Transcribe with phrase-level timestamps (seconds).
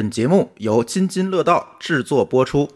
[0.00, 2.66] 本节目由津津乐道制作播出。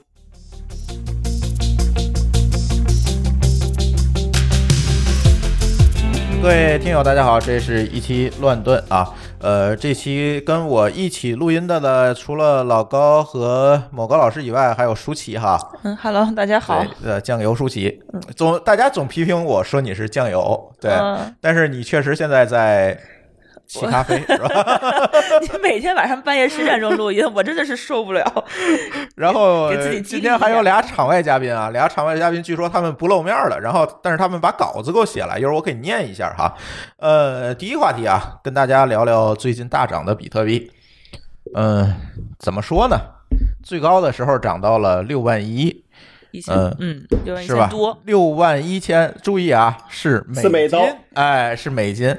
[6.42, 9.10] 各位听友，大家好，这是一期乱炖啊。
[9.38, 15.58] 呃，这期跟我一起录音的呢，除了老高和某高老师以外，还有舒淇哈。
[15.82, 16.84] 嗯，Hello，大家好。
[17.02, 18.02] 对，呃，酱油舒淇，
[18.36, 22.98] 总大家总批评我说你是酱油，对，嗯但是你确实现在在
[23.74, 24.48] 沏咖啡是吧？
[25.42, 28.44] 你每天晚上半夜十点钟录音，我真的是受不了。
[29.16, 33.58] 然后 给自己今天还有俩场外嘉宾啊，俩场外嘉宾，据说他们不露面了。
[33.60, 36.54] 然后，但是他们把稿子给我写了，一会儿我给你念一下哈。
[36.98, 40.70] 呃，第一个话题啊，跟大家聊聊最近大涨的比特币。
[41.54, 41.94] 嗯、
[42.38, 42.96] 怎么说呢？
[43.62, 45.83] 最高的时候涨到了六万一，
[46.48, 47.98] 嗯嗯，六万一是吧千多，？
[48.04, 52.16] 六万一千，注意啊，是美金是美刀，哎，是美金，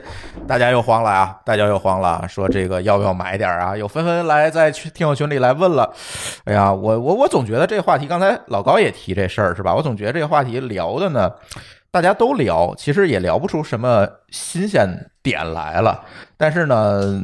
[0.47, 1.37] 大家又慌了啊！
[1.45, 3.75] 大家又慌了，说这个要不要买点啊？
[3.75, 5.93] 有纷纷来在群听友群里来问了。
[6.45, 9.73] 哎呀，我我我总觉得这个话题，刚才老高也提这事儿是吧？
[9.73, 11.31] 我总觉得这个话题聊的呢，
[11.91, 16.03] 大家都聊，其实也聊不出什么新鲜点来了。
[16.37, 17.21] 但是呢。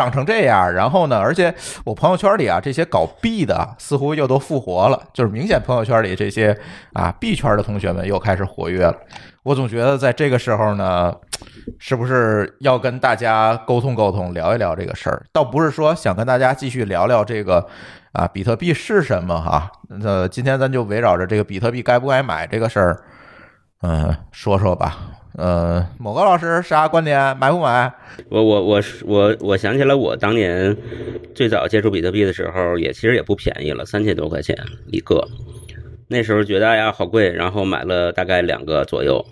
[0.00, 1.18] 涨成这样，然后呢？
[1.18, 6.58] 而且我朋友圈里啊，这些搞币的似乎又都复活了，就是明显朋友圈里这些
[6.94, 8.96] 啊币圈的同学们又开始活跃了。
[9.42, 11.14] 我总觉得在这个时候呢，
[11.78, 15.22] 是不是要跟大家沟通沟通，聊一聊这个事儿？
[15.34, 17.66] 倒不是说想跟大家继续聊聊这个
[18.12, 19.70] 啊，比特币是什么哈？
[20.02, 23.02] 呃，今天咱就围绕着这个比特币该不该买这个事儿，
[23.82, 24.96] 嗯、说说吧。
[25.36, 27.36] 呃，某个老师啥观点？
[27.38, 27.92] 买不买？
[28.28, 30.76] 我我我是我我想起来，我当年
[31.34, 34.56] 最早接触比特币的时候，也其实也不便宜了，三千多块钱
[34.88, 35.26] 一个。
[36.08, 39.24] 那时候觉得哎呀好贵，然后买了大概两个左右，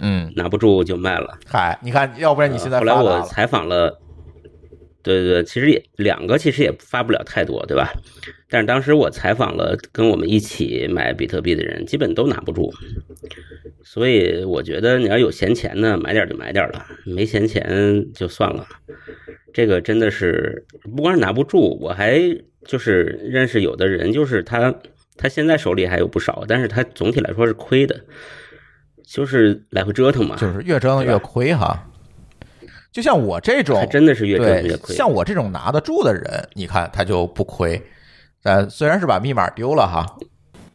[0.00, 1.38] 嗯，拿不住就卖了。
[1.46, 3.96] 嗨，你看，要不然你现在后来我采访了，
[5.04, 7.92] 对对对，其实也两个其实也发不了太多，对吧？
[8.48, 12.72] 但是当时我采访了跟我们一起买比特币的人，基本都拿不住。
[13.84, 18.66] 所以我觉得你要有闲钱呢，买点就买点了；没闲钱就算了。
[19.52, 22.18] 这个真的是不光是拿不住，我还
[22.64, 24.74] 就是认识有的人，就是他
[25.16, 28.00] 他现在手里还有不少，但是他总体来说是亏的，
[29.06, 31.90] 就是来回折腾嘛，就是越折腾越亏哈。
[32.94, 34.94] 就像我这种还，真的是越折腾对越，亏。
[34.94, 37.82] 像我这种拿得住的人，你看他就不亏。
[38.44, 40.06] 呃，虽然是把密码丢了哈，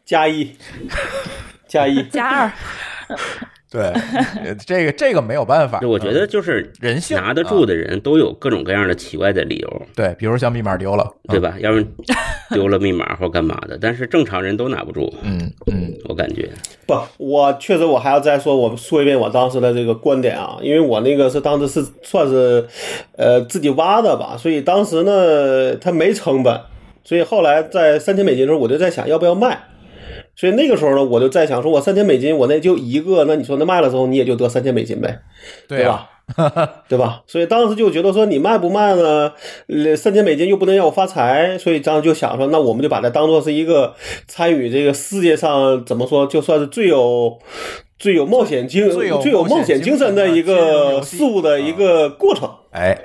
[0.04, 0.54] 加一，
[1.66, 2.52] 加一，加二，
[3.72, 3.82] 对，
[4.44, 5.80] 呃这个这个没有办法。
[5.80, 11.54] 就我觉得嗯就是人性拿得住的人都有各种各样的奇怪的理由，对，比如像密码丢了，对吧？
[11.60, 11.86] 要是
[12.50, 16.50] 丢了密码或干嘛的，但是正常人都拿不住，嗯嗯我感觉。
[16.88, 22.66] 不，我确实我还要再说，我说一遍我当时的这个观点啊，因为我那个是当时是算是，
[23.18, 26.60] 呃，自己挖的吧，所以当时呢，它没成本，
[27.04, 29.60] 所以后来在三千美金的时候，我就在想要不要卖。
[30.40, 35.20] 所以那个时候呢，我就在想，说我三千美金，我那就一个，那你说那卖了之后，你也就得三千美金呗，
[35.68, 36.08] 对呀、
[36.38, 36.70] 吧？
[36.88, 37.24] 对吧？
[37.28, 39.34] 所以当时就觉得说，你卖不卖呢？
[39.68, 43.94] 呃，三千美金又不能让我发财，所以当时就想说，那我们就把它当做是一个
[44.28, 47.38] 参与这个世界上怎么说，就算是最有
[47.98, 52.50] 最有冒险精最有冒险精神的一个事物的一个过程。
[52.72, 52.98] 哎，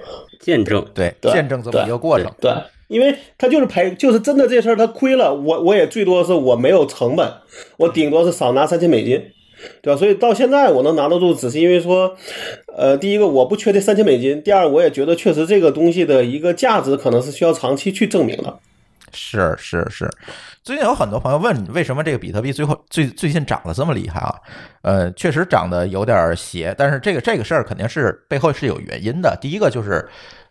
[0.45, 2.31] 见证，对，对见证这么一个过程。
[2.39, 2.53] 对，
[2.89, 7.27] 因为他就是赔，就是真的这事儿他亏了，我我也最多是我没有成本，
[7.79, 9.21] 我顶多是少拿三千美金，
[9.81, 9.99] 对吧？
[9.99, 12.15] 所以到现在我能拿得住，只是因为说，
[12.77, 18.59] 呃，第一个我不缺这三千美金，第二我也觉得确实这个东西的一个价值可能是需要长期去证明的。
[19.15, 20.11] 是是是，
[20.63, 24.35] 最近有很多朋友问，为什么这个比特币最后最最近涨得这么厉害啊？
[24.83, 29.39] 呃，确实涨得有点邪，但是这个这个事儿肯定是背后是有原因的。
[29.41, 30.07] 第一个就是，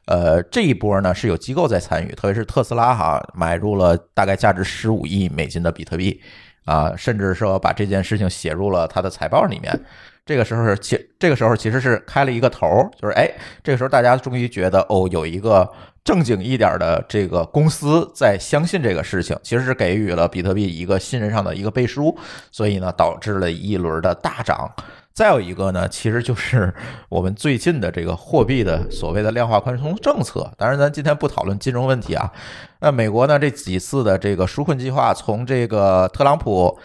[0.05, 6.21] 呃，这一波呢是有机构在参与，特别是特斯拉哈买入了大概价值十五亿美金的比特币
[6.65, 9.77] 啊，甚至说把这件事情写入了他的财报里面。
[10.25, 12.65] 这个时候其这个时候其实是开了一个头，
[12.97, 13.29] 就是哎，
[13.61, 15.69] 这个时候大家终于觉得哦，有一个
[16.03, 22.17] 正经一点的这个公司在相信这个事情，其实是给予了比特币一个信任上的一个背书，
[22.51, 24.69] 所以呢，导致了一轮的大涨。
[25.13, 26.73] 再有一个呢，其实就是
[27.07, 30.51] 我们最近的这个货币的所谓的量化宽松政策。
[30.57, 32.31] 当然，咱今天不讨论金融问题啊。
[32.79, 36.79] 那美国呢这几次的这个纾困计划，从这个特朗普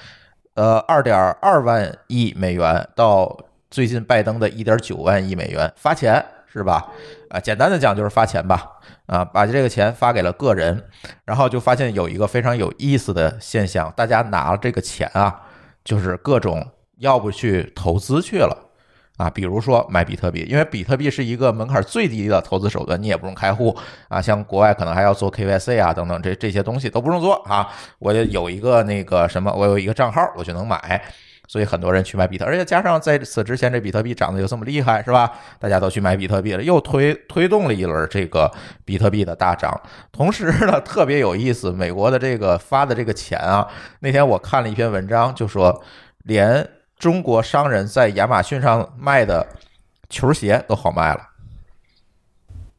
[0.55, 3.35] 呃二点二万亿美元到
[3.71, 6.23] 最近拜登的一点九万亿美元发钱
[6.53, 6.87] 是吧？
[7.31, 8.73] 啊，简单的讲就是发钱吧。
[9.09, 10.85] 啊，把这个钱发给了个人，
[11.25, 15.41] 然后就发现有一个非常有意思的现象，大家拿这个钱啊，
[15.83, 16.65] 就是各种
[16.99, 18.71] 要不去投资去了，
[19.17, 23.75] 啊，比如说买比特币，因为比特币是一个门槛最低的投资手段，你也不用开户
[24.09, 27.67] 啊，像国外可能还要做 KYC 啊等等，这这些东西都不用做啊，
[27.99, 31.03] 我就有一个那个什么，我有一个账号，我就能买。
[31.49, 35.33] 所以很多人去买比特，而且加上在此之前这比特币涨得又这么厉害，是吧？
[35.59, 38.53] 大家都去买比特币了，又推推动了一轮这个
[38.85, 39.81] 比特币的大涨。
[40.13, 43.67] 同时呢， 特别有意思，美国的这个发的这个钱啊，
[44.01, 45.83] 那天我看了一篇文章，就说
[46.25, 46.69] 连
[46.99, 49.47] 中国商人在亚马逊上卖的
[50.11, 51.21] 球鞋都好卖了，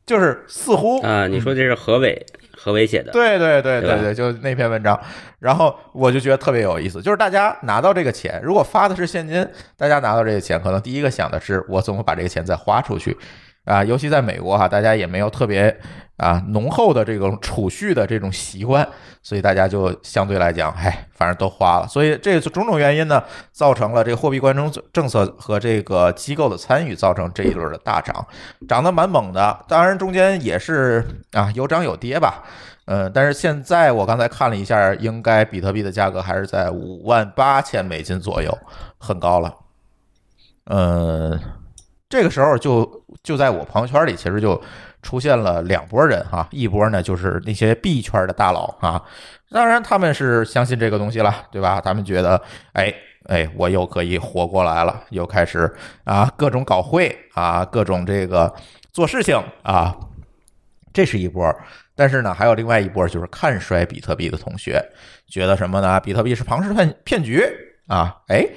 [0.05, 2.23] 就是似乎啊，你说这是何伟
[2.61, 3.11] 何伟写的？
[3.11, 4.99] 对对对对吧对，就那篇文章，
[5.39, 9.47] 然后我就觉得特别有意思，就是大家拿到这个钱，如果发的是现金，
[9.77, 13.17] 大家拿到这个钱，可能第一个想的是我怎么把这个钱再花出去
[13.65, 15.75] 啊，尤其在美国哈，大家也没有特别
[16.17, 18.87] 啊浓厚的这种储蓄的这种习惯，
[19.21, 28.25] 所以大家就相对来讲，哎，反正都花了，所以这种种原因呢，造成了这货币宽松政策和这个机构的参与，造成这一轮的大涨，
[28.67, 29.65] 涨得蛮猛的。
[29.67, 32.43] 当然中间也是啊有涨有跌吧，
[32.85, 38.57] 嗯，但是现在我刚才看了一下，应该比特币的价格还是在五万八千美金左右，
[38.97, 39.53] 很高了。
[40.71, 41.39] 嗯，
[42.09, 44.59] 这个时候就就在我朋友圈里，其实就
[45.03, 49.01] 出现了两拨人哈，一波呢就是那些币圈的大佬啊，
[49.51, 51.79] 当然他们是相信这个东西了，对吧？
[51.79, 52.41] 他们觉得，
[52.73, 52.91] 哎
[53.27, 55.71] 哎，我又可以活过来了，又开始
[56.03, 58.51] 啊各种搞会啊，各种这个
[58.91, 59.95] 做事情啊，
[60.91, 61.55] 这是一波。
[61.95, 64.83] 但是呢，还有另外一波就是看衰比特币的同学，
[65.27, 65.99] 觉得什么呢？
[65.99, 67.45] 比特币是庞氏骗骗局
[67.87, 68.15] 啊！
[68.29, 68.47] 哎，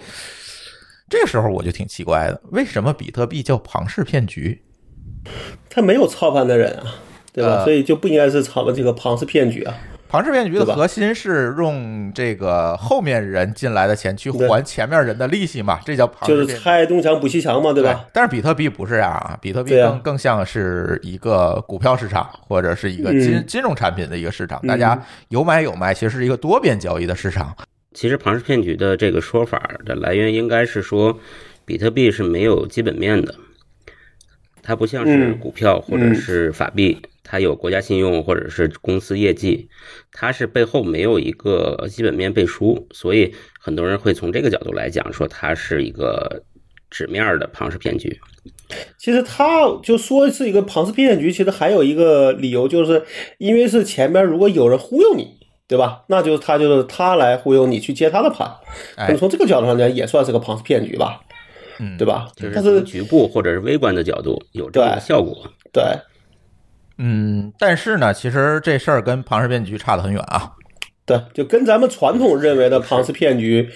[1.12, 4.62] 这个时候我就挺奇怪的，为什么比特币叫庞氏骗局？
[5.68, 6.84] 他没有操盘的人啊，
[7.34, 7.56] 对吧？
[7.56, 9.74] 呃所以就不应该是操这个庞氏骗局啊。
[10.08, 16.46] 庞氏骗局的核心是用这个后面人进来的钱去还前面人的利息嘛，这叫庞就是。
[16.46, 18.06] 拆东墙补西墙嘛，对吧？
[18.10, 24.98] 但是比特币不是这样啊，比特币更更像是一个股票市场或者是一个金嗯金融产品的一个市场，嗯大家
[25.28, 27.54] 有买有卖，其实是一个多边交易的市场。
[27.94, 31.20] 其实庞氏骗局的这个说法的来源应该是说，
[31.64, 33.34] 比特币是没有基本面的，
[34.62, 39.68] 它不像是嗯股票或者是法币，它有国家信用或者是公司业绩，
[40.12, 46.42] 它是背后没有一个基本面背书，所以很多人会从这个角度来讲说它是一个
[46.90, 48.18] 纸面的庞氏骗局。
[48.96, 53.02] 其实他就说是一个庞氏骗局，其实还有一个理由，就是
[53.36, 55.41] 因为是前面如果有人忽悠你，
[55.72, 56.02] 对吧？
[56.06, 58.46] 那就是他就是他来忽悠你去接他的盘，
[58.98, 61.22] 那哎么，从这个角度上讲，也算是个庞氏骗局吧，
[61.80, 62.46] 嗯，对吧就？
[62.46, 65.34] 是但是局部或者是微观的角度有这个效果。
[65.72, 65.82] 对，
[66.98, 70.52] 嗯，但是呢，其实这事儿跟庞氏骗局差得很远啊。
[71.06, 73.70] 对，就跟咱们传统认为的庞氏骗局，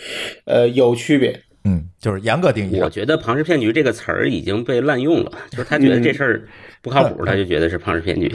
[0.45, 1.41] 呃，有区别。
[1.65, 2.79] 嗯，就是严格定义。
[2.79, 6.47] 我觉得庞氏骗局这个词儿已经被滥用了，就是他觉得这事儿
[6.87, 8.33] 不靠谱，他就觉得是庞氏骗局。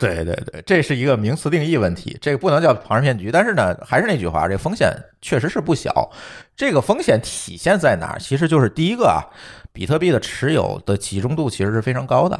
[0.00, 3.30] 对对对，这是一个名词定义问题，这个不能叫庞氏骗局。
[3.30, 4.92] 但是呢，还是那句话，这风险
[5.22, 6.10] 确实是不小。
[6.56, 8.18] 这个风险体现在哪儿？
[8.18, 9.22] 其实就是第一个啊，
[9.72, 12.36] 比特币的持有的集中度其实是非常高的。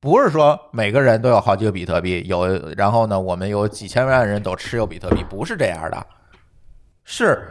[0.00, 2.46] 不是说每个人都有好几个比特币，有
[2.78, 6.06] 然后呢，我们有几千万人都持有比特币，不是这样的，
[7.04, 7.46] 是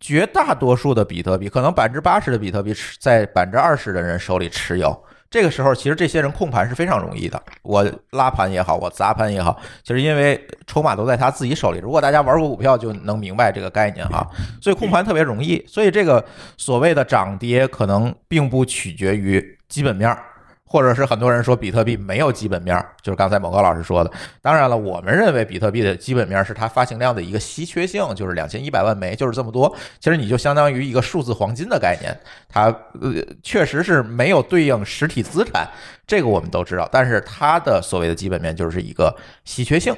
[0.00, 5.00] 绝大多数的比特币，可能百分之八十的比特币持在百分之二十的人手里持有。
[5.36, 7.38] 这个时候，其实这些人控盘是非常容易的。
[7.60, 11.78] 我拉盘也好，我砸盘也好，其实因为筹码都在他自己手里。
[11.78, 14.26] 如果大家玩过股票，就能明白这个概念哈。
[14.62, 15.62] 所以控盘特别容易。
[15.68, 16.24] 所以这个
[16.56, 20.22] 所谓的涨跌，可能并不取决于基本面儿。
[20.66, 24.10] 或者是很多人说比特币没有基本面儿，就是刚才某高老师说的。
[24.42, 29.74] 当然了，我们认为比特币的基本面是它发行量的一个稀缺性，就是两千一百万枚，就是这么多。
[30.00, 32.14] 其实你就相当于一个数字黄金的概念，
[32.48, 32.64] 它
[33.00, 35.68] 呃确实是没有对应实体资产，
[36.06, 36.88] 这个我们都知道。
[36.90, 39.94] 但是它的所谓的基本面就是一个稀缺性。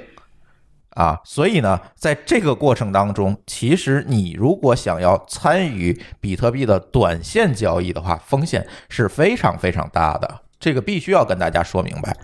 [0.90, 12.16] 啊，所以呢，在这个过程当中，其实你如果想要参与比特币的短线交易的话，风险是非常非常大的，这个必须要跟大家说明白。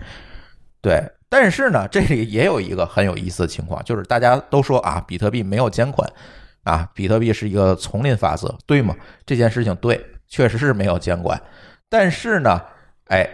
[0.81, 6.09] 对，但是呢， 这里也有一个很有意思的情况，就是大家都说啊，比特币没有监管，
[6.63, 8.95] 啊，比特币是一个丛林法则，对吗？
[9.25, 11.41] 这件事情对，确实是没有监管，
[11.89, 12.61] 但是呢，
[13.07, 13.27] 哎。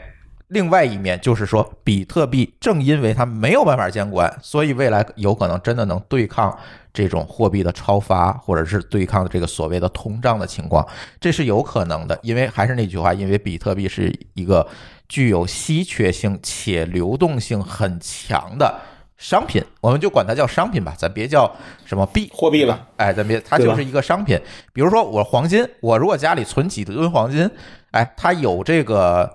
[0.52, 6.56] 另外一面就是说，比特币正因为它没有办法监管，所以未来有可能真的能对抗
[6.94, 10.86] 这种货币的超发，或者是对抗这个所谓的通胀的情况，
[11.22, 12.20] 这是有可能的。
[12.22, 14.68] 因为还是那句话，因为比特币是一个
[15.08, 18.78] 具有稀缺性且流动性很强的
[19.16, 21.50] 商品，我们就管它叫商品吧，咱别叫
[21.86, 22.88] 什么币货币了。
[22.98, 24.38] 哎，咱别，它就是一个商品。
[24.74, 27.50] 比如说我黄金，我如果家里存几吨黄金，
[27.92, 29.34] 哎，它有这个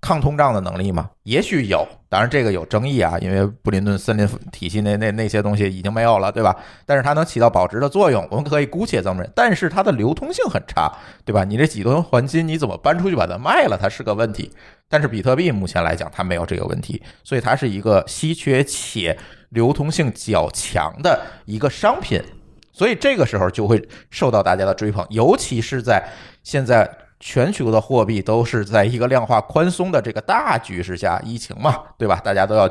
[0.00, 1.10] 抗通胀的能力吗？
[1.24, 6.56] 也许有，当然这个有争议啊，因为布林顿森林体系那那那些东西已经没有了，对吧？
[6.86, 9.32] 但是它能起到保值的作用，我们可以姑且这么认。
[9.34, 10.90] 但是它的流通性很差，
[11.24, 11.42] 对吧？
[11.42, 13.76] 你这几吨黄金你怎么搬出去把它卖了？
[13.76, 14.50] 它是个问题。
[14.88, 19.18] 但是比特币目前来讲，它没有这个问题，所以它是一个稀缺且
[19.50, 22.22] 流通性较强的一个商品，
[22.72, 26.08] 所以这个时候就会受到大家的追捧，尤其是在
[26.44, 26.88] 现在。
[27.20, 32.20] 全球的货币都是在一个量化宽松的这个大局势下，疫情嘛，对吧？
[32.24, 32.68] 大家都要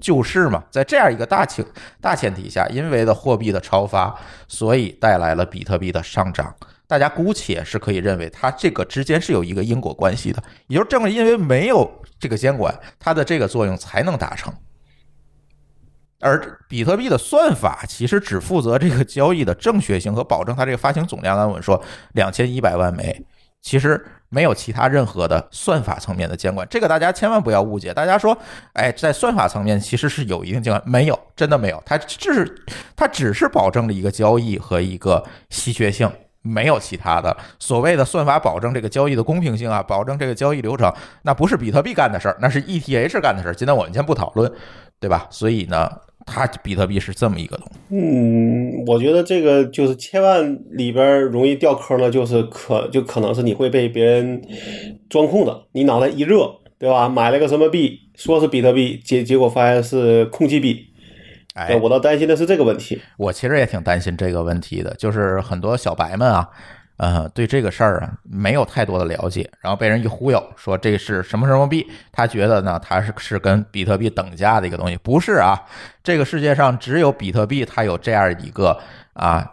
[0.00, 1.64] 救市嘛，在这样一个大情
[2.00, 4.12] 大前提下，因为的货币的超发，
[4.48, 6.52] 所以带来了比特币的上涨。
[6.86, 14.52] 大家姑且是可以认为它这个之间是有一个因果关系的，也就是正是因为没有这个监管，它的这个作用才能达成。
[16.20, 21.36] 而比特币的算法其实只负责这个交易的正确性和保证它这个发行总量。
[21.38, 21.82] 按我们说，
[22.12, 23.24] 两千一百万枚。
[23.64, 27.94] 其实没有其他任何的算法层面的监管，这个大家千万不要误解。
[27.94, 28.36] 大家说，
[28.74, 31.82] 哎，在算法层面其实是有一定监管，没有，真的没有。
[31.86, 36.08] 它只是它只是保证了一个交易和一个稀缺性，
[36.42, 40.92] 没有其他的所谓的算法保证这个交易的公平性啊，保证这个交易流程，
[41.22, 43.54] 那不是比特币干的事儿，那是 ETH 干的事儿。
[43.54, 44.52] 今天我们先不讨论，
[45.00, 45.26] 对吧？
[45.30, 45.90] 所以呢。
[46.26, 47.78] 它比特币是这么一个东西。
[47.90, 54.42] 嗯，我觉得这个就是千万里边容易掉坑的，就是可就可能是你会被别人
[55.08, 55.54] 钻空子。
[55.72, 57.08] 你脑袋一热，对吧？
[57.08, 60.86] 买了个什么币，说是比特币，结结果发现是空气币。
[61.54, 63.00] 哎，我倒担心的是这个问题。
[63.16, 66.48] 我其实也挺担心这个问题的，就是很多小白们啊。
[66.96, 75.60] 呃，对这个事儿啊，没有太多的了解，然后被人一忽悠说这是什么什么币，他觉得呢，它是是跟比特币等价的一个东西，不是啊？
[76.04, 78.78] 这个世界上只有比特币，它有这样一个
[79.14, 79.44] 啊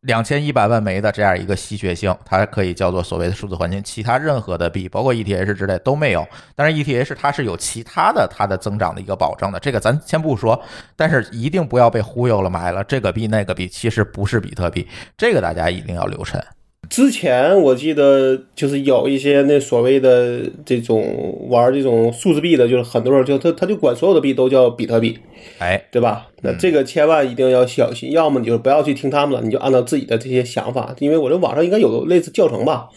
[0.00, 6.26] 两千一百万枚的这样一个稀缺性，它可以叫做所谓的数字黄金，其他任何的币，包括 ETH 之类都没有。
[6.56, 10.58] 但是 ETH 它是有其他的它的增长的一个保证的，这个咱先不说，
[10.96, 16.42] 但是一定不要被忽悠了，买了这个币那个币，其实不是比特币，这个大家一定要留神。
[16.88, 25.18] 之前我记得就是有一些那所谓的这种玩这种数字币的，就是很多人就他他就管所有的币都叫比特币，
[25.58, 26.26] 哎，对吧？
[26.42, 32.88] 那这个千万一定要小心，要么你就不要去听他们了，你就按照自己的这些想法，因为我这网上应该有个类似教程吧，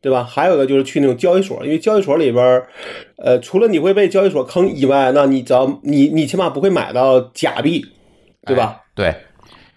[0.00, 0.22] 对吧？
[0.22, 2.62] 还有一个就是去那种交易所，因为交易所里边，
[3.16, 7.84] 呃，除了你会被交易所坑以外，那你只要你你起码不会买到假币，
[8.46, 8.82] 对吧？
[8.94, 9.08] 对，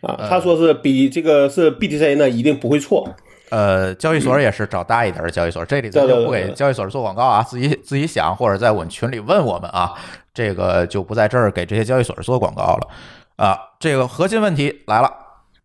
[0.01, 3.15] 啊，他说是比这个是 BTC 呢，一定不会错。
[3.49, 9.93] 呃，交易所也是找大一点的交易所，这里咱就不给交易所做广告啊，自己自己想，或者在我们群里问我们啊，
[10.33, 12.87] 这个就不在这儿给这些交易所做广告了
[13.35, 13.57] 啊。
[13.79, 15.11] 这个核心问题来了，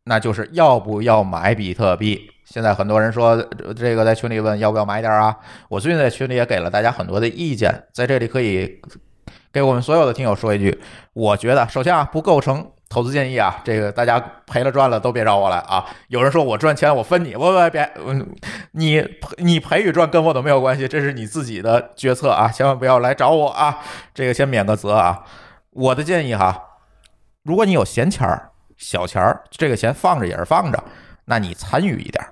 [0.04, 2.30] 那就是要不要买比特币？
[2.44, 3.36] 现在很多人说
[3.76, 5.36] 这个在群里问要不要买点啊，
[5.68, 8.80] 我最近在群里也给了大家很多的意见，在这里可以
[9.52, 10.80] 给我们所有的听友说一句，
[11.12, 12.70] 我觉得首先啊，不构成。
[12.90, 15.86] 投资建议啊，这个大家赔了赚了都别找我来啊！
[16.08, 17.88] 有人说我赚钱我分你，不不别，
[18.72, 19.00] 你
[19.38, 23.78] 你赔与赚跟我都没有关系，这是你自己的决策啊，千万不要来找我啊！
[24.12, 25.24] 这个先免个责啊！
[25.70, 26.60] 我的建议哈，
[27.44, 30.82] 如果你有闲钱儿、小钱儿，这个钱放着也是放着，
[31.26, 32.26] 那你参与一点，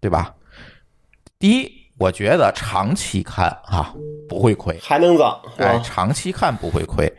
[0.00, 0.32] 对吧？
[1.40, 3.92] 第一，我觉得长期看啊
[4.28, 7.12] 不会亏，还能涨，哎，长期看不会亏。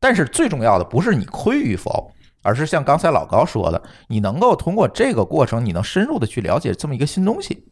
[0.00, 2.10] 但是最重要的不是你亏与否，
[2.42, 7.66] 而是像刚才老高说的，你能够通过这个过程，你能深入的去了解这么一个新东西，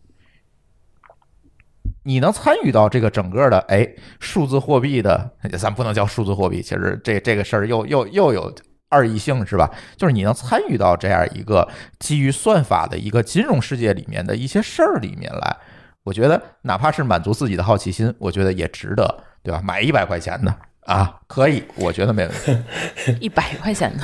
[2.05, 3.89] 你能参与到这个整个的哎
[4.21, 8.55] 数字货币的，咱不能叫数字货币，其实这这个事儿又又又有
[8.91, 9.71] 二义性是吧？
[9.97, 11.67] 就是你能参与到这样一个
[11.99, 15.57] 基于算法的一个金融世界里面的一些事儿里面来，
[16.05, 19.63] 我觉得哪怕是满足自己的好奇心，我觉得也值得，对吧？
[19.65, 20.55] 买一百块钱的。
[20.89, 22.57] 啊，可以，我觉得没问题。
[23.21, 24.03] 一百块钱的，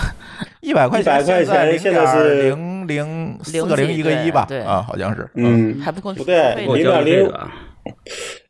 [0.61, 4.45] 一百块钱，一百块钱现在是零零四个零一个一吧？
[4.47, 5.27] 对啊，好像是。
[5.35, 6.13] 嗯，还不够。
[6.13, 7.33] 不对，零点零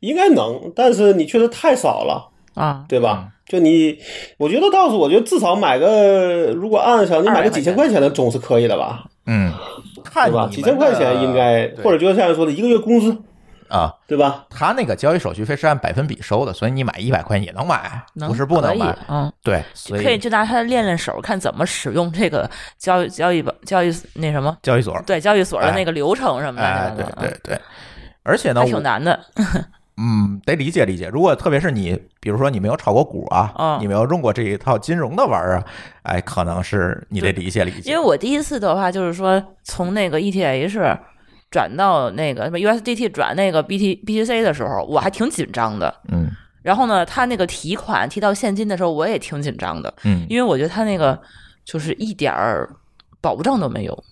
[0.01, 3.29] 应该能，但是你确实太少了啊，对吧？
[3.47, 3.97] 就你，
[4.37, 9.05] 我觉得倒是，我觉得至少买个，如果按想你买个几千块钱的，总是可以的吧？
[9.27, 9.53] 嗯，
[10.03, 10.49] 对吧？
[10.51, 13.17] 几千块钱应该，或者就像说的一个月工资。
[13.67, 14.45] 啊，对吧？
[14.49, 18.95] 他那个交易手续费是按百分比收的，所以你买一百块也能买，不是不能买。
[19.07, 26.95] 嗯，对，所以可以就拿它练练手，看怎么使用这个交易交易交易那什么交易所，对交易所的那个流程什么的。
[26.95, 27.61] 对对对，
[28.23, 29.19] 而且呢，挺难的。
[29.97, 31.07] 嗯，得理解理解。
[31.07, 35.63] 如果特别是你，比如说你没有炒过股啊，你没有用过这一套金融的玩儿啊，
[36.03, 37.89] 哎，可能是你得理解理解。
[37.89, 40.99] 因为我第一次的话，就是说从那个 ETH。
[41.55, 46.01] 转到那个什么 USDT 转那个 BT BTC 的时候，我还挺紧张的。
[46.11, 46.29] 嗯
[46.61, 51.17] 然后呢，他那个提款提到现金的时候，我也挺紧张的，嗯因为我觉得他那个
[51.63, 52.69] 就是一点儿
[53.21, 54.03] 保障都没有。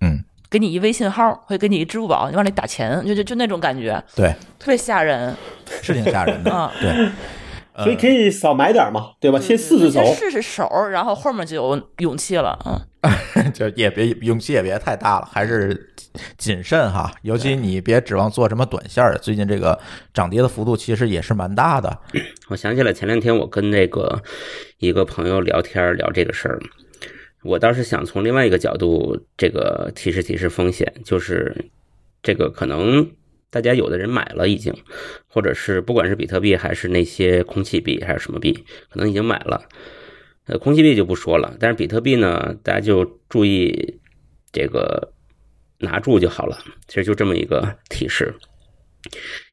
[0.00, 4.28] 嗯，给你一微信号，会给你一支付宝，你往里打钱，就就就那种感觉，对，
[4.60, 5.34] 特别吓人
[5.82, 6.52] 是挺吓人的。
[6.52, 6.70] 啊！
[6.80, 7.10] 对，
[7.82, 9.40] 所以可以少买点嘛，对吧？
[9.40, 12.56] 先试试手先，试试手，然后后面就有勇气了。
[12.66, 12.78] 嗯，
[13.52, 15.92] 就也别勇气也别太大了，还是
[16.38, 17.12] 谨慎哈。
[17.22, 19.78] 尤其你别指望做什么短线儿，最近这个
[20.14, 21.98] 涨跌的幅度其实也是蛮大的。
[22.48, 24.22] 我想起来前两天我跟那个
[24.78, 26.60] 一个朋友聊天聊这个事儿，
[27.42, 31.70] 我倒是想从另外一个角度，这个提示提示风险，就是
[32.22, 33.10] 这个可能
[33.50, 34.72] 大家有的人买了已经，
[35.26, 39.60] 或者是不管是比特币还是那些空气币还是什么币，可能已经买了。
[40.46, 44.00] 呃，空气币就不说了，但是比特币呢，大家就注意
[44.52, 45.12] 这个
[45.78, 46.58] 拿住就好了。
[46.88, 48.34] 其实就这么一个提示。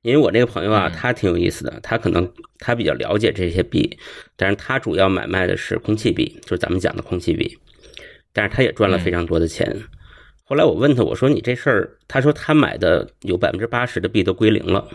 [0.03, 3.97] 因为我这个朋友啊，他挺有意思的，他可能他比较了解这些币，
[4.35, 7.57] 但是他主要买卖的是空气币，就是咱们讲的空气币，
[8.31, 9.75] 但是他也赚了非常多的钱。
[10.43, 14.87] 后来我问他，我说你这事儿，他说他买的有百分之八十的币都归零了，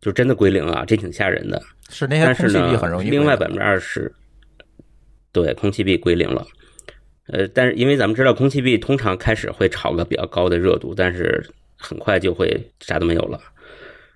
[0.00, 1.62] 就真的归零啊，这挺吓人的。
[1.90, 4.10] 是那些但是空气币呢很容易，另外百分之二十，
[5.34, 6.46] 对，空气币归零了。
[7.26, 11.44] 呃，但是因为咱们知道空气币通常开始会炒个比较高的热度，但是
[11.76, 13.40] 很快就会啥都没有了。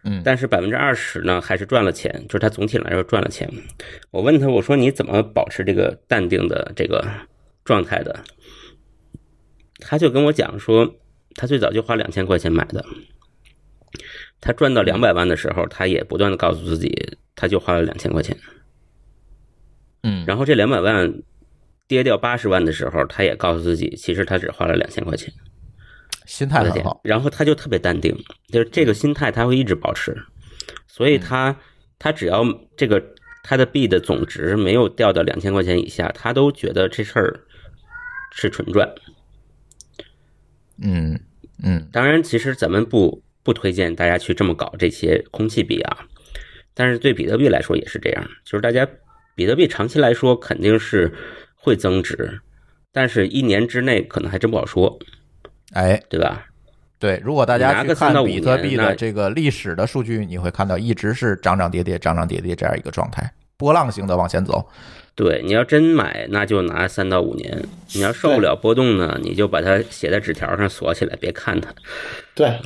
[0.05, 3.51] 嗯但是百分之二十呢，还是赚了钱，就是他总体来说赚了钱。
[4.13, 7.05] 我问他，我说你怎么保持这个淡定的这个
[7.65, 8.23] 状态的？
[9.81, 10.95] 他就跟我讲说，
[11.35, 12.85] 他最早就花两千块钱买的，
[14.41, 18.37] 他赚到两百万的时候，他也不断的告诉自己，他就花了两千块钱。
[20.03, 21.23] 嗯，然后这两百万
[21.87, 25.33] 跌掉八十万的时候，他也告诉自己，其实他只花了两千块钱。
[26.27, 27.01] 心态很好。
[27.03, 28.15] 然后他就特别淡定，
[28.49, 30.17] 就是这个心态他会一直保持，
[30.87, 31.57] 所以他
[31.99, 32.45] 他只要
[32.77, 33.03] 这个
[33.43, 37.41] 他的币的总值没有掉到两千块钱以下，他都觉得这事儿
[38.31, 38.93] 是纯赚。
[40.83, 41.19] 嗯
[41.63, 46.07] 嗯当然，其实咱们不不推荐大家去这么搞这些空气币啊，
[46.75, 48.87] 但是对比特币来说也是这样，就是大家
[49.39, 51.15] 比特币长期来说肯定是
[51.55, 52.41] 会增值，
[52.93, 54.99] 但是一年之内可能还真不好说，
[55.75, 56.47] 哎，对吧？
[56.99, 64.69] 对，如果大家去看到比特币的这个历史的数据，你会看到一直是涨涨跌跌、涨涨跌跌这样一个状态，波浪型的往前走。
[65.15, 67.57] 对，你要真买，那就拿三到五年；
[67.95, 71.73] 你要受不了波动呢，你就把它写在纸条上锁起来，别看它。
[72.35, 72.59] 对，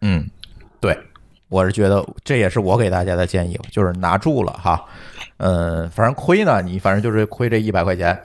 [0.00, 0.28] 嗯，
[0.80, 0.98] 对，
[1.48, 4.84] 我是觉得这也是我给大家的建议，就是拿住了哈。
[5.40, 8.16] 嗯，反正亏呢，你反正就是亏这一百块钱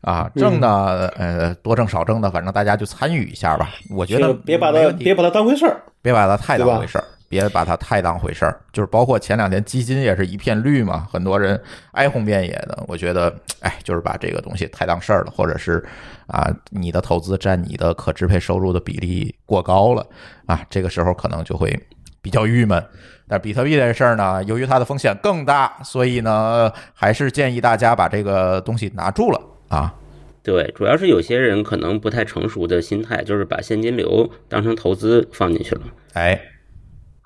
[0.00, 3.70] 啊，挣呢，呃，多挣少挣的，反正大家就参与一下吧。
[3.90, 5.80] 我觉得别把它别把它当回事儿。
[6.00, 8.60] 别把它太当回事儿，别把它太当回事儿。
[8.72, 11.60] 就是包括前两天基金也是一片绿嘛，很多人
[11.92, 12.82] 哀鸿遍野的。
[12.88, 15.84] 我觉得，哎，就是把这个东西太当事儿了，或者是
[16.26, 20.04] 啊，你的投资占你的可支配收入的比例过高了
[20.46, 21.78] 啊，这个时候可能就会
[22.22, 22.82] 比较郁闷。
[23.28, 29.94] 但比特币这事儿呢，由于它的风险更大，所以呢，还是建议大家把这个东西拿住了啊。
[30.42, 35.82] 对，主要是有些人可能不太成熟的心态，就是把现金流当成投资放进去了。
[36.14, 36.38] 哎，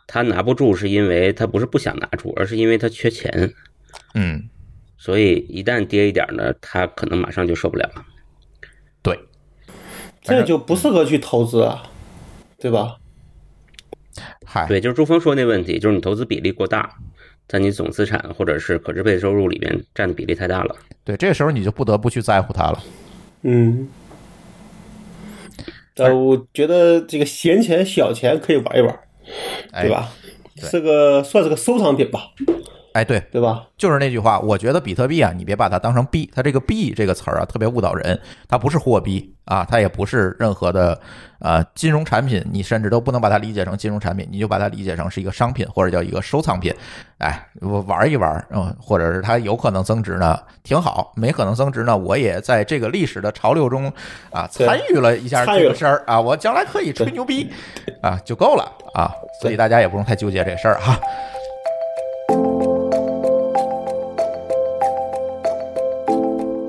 [0.06, 3.52] 他拿不住，是因为他不是不想拿住，而是因为他缺钱。
[4.14, 4.48] 嗯，
[4.98, 8.04] 所以一旦跌一点呢，他可能马上就受不了了。
[9.02, 9.18] 对，
[10.20, 11.84] 这就不适合去投资啊，
[12.60, 12.98] 对吧？
[14.44, 16.90] 嗨，对，就是朱峰说那问题，就是你投资比例过大，
[17.48, 20.76] 在你总资产或者是可支配收入里面占的比例太大了。
[21.04, 22.82] 对，这个时候你就不得不去在乎它了。
[23.42, 23.88] 嗯，
[25.96, 28.98] 呃，我觉得这个闲钱小钱可以玩一玩，
[29.72, 30.12] 哎对吧？
[30.56, 32.30] 对是个算是个收藏品吧，
[32.96, 33.62] 哎，对，对吧？
[33.76, 38.18] 就是那句话，我觉得比特币啊，你别把它当成币，它这个币这个词儿啊，特别误导人。
[38.48, 40.98] 它不是货币啊，它也不是任何的
[41.40, 46.74] 呃金融产品，你甚至都不能把它理解成金融产品，你就把它理解成是一个商品或者叫一个收藏品。
[47.18, 53.92] 哎，我玩一玩，嗯，或者是它有可能增值呢，挺好；没可能增值呢，我也在这个历史的潮流中
[54.30, 57.52] 啊参与了一下这个事儿啊，我将来可以吹牛逼
[58.00, 59.12] 啊，就够了啊。
[59.42, 60.98] 所以大家也不用太纠结这事儿哈。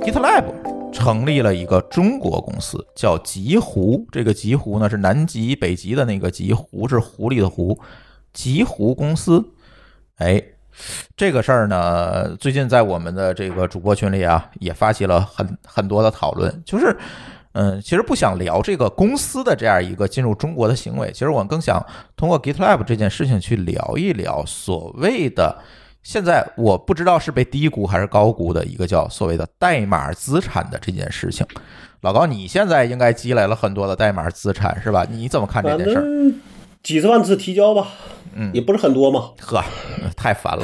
[0.07, 0.45] GitLab
[0.93, 4.07] 成立了一个中国公司，叫极狐。
[4.09, 7.77] 这个极狐呢是南极、北极的那个极，狐是狐狸的狐。
[8.31, 9.43] 极狐公司，
[10.15, 10.41] 哎，
[11.17, 16.63] 这个事儿呢，最近在我们的这个主播群里啊，也发起了很很多的讨论。
[16.65, 16.95] 就是，
[17.51, 25.57] 嗯，其实不想聊这个公司的这样一个进入中国的行为，其实我更想通过 GitLab 这件事情去聊一聊所谓的
[26.07, 31.45] 现在我不知道是被低估还是高估的一个叫所谓的代码资产的这件事情。
[31.99, 35.05] 老高，你现在应该积累了很多的代码资产是吧？
[35.11, 36.33] 你怎么看这件事儿？
[36.81, 37.89] 几十万次提交吧，
[38.39, 39.32] 嗯也不是很多嘛。
[39.39, 39.63] 呵，
[40.15, 40.63] 太烦了。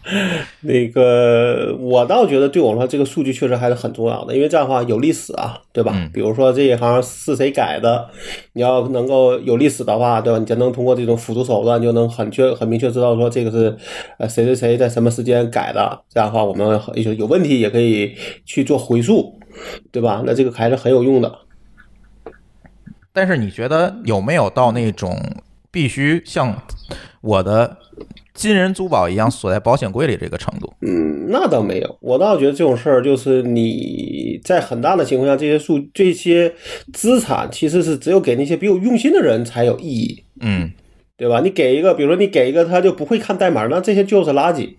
[0.62, 5.92] 那个，我倒觉得对我来说，这个数据确实还是很重要的，因为这样的话有历史啊，对吧？
[5.94, 8.08] 嗯比如说这一行是谁改的，
[8.54, 10.38] 你要能够有历史的话，对吧？
[10.38, 13.76] 你才能通过这种辅助手段，就能很确很明确知道说这个是
[14.18, 16.02] 呃谁谁谁在什么时间改的。
[16.08, 18.14] 这样的话，我们也有问题也可以
[18.46, 19.38] 去做回溯，
[19.90, 20.22] 对吧？
[20.24, 21.38] 那这个还是很有用的。
[23.12, 25.18] 但是你觉得有没有到那种
[25.70, 26.62] 必须像
[27.22, 27.76] 我的
[28.34, 30.72] 金人珠宝一样锁在保险柜里这个程度？
[30.82, 36.52] 嗯，那倒没有，我倒觉得这种事儿就是你在很大的情况下，这些数这些
[36.92, 40.70] 资产其实是只有给那些比较用心的人才有意义，嗯
[41.16, 41.40] 对吧？
[41.40, 44.74] 你给一个，比如说你给一个他就不会看代码，那这些就是垃圾，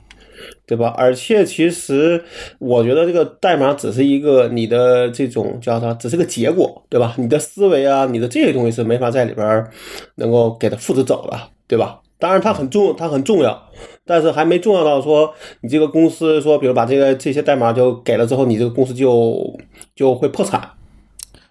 [0.65, 0.93] 对吧？
[0.97, 2.21] 而且其实
[2.59, 7.15] 我觉得这个代码只是一个你的这种叫它，只是个结果，对吧？
[7.17, 9.71] 你的思维啊，你的这些东西是没法在里边儿
[10.15, 12.01] 能够给它复制走的，对吧？
[12.23, 13.61] 当然它很重，它很重要，
[14.05, 19.59] 但是还没重要到说你这个公司说，比如把这个这些代码就给了之后，你这个公司就
[19.93, 20.69] 就会破产，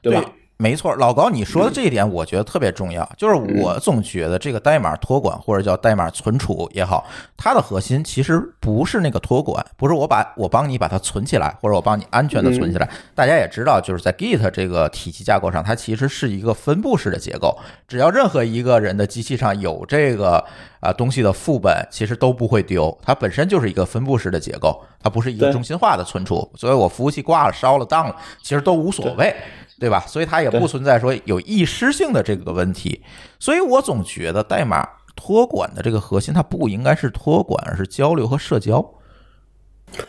[0.00, 0.32] 对吧？
[0.62, 3.04] 没错，老高，你说的这一点我觉得特别重要。
[3.18, 7.04] 就是我总觉得这个代码托管或者叫代码存储也好，
[7.36, 12.88] 它的核心其实不是那个托管，不是我把我帮你把它存起来，或者我帮你安全的存起来。
[13.12, 17.58] 大家也知道，就是在 Git 这个体系架构上，它其实是一个分布式的结构。
[17.88, 20.44] 只要任何一个人的机器上有这个
[20.78, 22.96] 啊东西的副本，其实都不会丢。
[23.02, 26.48] 它本身就是一个分布式的结构，它不是一个中心化的存储。
[26.54, 29.34] 所以我服务器挂了、烧了、当了，其实都无所谓。
[29.82, 30.04] 对吧？
[30.06, 33.02] 所以它也不存在说有易失性的这个问题。
[33.40, 38.94] 所以我总觉得代码托管的这个核心，它不应该是托管，而是交流和社交。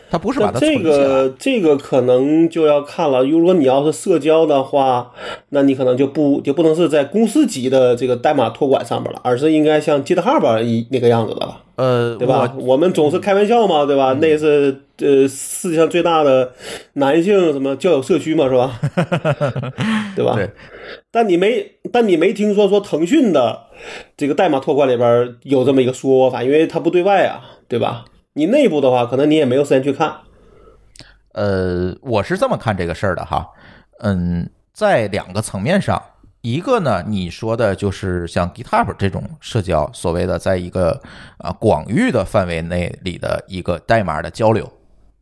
[0.08, 0.78] 它不是把它这。
[0.78, 3.24] 个这个可能就要看了。
[3.24, 5.10] 如果你要是社交的话，
[5.48, 12.54] 那你可能就不就不能是在公司级的这个代码托管上面了，而是应该像 GitHub 一那个样子的了，呃，对吧？
[12.56, 14.12] 我我们总是开玩笑嘛，对吧？
[14.20, 16.52] 那是呃世界上最大的
[16.94, 18.80] 男性什么交友社区嘛，是吧？
[20.14, 20.34] 对吧？
[20.34, 20.50] 对。
[21.10, 23.64] 但你没，但你没听说说腾讯的
[24.16, 28.04] 这个代码托管里边有这么一个说法，因为它不对外啊，对吧？
[28.34, 30.12] 你内部的话，可能你也没有时间去看。
[31.32, 33.48] 呃，我是这么看这个事儿的哈。
[34.00, 36.00] 嗯，在两个层面上，
[36.44, 41.00] 一个呢，你说的就是像 GitHub 这种社交，所谓的在一个
[41.38, 44.70] 啊广域的范围内里的一个代码的交流，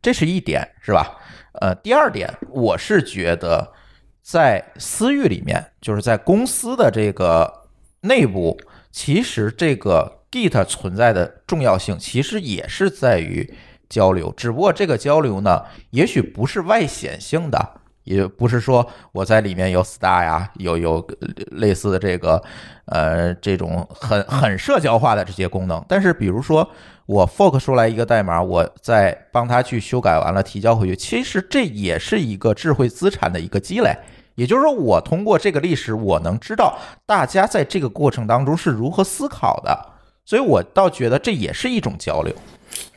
[0.03, 1.17] 这是一点，是吧？
[1.61, 3.73] 呃，第二点，我是觉得
[4.21, 7.69] 在私域里面，就是在公司的这个
[8.01, 8.59] 内部，
[8.91, 13.55] 其实这个 Git 存在的重要性，其实也是在于
[13.89, 17.82] 交流，只不过这个交流呢，也许不是外显性的。
[18.05, 21.07] 也不是说我在里面有 star 呀，有有
[21.53, 22.43] 类似的这个
[22.87, 26.69] 呃这种很很社交化的这些功能，但是比如说
[27.07, 33.97] 我 fork 出来一个代码，我再帮他去修改完了提交回去，其实这也是一个智慧资产的一个积累。
[34.35, 39.79] 也就是说，我通过这个历史，我能知道大家在这个过程当中是如何思考的，
[40.25, 42.35] 所以我倒觉得这也是一种交流。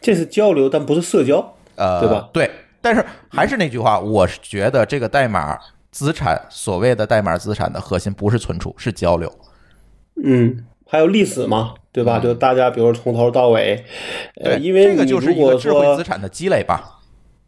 [0.01, 1.53] 这是交流，但不是社交。
[1.75, 2.29] 呃，对吧？
[2.31, 2.49] 对，
[2.85, 5.57] 但是还是那句话，我是觉得这个代码
[5.89, 9.31] 资产，所谓的代码资产的核心不是存储，是交流。
[10.23, 12.19] 嗯，还有历史嘛，对吧？
[12.19, 13.83] 就大家比如从头到尾，
[14.35, 16.99] 呃，对，因为这个你就是一个智慧资产的积累吧。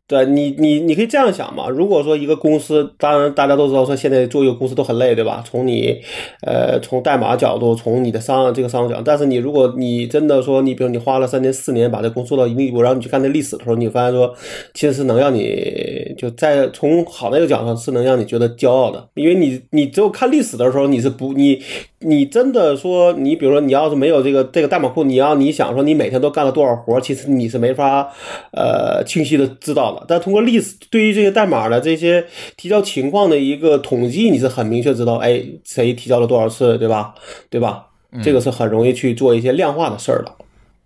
[0.07, 1.67] 对你，你你可以这样想嘛。
[1.67, 5.43] 如果说一个公司，当然大家都知道说现在做一个公司都很累，对吧？
[5.45, 5.99] 从你，
[6.41, 14.33] 呃，从代码角度，从你的商这个商业角度，但是你如果你真的说，你比如你花了三年四年把这工作做到一定地步，然后你去看那历史的时候，你发现说，
[14.73, 21.61] 其实是能让你就在从好那个角度上是能让你觉得骄傲的，因为你你只有看历史的时候，你是不你
[21.99, 28.09] 你真的说你比如说你要是没有这个这个代码库，你要你想说你每天都干了多少活，其实你是没法
[28.53, 29.96] 呃清晰的知道的。
[30.07, 37.15] 但通过历史对于这些代码的这些提交情况的一个统计，你是很明确知道，哎，谁提交了多少次，对吧？
[37.49, 37.87] 对吧？
[38.23, 40.35] 这个是很容易去做一些量化的事儿的。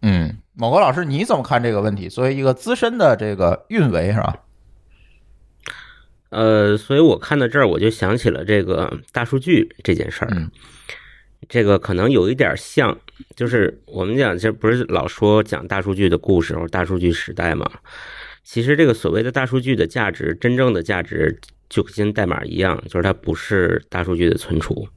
[0.02, 2.10] 嗯，某个老师你怎么看这个问题？
[2.10, 4.36] 作为一个资深的这个运维是吧？
[6.30, 10.32] 呃，所以我看到这儿，我就想起了这个大数据这件事儿。
[10.34, 10.50] 嗯
[11.50, 12.96] 这个可能有一点像，
[13.36, 17.68] 就是我们讲，这不是老说讲大数据的故事或者大数据时代嘛？
[18.44, 24.88] 其实这个所谓的大数据的价值，真正的价值就跟代码一样，就是它不是大数据的存储，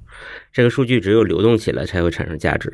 [0.53, 2.73] 这个数据只有流动起来才会产生价值，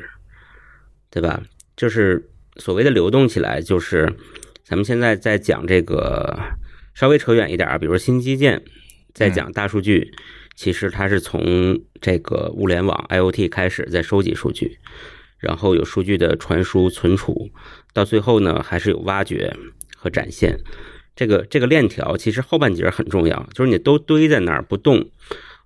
[1.09, 1.41] 对吧？
[1.75, 4.11] 就是所谓的流动起来，就是
[4.63, 6.37] 咱们现在在讲这个
[6.93, 8.63] 稍微扯远一点啊，比如说新基建，
[9.13, 10.11] 在讲大数据，
[10.55, 14.79] 其实它是从这个物联网 IOT 开始在收集数据，
[15.37, 17.49] 然后有数据的传输存储，
[17.93, 19.53] 到最后呢还是有挖掘
[20.01, 20.57] 和展现。
[21.15, 25.05] 这个这个链条其实后半截很重要，就是你都堆在那儿不动，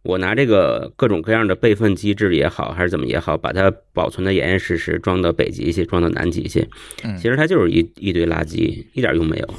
[0.02, 6.67] 我拿这个各种各样的备份机制也好，还是怎么也好，把它保存的严严实实，装到北极去，装到南极去，
[7.04, 9.54] 嗯其实它就是一一堆垃圾，一点用没有。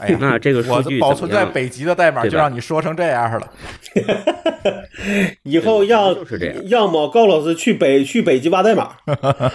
[0.00, 3.52] 哎呀， 那这个数我据保存在北极的代码就让你说成这样了。
[5.44, 8.96] 以后要就是这样要么高老师去北去北极挖代码，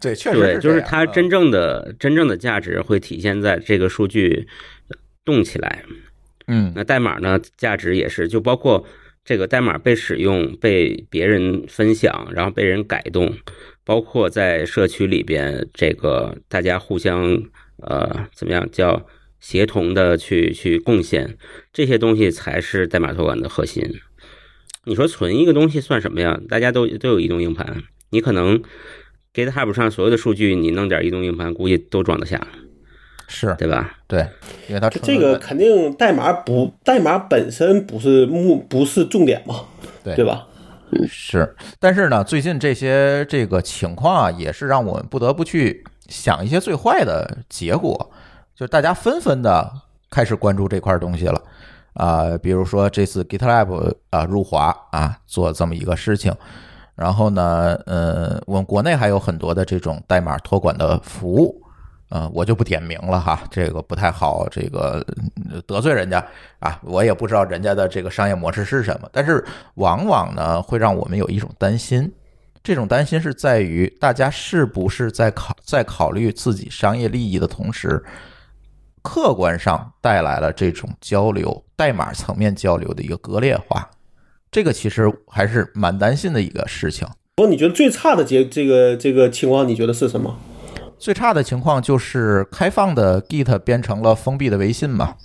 [0.00, 4.46] 对，确实对，就是这样嗯它真正的真正的价值会体现在这个数据
[5.24, 5.82] 动起来。
[6.46, 8.84] 嗯那代码呢，价值也是，就包括
[9.24, 13.32] 这个代码被使用、被别人分享，然后被人改动，
[13.82, 17.42] 包括在社区里边，这个大家互相
[17.86, 19.06] 呃怎么样叫
[19.40, 21.36] 协同的去去贡献，
[21.72, 24.00] 这些东西才是代码托管的核心。
[24.84, 26.40] 你说存一个东西算什么呀？
[26.48, 28.62] 大家都都有移动硬盘，你可能
[29.32, 32.46] GitHub 上所有的数据，你弄点移动硬盘，估计都装得下，
[33.26, 33.98] 是对吧？
[34.06, 34.26] 对，
[34.68, 39.64] 因为它这这个肯定代码不代码本身不是目不是重点嘛，
[40.02, 40.46] 对对吧？
[41.08, 48.10] 是，但是呢，最近这些这个情况啊，也是让我们不得不去想一些最坏的结果，
[48.54, 49.72] 就大家纷纷的
[50.10, 51.40] 开始关注这块东西了
[51.94, 56.34] 啊、比如说这次 GitLab 啊、入华啊做这么一个事情，
[56.94, 61.60] 然后呢，呃，我们国内还有很多的这种代码托管的服务。
[62.10, 65.04] 嗯、我就不点名了哈，这个不太好，这个
[65.66, 66.24] 得罪人家
[66.60, 69.44] 啊，我也不知道人家的这个商业模式是什么，但是
[69.76, 72.12] 往往呢会让我们有一种担心，
[72.64, 78.02] 这种担心是在于大家是不是在考在考虑自己商业利益的同时，
[79.02, 83.90] 客观上带来了这种交流代码层面交流的一个割裂化，
[84.50, 87.06] 这个其实还是蛮担心的一个事情。
[87.36, 90.34] 不过你觉得最差的结这个这个情况，你觉得是什么？
[90.98, 95.16] 最差的情况就是开放的 Git 变成了封闭的微信嘛，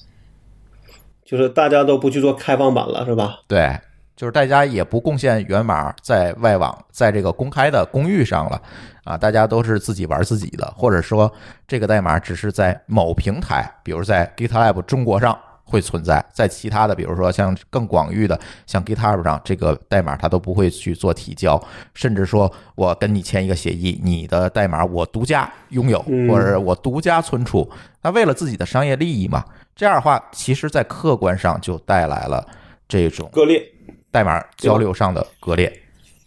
[1.23, 3.37] 就是大家都不去做开放版了，是吧？
[3.47, 3.79] 对，
[4.19, 8.61] 就是大家也不贡献源码在外网，在这个公开的公域上了
[9.05, 11.31] 啊，大家都是自己玩自己的，或者说
[11.65, 21.57] 这个代码只是在某平台，比如在 GitLab 中国上会存在，在其他的，比如说像更广域的，像 GitHub 上这个代码它都不会去做提交，
[21.93, 29.45] 甚至说我跟你签一个协议，你的代码我独家拥有，嗯或者我独家存储，那为了自己的商业利益嘛，
[29.77, 32.45] 这样的话，其实在客观上就带来了
[32.85, 33.65] 这种割裂。
[34.11, 35.71] 代码交流上的割裂。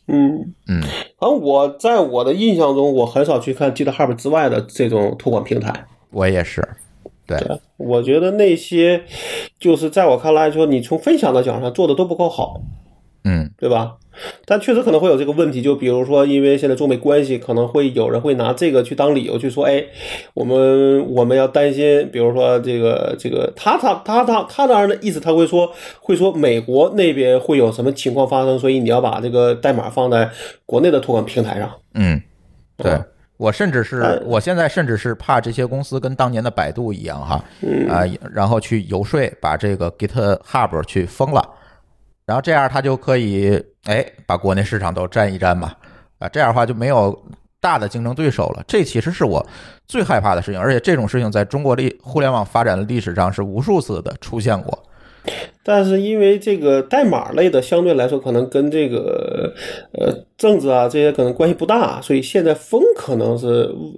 [0.08, 0.82] 嗯，嗯，
[1.18, 5.86] 反正我在我的印象中，我很少去看 GitHub 之外的这种托管平台。
[6.10, 6.60] 我也是，
[7.26, 7.38] 对，
[7.76, 9.04] 我觉得那些
[9.58, 12.60] 就是在我看来说，你从分享的角度上做的都不够好，
[13.24, 13.96] 嗯对吧？
[14.44, 19.84] 但确实可能会有这个问题，就比如说，因为现在中美关系，可能会有人会拿这个去当理由去说，哎，
[20.34, 30.30] 我们我们要担心，比如说这个这个，他他他他他当然的意思，他会说会说美国那边会有什么情况发生，所以你要把这个代码放在
[30.66, 31.70] 国内的托管平台上。
[31.94, 32.20] 嗯，
[32.76, 32.92] 对。
[33.38, 37.44] 我甚至是哎，我现在甚至是怕这些公司跟当年的百度一样哈，
[37.88, 41.44] 啊，然后去游说把这个 GitHub 去封了，
[42.32, 45.70] 然后这样他就可以哎把国内市场都占一占嘛，
[46.18, 47.14] 啊，这样的话就没有
[47.60, 48.64] 大的竞争对手了。
[48.66, 49.46] 这其实是我
[49.86, 54.82] 最害怕的事情，而且这种事情在中国历互联网发展的历史上是无数次的出现过。
[55.64, 59.54] 但是因为这个代码类的相对来说可能跟这个
[59.92, 63.46] 呃政治啊这些可能关系不大，所以现在风可能是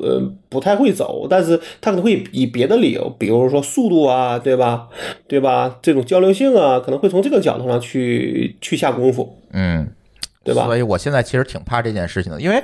[0.02, 4.88] 呃不太会走，但是他可能会以别的理由，比如说速度啊，对吧？
[5.26, 5.78] 对吧？
[5.80, 9.88] 这种交流性啊，可能会从这个角度上去去下功夫，嗯，
[10.44, 12.62] 对吧所以我现在其实挺怕这件事情的，因为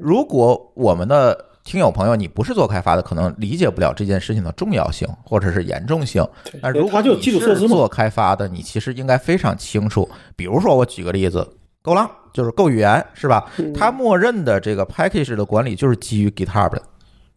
[0.00, 6.26] 如果我们的听友朋友你不是做开发的，可能理解不了这件事情的重要性或者是严重性。
[6.62, 10.08] 那如果就你是做开发的，你其实应该非常清楚。
[10.34, 11.46] 比如说，我举个例子
[11.82, 13.50] ，Go 浪就是 Go 语言是吧？
[13.76, 16.82] 它默认的这个 package 的管理就是基于 GitHub 的。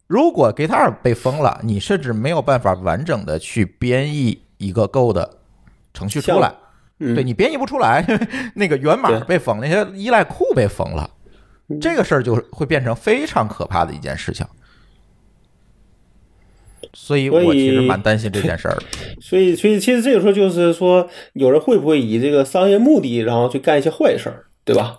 [0.06, 5.28] 如果 GitHub 被封了，你甚至没有办法完整的去编译一个 Go 的
[5.92, 6.48] 程序出来。
[6.48, 8.02] 嗯对你编译不出来，
[8.56, 11.10] 那个源码被封，那些依赖库被封了，
[11.80, 14.46] 这个事儿就会变成非常可怕的一件事情。
[16.94, 18.82] 所以我其实蛮担心这件事儿的。
[19.20, 24.98] 所以，所以其实这个时候就是说，有人会不会以这个商业目的，然后去干一些坏事儿，对吧？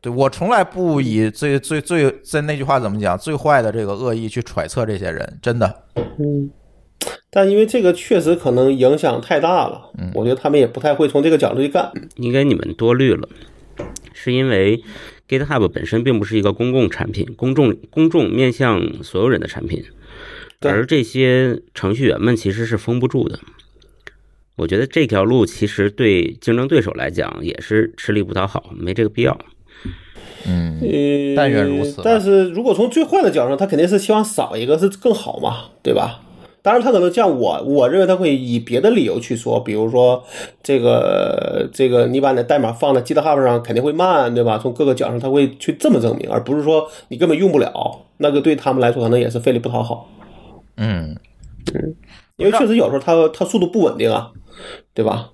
[0.00, 5.84] 对我从来不以最最最在那句话怎么讲最坏的这个恶意去揣测这些人，真的。
[6.18, 6.50] 嗯。
[7.30, 11.90] 但因为这个确实可能影响太大了，我觉得他们也不太会从这个角度去干。
[12.16, 13.28] 应该你们多虑了，
[14.12, 14.80] 是因为
[15.28, 19.84] GitHub 本身并不是一个公共产品，公众公众面向所有人的产品，
[20.60, 23.38] 而这些程序员们其实是封不住的。
[24.56, 29.38] 我觉得这条路其实对竞争对手来讲也是吃力不讨好，没这个必要。
[30.46, 36.20] 嗯，呃，但愿如此吧但是如果从最坏的角度上，他肯定是希望少一个是更好嘛，对吧？
[36.62, 40.22] 当然，他可能像我，我认为他会以别的理由去说，比如说
[40.62, 44.58] 这个这个你把你的代码放在 GitHub 上肯定会慢，对吧？
[44.62, 50.08] 从各个角度上他会去这么证明，而不是说你根本用不了，那个对他们来说可能也是费力不讨好，
[50.76, 51.16] 嗯，
[52.36, 54.30] 因为确实有时候它它速度不稳定啊，
[54.94, 55.30] 对吧？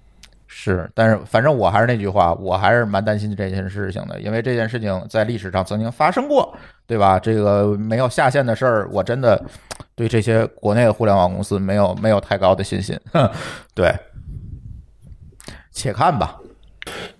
[0.61, 6.53] 是，但是反正我还是那句话，我还是蛮担心这件事情的，因为这件事情在历史上曾经发生过，
[6.85, 7.17] 对吧？
[7.17, 9.41] 这个没有下线的事儿，我真的
[9.95, 12.99] 对这些国内的互联网公司没有没有太高的信心。
[13.13, 13.31] 哼，
[13.73, 13.95] 对，
[15.71, 16.41] 且看吧。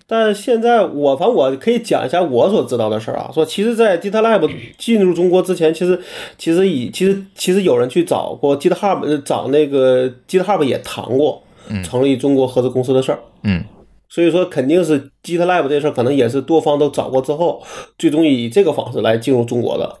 [0.05, 5.97] 但现在我反正我可以讲一下我所知道的事儿啊，说其实，在 GitLab 进入中国之前，其实
[6.37, 11.41] 其实已其实其实有人去找过 GitHub，呃找那个 GitHub 也谈过
[11.85, 13.19] 成立中国合资公司的事儿。
[13.43, 13.63] 嗯，
[14.07, 17.61] 所以说肯定是 GitLab 这事儿，可能也是多方都找过之后，
[17.97, 19.97] 最终以这个方式来进入中国的。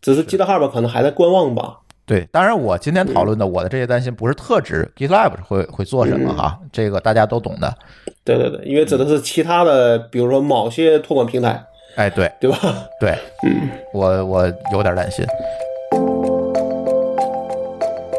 [0.00, 1.78] 只是 GitHub 可能还在观望吧。
[2.04, 7.72] 对，当然我今天讨论的我的这些担心不是特指 GitLab 会会做什么哈，这个大家都懂的。
[8.24, 12.58] 对对对，因为指的是其他的，比如说某些托管平台，哎，对对吧？
[13.00, 13.16] 对，
[13.94, 15.24] 我我有点担心。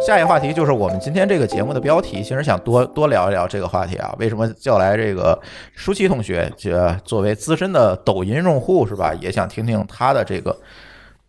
[0.06, 4.14] 下一个话题就是我们今天这个节目的标题，其实想多多聊一聊这个话题啊。
[4.20, 5.40] 为什么叫来这个
[5.76, 6.52] 舒淇同学？
[6.58, 9.14] 这作为资深的抖音用户是吧？
[9.22, 10.60] 也想听听他的这个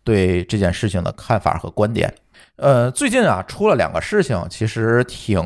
[0.03, 2.13] 对这件事情的看法和观点。
[2.57, 5.41] 呃，最近啊出了两个事情，其实挺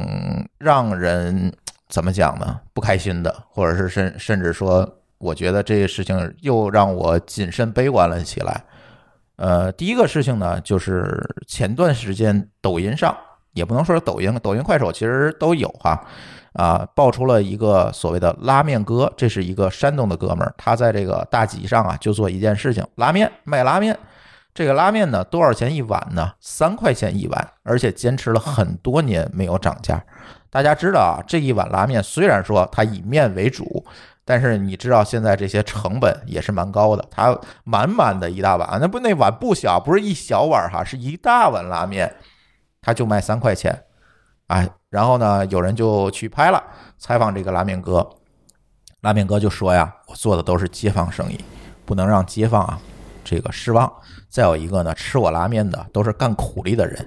[0.57, 1.53] 让人
[1.87, 2.59] 怎么讲呢？
[2.73, 8.63] 不开心的，或者是甚甚至说，我觉得这些事情又让我谨慎悲观了起来。
[9.39, 13.15] 呃，第一个事情呢，就是前段时间抖音上，
[13.53, 16.03] 也不能说是抖音，抖音、快手其实都有哈，
[16.51, 23.97] 啊，爆出了一个所谓的拉面哥，这是一个山东的哥们儿，他在这个大集上啊，就做一件事情，拉面卖拉面。
[24.53, 26.33] 这个拉面呢，多少钱一碗呢？
[26.41, 30.03] 三块钱一碗，而且坚持了很多年没有涨价。
[30.49, 33.85] 大家知道啊，这一碗拉面虽然说它以面为主，
[34.29, 37.03] 但是你知道现在这些成本也是蛮高的。
[37.09, 42.15] 它满满的一大碗，那不那碗不小，不是一小碗哈，是一大碗拉面，
[42.79, 43.85] 它就卖三块钱。
[44.45, 46.63] 哎，然后呢，有人就去拍了，
[46.99, 48.07] 采访这个拉面哥，
[49.01, 51.43] 拉面哥就说呀，我做的都是街坊生意，
[51.83, 52.79] 不能让街坊啊
[53.23, 53.91] 这个失望。
[54.29, 57.03] 再有一个呢，吃我拉面的都是干苦力的人，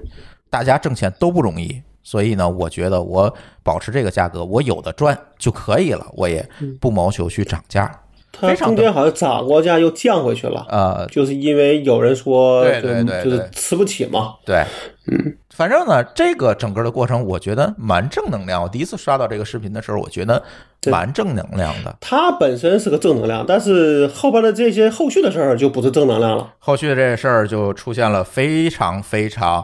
[0.50, 6.48] 大家挣钱都不容易，所以呢，我觉得我保持这个价格，我有的赚就可以了，我也
[6.80, 7.90] 不谋求去涨价。
[8.34, 14.34] 它中间好像涨过价又降回去了，呃，就是因为有人说，对对对对就是吃不起嘛。
[14.42, 14.64] 对，
[15.06, 18.62] 嗯，反正呢，这个整个的过程，我觉得蛮正能量。
[18.62, 20.42] 我第一次刷到这个视频的时候，我觉得
[20.86, 21.94] 蛮正能量的。
[22.00, 26.54] 它本身是个正能量，但是后边的这些后续的事儿就不是正能量了。
[26.58, 29.62] 后续这事儿就出现了非常非常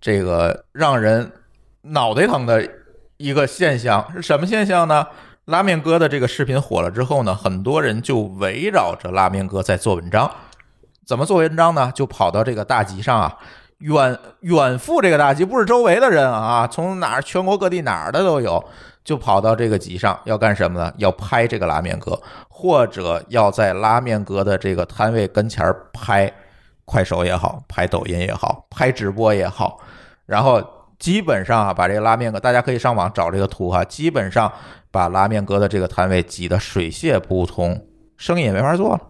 [0.00, 1.28] 这个让人
[1.82, 2.68] 脑袋疼的
[3.16, 5.06] 一个现象，是什么现象呢？
[5.46, 10.30] 拉面哥的这个视频火了之后呢，很多人就围绕着拉面哥在做文章。
[11.04, 11.90] 怎么做文章呢？
[11.92, 13.36] 就跑到这个大集上啊，
[13.78, 18.62] 远远赴这个大集，不是周围的人啊，从哪儿全国各地哪儿的都有，
[19.02, 20.92] 就跑到这个集上要干什么呢？
[20.98, 22.16] 要拍这个拉面哥，
[22.48, 26.32] 或者要在拉面哥的这个摊位跟前儿拍
[26.84, 29.80] 快手也好，拍抖音也好，拍直播也好，
[30.26, 30.62] 然后
[31.00, 34.52] 基本上啊，把这个拉面哥，大家可以上网找这个图哈，基本上
[34.92, 37.86] 把拉面哥的这个摊位挤得水泄不通，
[38.16, 39.00] 生意也没法做了。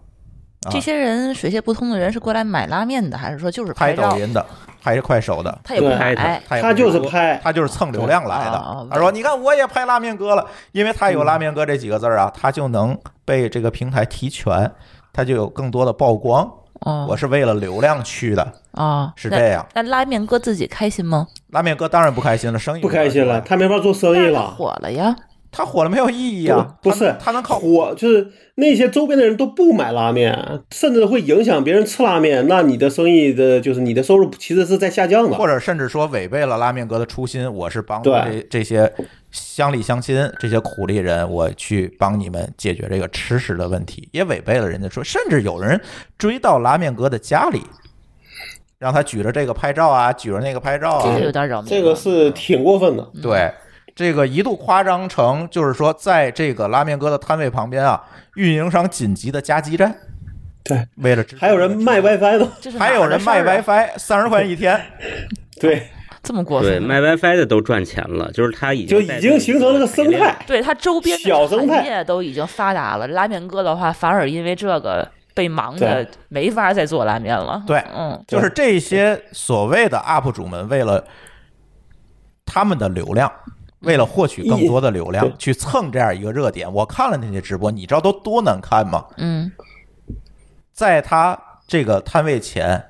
[0.66, 4.18] 啊这些人水泄不通的人是过来买拉面的，还是说就是拍照抖？
[4.18, 4.44] 音的，
[4.80, 8.84] 还是快手的，他也不对买，他也不他就是拍，他就是蹭流量来啊的。
[8.84, 14.70] 对他说：“你看，我也拍拉面哥了，因为他有拉面哥这几个字儿啊，他就能被这个平台提权，
[15.14, 16.46] 他就有更多的曝光。
[16.80, 19.66] 哦，我是为了流量去的，啊，是这样。
[19.74, 21.26] 那那拉面哥自己开心吗？
[21.50, 24.50] 拉面哥当然不开心了，生意不开心了，他没法做生意了。
[24.52, 25.14] 火了呀，
[25.52, 26.76] 他火了没有意义啊？
[26.80, 35.36] 不不是它它能靠火，就是那些周边的人都不买拉面，甚至会影响别人吃拉面，那你的生意的就是你的收入其实是在下降的。
[35.36, 38.90] 或者甚至说违背了拉面哥的初心，我是帮助这这些
[39.30, 45.80] 乡里乡亲、这些苦力人，我去帮你们解决这个吃食的问题，也违背了人家说，甚至有人
[46.18, 47.62] 追到拉面哥的家里，
[48.78, 51.70] 让他举着这个拍照啊，举着那个拍照啊这个，有点扰民。
[51.70, 53.10] 这个是挺过分的。
[53.22, 53.52] 对。
[53.92, 58.02] 这个一度夸张成，就是说，在这个拉面哥的摊位旁边啊，
[58.36, 59.94] 运营商紧急的加基站，
[60.64, 64.80] 对，为了支持还有人卖 WiFi 的，还有人卖 WiFi，三十块钱一天，
[65.60, 65.88] 对，
[66.22, 66.82] 这么过对，分？
[66.82, 70.36] 卖 WiFi 的都赚钱了，就是他已经就已经形成了个生态。
[70.46, 77.62] 对它周边的小生态产业都已经发达了，拉面哥的话反而因为这个被忙的没法再做拉面了。
[77.66, 81.02] 对嗯，就是这些所谓的 UP 主们，为了
[82.44, 83.32] 他们的流量，
[83.80, 86.70] 为了获取更多的流量对，去蹭这样一个热点。
[86.70, 89.06] 我看了那些直播，你知道都多难看吗？
[89.16, 89.50] 嗯，
[90.72, 92.84] 在他这个摊位前，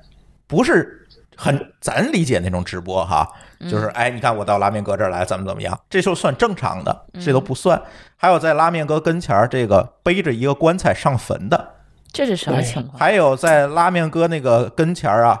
[0.47, 1.00] 不是
[1.35, 3.27] 很咱理解那种直播哈，
[3.69, 7.81] 就是哎，你看我到拉面哥这儿来，怎么怎么样，这就算正常的，这都不算。
[8.15, 11.69] 还有在拉面哥跟前儿这个背着一个棺材上坟的，
[12.11, 12.99] 这是什么情况？
[12.99, 15.39] 还有在拉面哥那个跟前儿啊，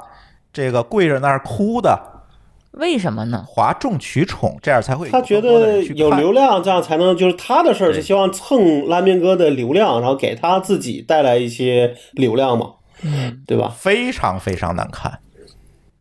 [0.51, 1.99] 这个跪着那儿哭的，
[2.71, 3.45] 为什么呢？
[3.47, 12.67] 哗众取宠，这样才会他觉得有流量，这样才能就是他的事儿是希望蹭拉面哥的流量，然后给他自己带来一些流量嘛，
[13.03, 13.71] 嗯，对吧？
[13.77, 15.19] 非常非常难看。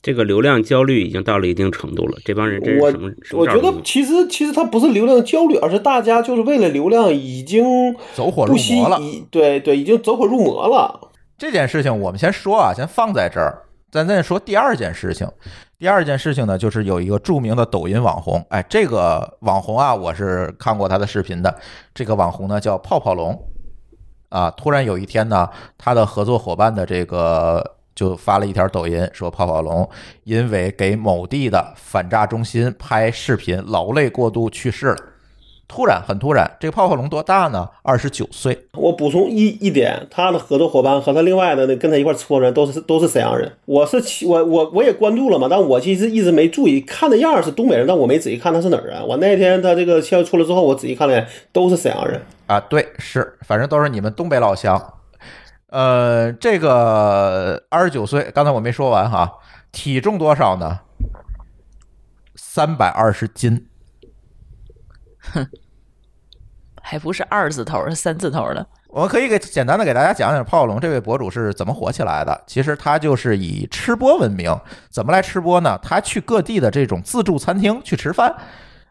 [0.02, 11.10] 这个流量焦虑已经到了一定程度了，这帮人真是我什么我觉得其实其实他不是流量焦虑，而是大家就是为了流量已经走火入魔了已对对，已经走火入魔了。
[11.36, 15.28] 这件事情我们先说啊，先放在这儿，咱再说第二件事情。
[15.78, 21.54] 第二件事情呢，就是有一个著名的抖音网红，哎，这个网红啊，我是看过他的视频的。
[21.94, 23.38] 这个网红呢叫泡泡龙，
[24.28, 25.48] 啊，突然有一天呢，
[25.78, 29.86] 他的合作伙伴的这个就发了一条抖音，说泡泡龙
[30.24, 34.96] 因为给某地的反诈中心拍视频劳累过度去世了。
[35.68, 37.68] 突然，很突然，这个泡泡龙多大呢？
[37.82, 38.58] 二十九岁。
[38.72, 43.52] 我补充一一点，他的合作伙伴和他另外的那跟他一块儿吃的人都是都是沈阳人。
[43.66, 49.06] 我是我我我也关注了嘛，但我其实一直没注意，看的样儿是东北人，但我没仔细看他是哪儿人。
[49.06, 52.20] 我那天他这个消息出来之后，我仔细看了，都是沈阳人。
[52.46, 54.94] 啊，对，是，反正都是你们东北老乡。
[55.70, 59.38] 呃，这个二十九岁，刚才我没说完哈，
[59.70, 60.80] 体重多少呢？
[62.34, 63.68] 三百二十斤。
[65.32, 65.46] 哼
[66.82, 68.66] 还不是二字头，是三字头的。
[68.88, 72.42] 我们可以给简单的给大家讲讲泡泡龙这位博主是怎么火起来的。
[72.48, 74.52] 其实他就是以吃播闻名，
[74.90, 75.78] 怎么来吃播呢？
[75.80, 78.34] 他去各地的这种自助餐厅去吃饭，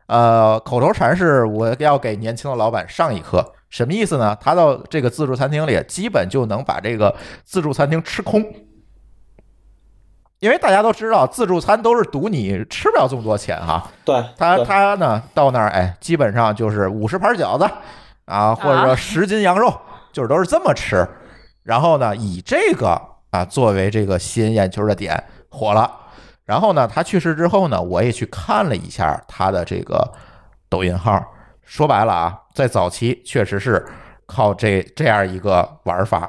[0.07, 4.35] 呃，口头禅是我要给年轻的老板上一课，什么意思呢？
[4.41, 8.43] 他到这个自助餐厅里，基本就能把这个自助餐厅吃空。
[10.39, 13.91] 因为大家都知道，自助餐都是赌你吃不了这么多钱哈。
[14.05, 17.69] 对他他呢到那儿，哎，基本上就是五十盘饺子
[18.25, 19.69] 啊，或者说十斤羊肉，
[20.13, 21.07] 就是都是这么吃。
[21.61, 22.99] 然后呢，以这个
[23.31, 25.91] 啊作为这个吸引眼球的点火了。
[26.45, 30.11] 然后呢，他去世之后呢，我也去看了一下他的这个
[30.69, 31.21] 抖音号。
[31.69, 33.85] 说白了啊，在早期确实是
[34.25, 36.27] 靠这这样一个玩法，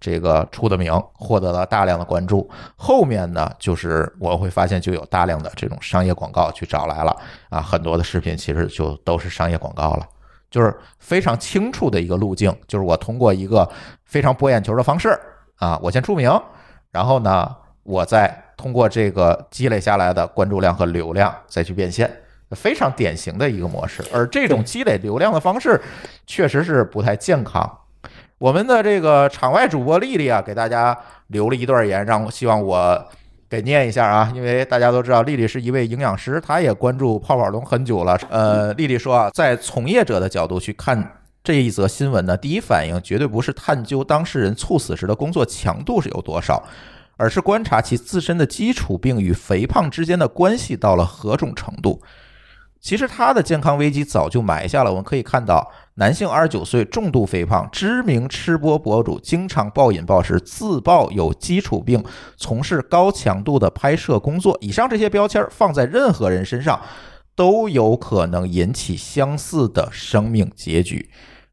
[0.00, 2.50] 这个出的名，获得了大量的关注。
[2.74, 7.16] 后面呢，就是我会发现就有大量的这种商业广告去找来了
[7.48, 10.08] 啊，很多的视频其实就都是商业广告了。
[10.50, 13.70] 就是非常清楚的一个路径，就是我通过一个
[14.04, 15.16] 非常博眼球的方式
[15.58, 16.28] 啊，我先出名，
[16.90, 17.54] 然后呢，
[17.84, 22.12] 我再通过这个积累下来的关注量和流量再去变现，
[22.54, 24.02] 非常典型的一个模式。
[24.12, 25.80] 而这种积累流量的方式，
[26.26, 27.78] 确实是不太健康。
[28.38, 30.96] 我们的这个场外主播丽丽啊，给大家
[31.28, 33.08] 留了一段言，让我希望我
[33.48, 38.18] 给念一下啊，因为大家都知道丽丽是一位营养师，她也关注泡泡龙很久了。
[38.30, 46.64] 呃，丽丽说啊，在从业者的角度去看这一则新闻呢，第一反应绝对不是探究当事人猝死时的工作强度是有多少，
[47.16, 52.02] 而是观察其自身的基础病与肥胖之间的关系到了何种程度。
[52.82, 54.90] 其实他的健康危机早就埋下了。
[54.90, 62.04] 我们可以看到，男性二十九岁，重度肥胖，知名吃播博主，经常暴饮暴食，自曝有基础病，
[62.36, 64.58] 从事高强度的拍摄工作。
[64.60, 66.82] 以上这些标签放在任何人身上，
[67.36, 71.08] 都有可能引起相似的生命结局。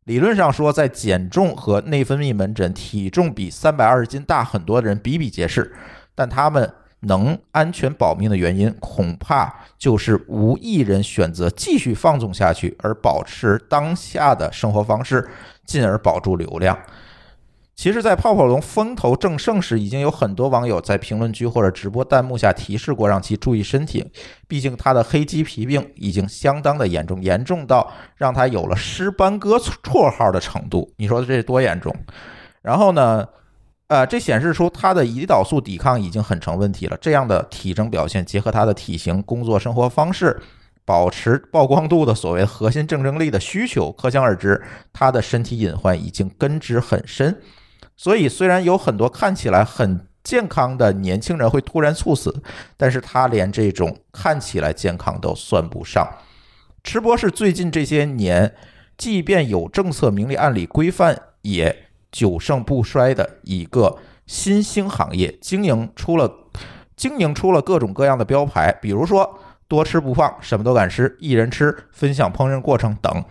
[0.05, 5.75] 理论上说，在减重和内分泌门诊，体重比三百二十斤大很多的人比比皆是，
[6.15, 15.29] 但他们能安全保命的原因，恐怕就是无一人选择继续放纵下去，而保持当下的生活方式，
[15.65, 16.77] 进而保住流量。
[17.73, 24.05] 其实，在泡泡龙风头正盛时，已经有很多网友在评论区或者直播弹幕下提示过让其注意身体。
[24.49, 30.91] 毕竟他的黑鸡皮病已经相当的严重，严重到让他有了“尸斑哥”绰号的程度。
[30.97, 31.95] 你说这多严重？
[32.61, 33.25] 然后呢？
[33.89, 36.95] 呃，这显示出他的胰岛素抵抗已经很成问题了。
[37.01, 40.39] 这样的体征表现，结合他的体型、工作生活方式、
[40.85, 44.61] 保持曝光度的所谓核心竞争力的需求，可想而知，
[44.93, 47.41] 他的身体隐患已经根植很深。
[47.97, 52.43] 所以，虽然有很多看起来很健康的年轻人会突然猝死，
[52.77, 56.07] 但是他连这种看起来健康都算不上。
[56.83, 58.53] 吃播是最近这些年，
[58.95, 61.88] 即便有政策明里暗里规范，也。
[62.11, 66.31] 久盛不衰的一个新兴行业，经营出了
[66.95, 73.23] 经营出了各种各样的标牌，比如说多吃不胖，什么都敢吃，一人吃，分享烹饪过程等。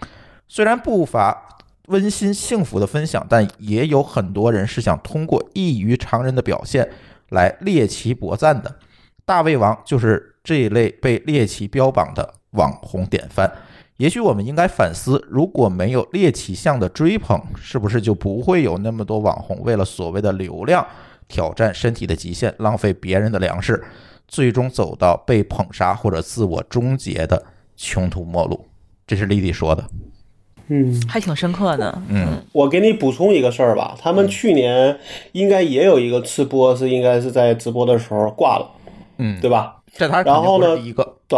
[0.47, 1.59] 虽然不乏
[1.89, 6.89] 温馨幸福的分享，但也有很多人是想通过异于常人的表现
[7.29, 8.77] 来猎奇博赞的。
[9.25, 13.53] 大胃王就是这一类被猎奇标榜的网红典范。
[13.99, 20.87] 也许我们应该反思，如果没有猎奇向的追捧，是不是就不会有那么多网红为了所谓的流量
[21.27, 23.85] 挑战身体的极限，浪费别人的粮食，
[24.29, 27.45] 最终走到被捧杀或者自我终结的
[27.77, 28.65] 穷途末路？
[29.05, 29.85] 这是丽丽说的，
[30.69, 32.01] 嗯，还挺深刻的。
[32.09, 34.97] 嗯，我给你补充一个事儿吧，他们去年
[35.33, 38.71] 应该也有一个吃播，是应该是在直播的时候挂了，
[39.17, 39.83] 嗯，对吧？
[39.93, 41.37] 这他然后呢第一个，对。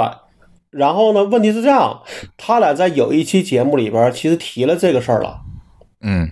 [0.71, 1.25] 然后呢？
[1.25, 2.03] 问题是这样，
[2.37, 5.41] 他俩在有一期节目里边其实提了这个事儿了。
[6.01, 6.31] 嗯，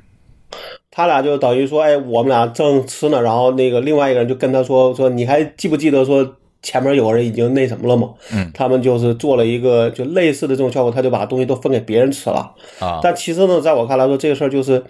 [0.91, 8.11] 他俩就等于说，哎，我们俩正吃呢，然后那个另外一个人就跟他说说，你还记不记得说前面有个人已经那什么了吗？
[8.32, 12.55] 嗯，他们就是做了一个就类似的这种效果，他就把东西都分给别人吃了。
[12.78, 14.84] 啊，但其实呢，在我看来说，这个事儿就是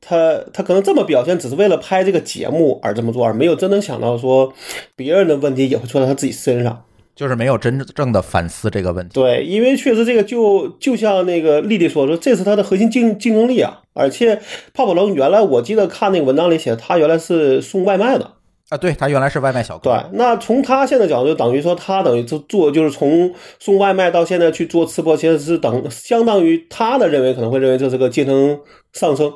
[0.00, 4.52] 他他可能这么表现，只是为了拍这个节目而这么做，而没有真能想到说
[4.96, 6.84] 别人的问题也会出在他自己身上。
[7.14, 9.14] 就是没有真正的反思这个问题。
[9.14, 13.80] 对，因为确实这个就就像那个丽丽说说，这是他的核心竞竞争力啊。
[13.94, 14.40] 而且
[14.72, 18.32] 泡泡龙原来我记得看那个文章里写，他原来是送外卖的
[18.70, 19.90] 啊，对他原来是外卖小哥。
[19.90, 28.58] 对，那从他现在角度，就等于说他等于就做，就是从送外卖到现在去做吃播，其实是等相当于他的认为可能会认为这是个阶层
[28.94, 29.30] 上升。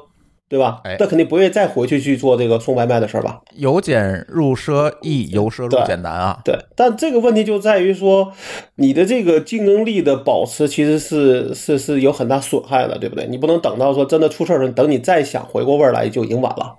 [0.49, 0.81] 对吧？
[0.85, 3.41] 哎那肯定不会再回去去做这个送外卖的事儿吧？
[3.57, 6.41] 由俭入奢易，由奢入俭难啊。
[6.45, 8.33] 对，但这个问题就在于说，
[8.77, 13.27] 你的这个竞争力的保持其实是是是有很大损害的，对不对？
[13.27, 16.77] 你不能等到说真的出事儿了，等你再想回过味儿来就已经晚了。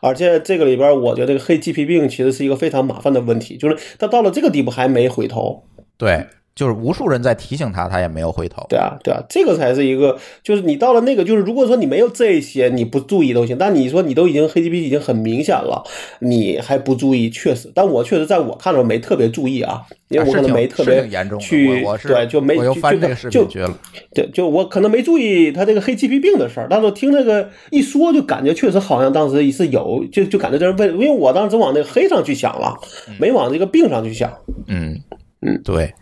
[0.00, 5.62] 而且这个里边，我觉得这个黑鸡皮病其实是一个非常麻烦的问题，就是他到了这个地步还没回头。
[5.96, 6.26] 对，
[6.60, 8.66] 就是无数人在提醒他，他也没有回头。
[8.68, 13.56] 对啊，对啊，这个才是一个，就是你到了那个，就是如果说你没有这些，你不注意都行。
[13.56, 15.82] 但你说你都已经黑 GP 已经很明显了，
[16.18, 17.72] 你还不注意，确实。
[17.74, 19.80] 但我确实在我看着没特别注意啊，
[20.10, 23.78] 因为我可能没特别严重去对，就没我又就翻这个视就频去了。
[24.14, 32.76] 对，就我可能没注意他这个黑鸡皮病的事儿，但是我听那个一说，就感觉确实好像当时是有，就就感觉这是为，因为我当时往那个黑上去想了，
[33.18, 34.30] 没往这个病上去想。
[34.66, 35.00] 嗯
[35.42, 35.92] 嗯，对。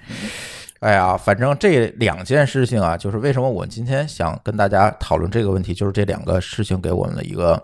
[0.80, 7.60] 哎呀，反正这两件事情啊，就是为什么我今天想跟大家讨论这个问题，就是这两个事情给我们的一个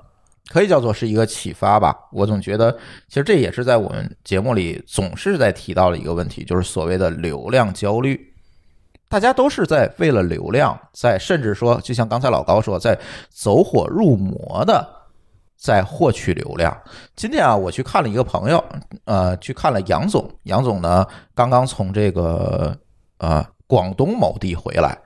[0.49, 1.97] 可以叫做是一个启发吧。
[2.11, 2.77] 我总觉得，
[3.09, 8.21] 其实这也是在我们节目里总是在提到的一个问题，就是所谓的流量焦虑。
[9.09, 12.99] 大家都是在为了流量，在甚至说，就像刚才老高说，在
[13.31, 14.85] 走火入魔的
[15.65, 16.79] 在获取流量。
[17.17, 18.63] 今天啊，我去看了一个朋友，
[19.07, 20.31] 呃，去看了杨总。
[20.43, 22.79] 杨总呢，刚刚从这个
[23.17, 24.99] 呃广东某地回来。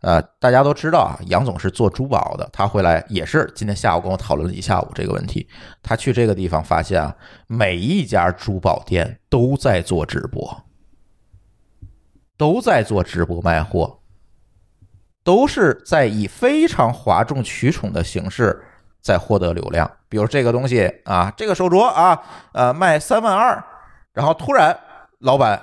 [0.00, 5.46] 呃，大家都知道啊，杨总是做珠宝的，他回来也是今天下午跟我讨论了一下午这个问题。
[5.82, 7.14] 他去这个地方发现啊，
[7.46, 10.64] 每一家珠宝店都在做直播，
[12.38, 13.98] 都在做直播卖货，
[15.22, 18.64] 都是在以非常哗众取宠的形式
[19.02, 19.90] 在获得流量。
[20.08, 22.18] 比如这个东西啊，这个手镯啊，
[22.52, 23.62] 呃，卖三万二，
[24.14, 24.74] 然后突然
[25.18, 25.60] 老板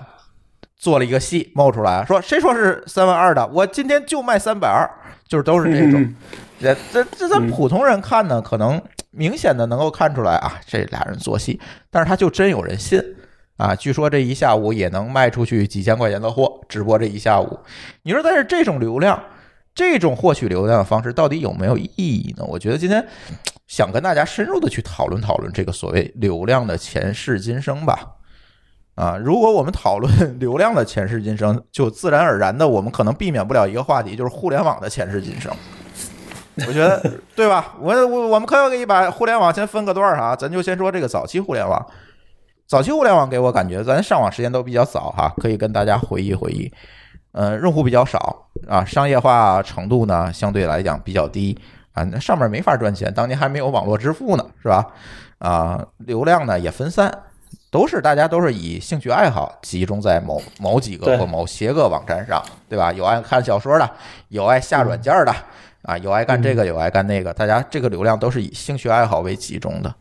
[0.75, 3.47] 做了一个戏冒出来，说谁说是三万二的？
[3.47, 4.87] 我今天就卖三百二，
[5.27, 5.99] 就是都是这种。
[6.03, 6.15] 嗯
[6.61, 8.81] 这这这咱普通人看呢，可能
[9.11, 11.57] 明显的能够看出来啊，这俩人做戏，
[11.89, 13.01] 但是他就真有人信
[13.55, 13.73] 啊。
[13.73, 17.57] 据说这一下午也能卖出去几千块钱的货，直播这一下午。
[18.03, 19.17] 你说，但是这种流量，
[19.73, 22.43] 这种获取流量的方式到底有没有意义呢？
[22.45, 23.05] 我觉得今天
[23.67, 28.15] 想跟大家深入的去讨论讨论这个所谓流量的前世今生吧。
[28.95, 35.49] 啊，如果我们讨论流量的前世今生，就自然而然的，我们可能避免不了一个话题，就是互联网的前世今生。
[36.67, 37.01] 我觉得
[37.33, 37.75] 对吧？
[37.79, 41.85] 我我我们可以把互联网先分个段儿哈，咱就先说这个早期互联网。
[42.67, 46.69] 早期互联网给我感觉，咱上网时间都比较早哈，可以跟大家回忆回忆。
[47.31, 51.57] 呃，用户比较少啊，商业化程度呢相对来讲比较低
[51.93, 54.85] 啊，那上面没法赚钱，当年还没有网络支付呢，是吧？
[55.37, 57.11] 啊，流量呢也分散，
[57.69, 62.91] 都是大家都是以兴趣爱好集中在某某几个或某些个网站上，对吧？
[62.91, 63.89] 有爱看小说的，
[64.29, 65.33] 有爱下软件的，
[65.83, 69.93] 啊，有爱干这个，有爱干那个，大家这个流量都是以兴趣爱好为集中的。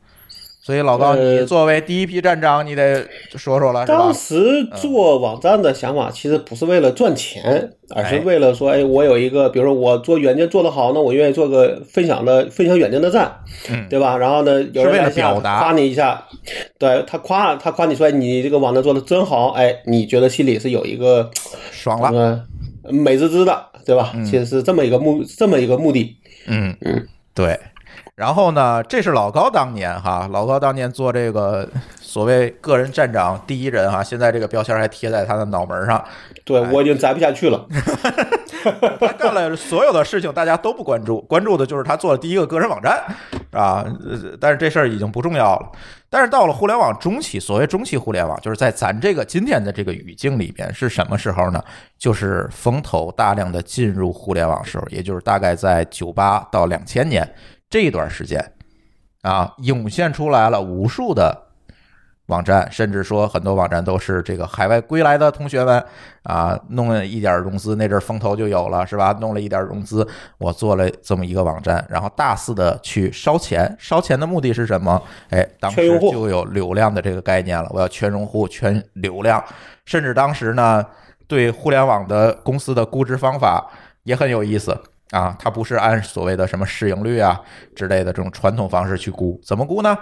[0.69, 3.03] 所以老高，你呃作为第一批站长，你得
[3.37, 4.13] 说说了，当？
[4.13, 13.35] 时做网站的想法其实不是为了赚钱，而是为了说，哎，我有一个，比如说我做软件做得好，那我愿意做个分享的分享软件的站，
[13.71, 14.19] 嗯对吧？
[14.19, 16.23] 然后呢，有是为了人来表达夸你一下，
[16.79, 21.31] 对他夸他夸你说，哎你这个网站做的真好，哎，你觉得心里是有一个
[21.71, 22.45] 爽了，
[22.83, 24.13] 呃美滋滋的，对吧？
[24.23, 26.19] 其实是这么一个目这么一个目的。
[26.47, 27.59] 嗯嗯，对。
[28.19, 31.69] 然后呢，这是老高当年哈，老高当年做这个
[32.01, 36.05] 所谓个人站长第一人哈，现在这个标签还贴在他的脑门上。
[36.45, 37.65] 对我已经摘不下去了。
[38.99, 43.01] 他干了所有的事情，大家都不关注，关注的就是他做了第一个个人网站
[43.53, 43.87] 啊。
[43.87, 45.71] 呃但是这事儿已经不重要了。
[46.11, 51.63] 但是到了互联网中期，所谓中期互联网，就是在咱这个今天的这个语境里边，是什么时候呢？
[51.97, 57.29] 就是风投大量的进入互联网时候，也就是大概在九八到两千年
[57.71, 58.53] 这一段时间
[59.23, 61.45] 啊，涌现出来了无数的。
[62.27, 65.83] 网站，甚至说很多网站都是这个海外归来的同学们
[66.25, 69.17] 啊，弄了一点融资，那阵儿风投就有了，是吧？
[69.19, 70.07] 弄了一点融资，
[70.37, 75.03] 我做了这么一个网站，然后大肆的去烧钱，烧钱的目的是什么？
[75.31, 79.43] 哎，当时就有流量的这个概念了，我要圈用户、圈流量，
[79.87, 80.85] 甚至当时呢，
[81.27, 83.71] 对互联网的公司的估值方法
[84.03, 84.79] 也很有意思。
[85.11, 87.41] 啊，它不是按所谓的什么市盈率啊
[87.75, 89.97] 之类的这种传统方式去估，怎么估呢？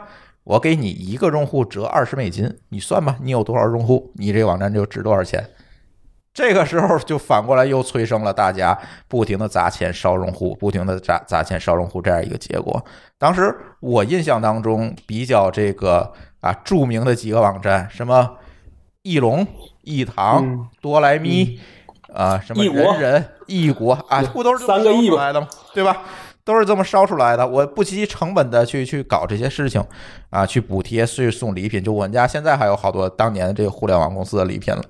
[0.45, 5.45] 我给你一个用户折二十美金，你算吧，你有多少用户，你这个网站就值多少钱。
[6.33, 8.79] 这个时候就反过来又催生了大家
[9.09, 12.85] 不停的砸钱烧用户，不停的砸砸钱烧用户这样一个结果。
[13.17, 18.37] 当时我印象当中比较这个啊著名的几个网站，什么
[19.03, 19.47] 翼龙、
[19.83, 21.59] 易堂、嗯多来咪
[22.17, 25.47] 啊，什么易国人人、易国啊，不都是这么烧三个亿出来的吗？
[25.75, 26.03] 对吧？
[26.45, 27.47] 都是这么烧出来的。
[27.47, 29.85] 我不惜成本的去去搞这些事情
[30.31, 31.83] 啊，去补贴、去送礼品。
[31.85, 34.83] 就我们家现在还有好多当年这个互联网公司的礼品了，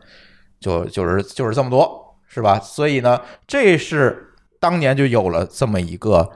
[0.61, 2.61] 就就是就是这么多，是吧？
[2.61, 6.31] 所以呢，这是当年就有了这么一个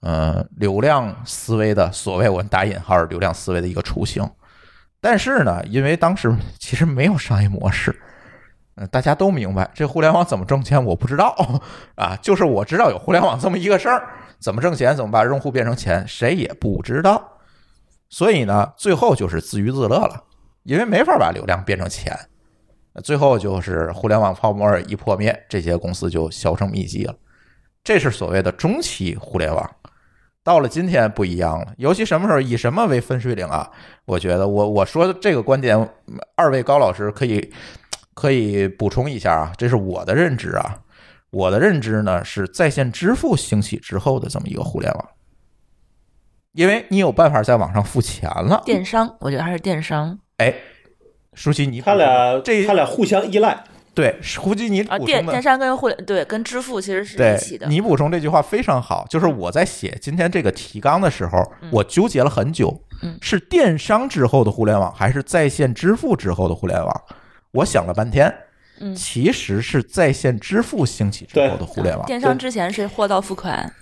[0.00, 4.28] 呃流量思维的所谓我们打引号流量思维的一个雏形。
[5.00, 7.94] 但是呢，因为当时其实没有商业模式。
[8.76, 11.34] 嗯，大家都明白这互联网怎么挣钱，我不知道
[11.96, 14.08] 啊，就是我知道有互联网这么一个事儿，
[14.40, 17.38] 怎么挣钱，怎么把用户变成钱，谁也不知道。
[18.08, 20.24] 所以呢，最后就是自娱自乐了，
[20.64, 22.16] 因为没法把流量变成钱。
[23.02, 27.14] 最后就是互联网泡沫一破灭，这些公司就销声匿迹了。
[27.82, 29.68] 这是所谓的中期互联网。
[30.44, 33.68] 到了今天不一样了，尤其什么时候以什么为分水岭啊？
[34.04, 35.88] 我觉得我我说的这个观点，
[36.36, 37.52] 二位高老师可以
[38.14, 40.80] 可以补充一下啊，这是我的认知啊。
[41.30, 45.08] 我的认知呢是在线支付兴起之后的这么一个互联网，
[46.52, 48.62] 因为你有办法在网上付钱了。
[48.64, 50.54] 电商，我觉得还是电商哎，
[51.32, 53.64] 舒淇你他俩这他俩互相依赖。
[53.94, 57.66] 对，胡姬你啊，补充的电电商跟互联对跟支付其实是对一起的。
[57.66, 61.40] 你补充这句话非常好，就是我在写今天这个提纲的时候，
[61.72, 67.02] 我纠结了很久，嗯是电商之后的互联网，还是在线支付之后的互联网？
[67.54, 68.32] 我想了半天，
[68.80, 72.04] 嗯其实是在线支付兴起之后的互联网。
[72.06, 73.72] 电商之前是货到付款，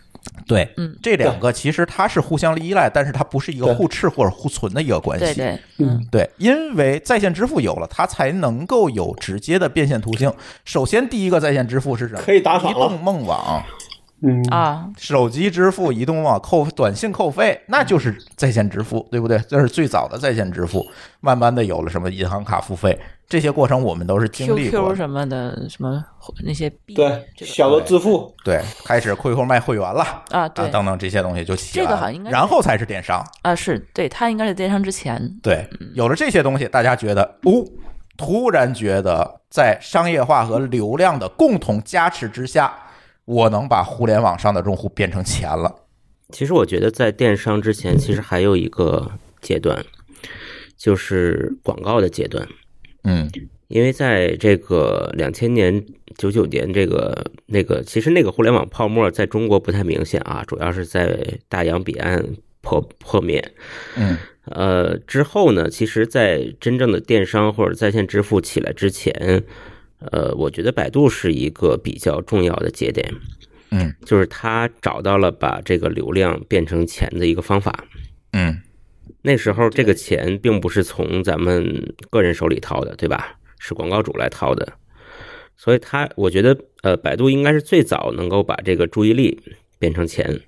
[0.47, 5.25] 对，嗯这两个其实它是互相依赖，但是它不是一个互斥或者互存的一个关系。
[5.25, 10.33] 对对，嗯，对，因为在线支付有了，它才能够有直接的变现途径。
[10.65, 12.21] 首先，第一个在线支付是什么？
[12.21, 12.99] 可以打赏移动了。
[12.99, 13.65] 梦网。
[14.23, 19.37] 嗯，啊，手机支付、移动网扣短信扣费，那就是在线支付，对不对？
[19.49, 20.87] 这是最早的在线支付，
[21.21, 22.97] 慢慢的有了什么银行卡付费，
[23.29, 24.97] 这些过程我们都是经历过 QQ。
[24.97, 26.05] 什么的，什么
[26.45, 30.03] 那些币，对，这个小额支付，对，开始 QQ 卖会员了。
[30.31, 30.69] 啊，啊，对。
[30.71, 33.25] 等等这些东西就起来了，这个好像应该然后才是电商。
[33.43, 37.65] 啊，是对，它应该是电商之前，对，有了这些东西，大家觉得，哦，
[38.17, 42.73] 突然觉得在商业化和流量的共同加持之下，
[43.25, 45.75] 我能把互联网上的用户变成钱了。
[46.31, 49.11] 其实我觉得在电商之前，其实还有一个
[49.41, 49.85] 阶段，
[50.77, 52.47] 就是广告的阶段。
[53.05, 53.31] 嗯
[53.69, 55.83] 因为在这个两千年、
[56.19, 61.19] 九九年这个那个，其实那个互联网泡沫在中国不太明显啊，主要是在
[61.49, 62.23] 大洋彼岸
[62.61, 63.43] 破破灭。
[63.97, 69.43] 嗯呃，之后呢，其实，在真正的电商或者在线支付起来之前，
[70.11, 73.15] 呃，我觉得百度是一个比较重要的节点，
[73.71, 77.85] 嗯就是他找到了把这个流量变成钱的一个方法。
[78.33, 78.61] 嗯
[79.23, 83.39] 那时候这个钱并不是从咱们个人手里掏的，对吧？
[83.59, 84.73] 是广告主来掏的，
[85.57, 89.41] 所以他我觉得，呃，百度应该是最早能够把这个注意力
[89.79, 90.41] 变成钱，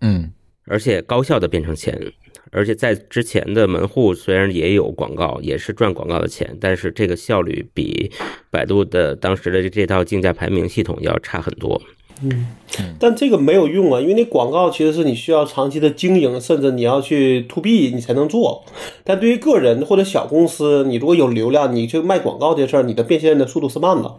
[0.00, 0.32] 嗯
[0.64, 2.12] 而且高效的变成钱。
[2.50, 8.10] 而且在之前的门户虽然也有广告，也是赚广告的钱，但是这个效率比
[8.50, 11.80] 百度的当时的这套竞价排名系统要差很多。
[12.98, 18.64] 但这个没有用啊，因为那广告其实是你需要长期的经营，甚至你要去 to B 你才能做。
[19.04, 24.14] 但对于个人或者小公司，你如果有流量，你去卖广告这事儿，你的变现的速度是慢的。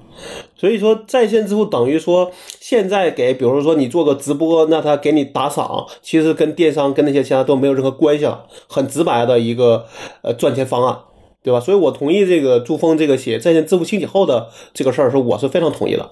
[0.56, 9.86] 所以说，在线支付等于说现在给，比如说你做个直播，那他给你打赏，其实跟电商跟那些其他都没有任何关系了，很直白的一个
[10.22, 11.00] 呃赚钱方案。
[11.44, 11.62] 对吧？
[11.62, 16.10] 所以我同意这个朱峰这个写在线支付兴起后的这个事儿，是我是非常同意的。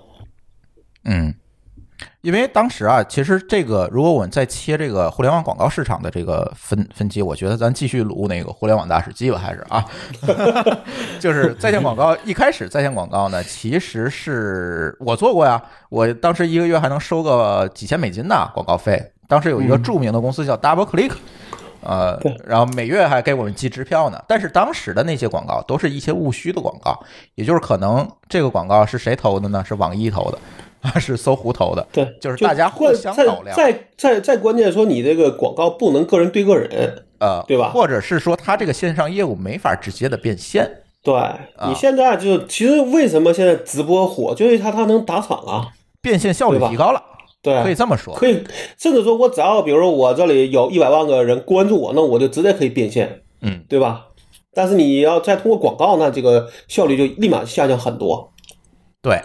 [1.03, 1.35] 嗯，
[2.25, 9.85] 因为当时啊，其实这个如果我们再切这个互联网广告市场的这个分分期，我觉得咱继续录那个互联网大使记吧，还是啊，
[11.21, 19.11] 就是在线广告一开始在线广告呢，其实是我做过呀，我当时一个月还能收个几千美金呢广告费。
[19.27, 21.11] 当时有一个著名的公司叫 Double Click。
[21.87, 24.19] 呃，然后每月还给我们寄支票呢。
[24.27, 26.99] 但是当时的那些广告都是一些务虚的广告，
[27.35, 29.63] 也就是可能这个广告是谁投的呢？
[29.63, 30.39] 是网易投的，
[30.99, 40.69] 是搜狐投的，对，就是大家互相量再再再关键说，你这个广告不能个人对个人，呃，对吧或者是说他这个线上业务没法直接的变现，
[41.03, 45.69] 对啊你现在就其实为什么现在直播火，就是他他能打赏啊，
[46.01, 47.01] 变现效率提高了，
[47.41, 48.13] 对，可以这么说。
[48.15, 48.43] 可以，
[48.77, 54.07] 甚至说我只要比如说我这里有一百万个人关注我，那我就直接可以变现，嗯，对吧？
[54.53, 58.31] 但是你要再通过广告，那这个效率就立马下降很多。
[59.01, 59.21] 对，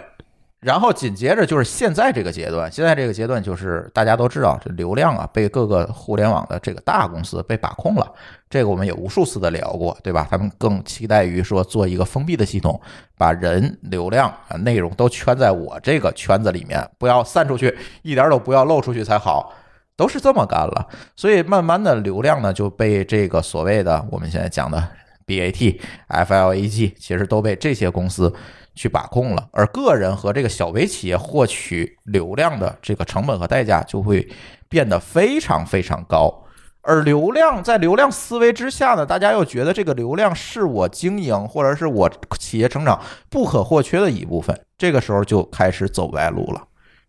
[0.60, 8.06] 然后紧接着就是现在这个阶段，现在这个阶段就是大家都知道，这流量啊被各个互联网的这个大公司被把控了，
[8.48, 10.28] 这个我们也无数次的聊过，对吧？
[10.30, 12.80] 他们更期待于说做一个封闭的系统，
[13.16, 19.52] 把人流量啊内容都圈在我这个圈子里面，不要散出去，一点都不要漏出去才好。
[19.96, 24.82] 都是这么干了，所以慢慢的流量呢就被这个所谓的我们现在讲的
[25.26, 28.34] BAT、FLAG，其实都被这些公司
[28.74, 34.28] 去把控了，而个人和这个小微企业获取流量的这个成本和代价就会
[34.68, 36.44] 变得非常非常高。
[36.82, 42.98] 而流量在流量思维之下呢，大家又觉得这个流量是我经营或者是我企业成长
[43.28, 46.62] 不可或缺的一部分，这个时候就开始走歪路了，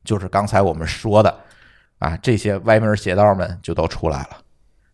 [0.04, 1.34] 就是刚才我们说的
[2.00, 4.38] 啊，这些歪门邪道们就都出来了，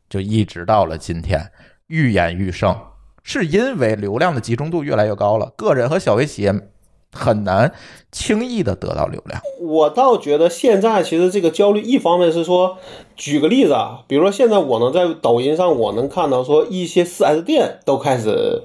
[0.09, 1.49] 就一直到了今天，
[1.87, 2.79] 愈演愈盛，
[3.27, 6.55] 是因为流量的集中度越来越高了，个人和小微企业
[7.11, 7.73] 很难
[8.09, 9.41] 轻易的得到流量。
[9.59, 12.77] 我倒觉得现在其实这个焦虑，一方面是说，
[13.17, 18.63] 举个例子啊，比如说现在我能在抖音上，我能看到说一些 4S 店都开始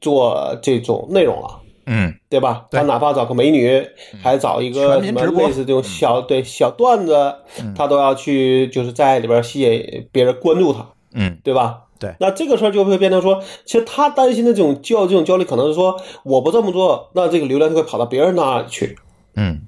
[0.00, 1.62] 做这种内容了。
[1.86, 2.66] 嗯，对吧？
[2.70, 3.84] 他哪怕找个美女，
[4.22, 7.34] 还找一个什么类似这种小对小段子，
[7.76, 11.82] 他都要去就是在里边吸引别人关注他，嗯，对吧？
[11.98, 18.98] 对那这个事儿就会变成说，其实他担心的这种焦这种焦虑，可能是说我不这么做，那这个流量就会跑到别人那里去。
[19.34, 19.62] 嗯，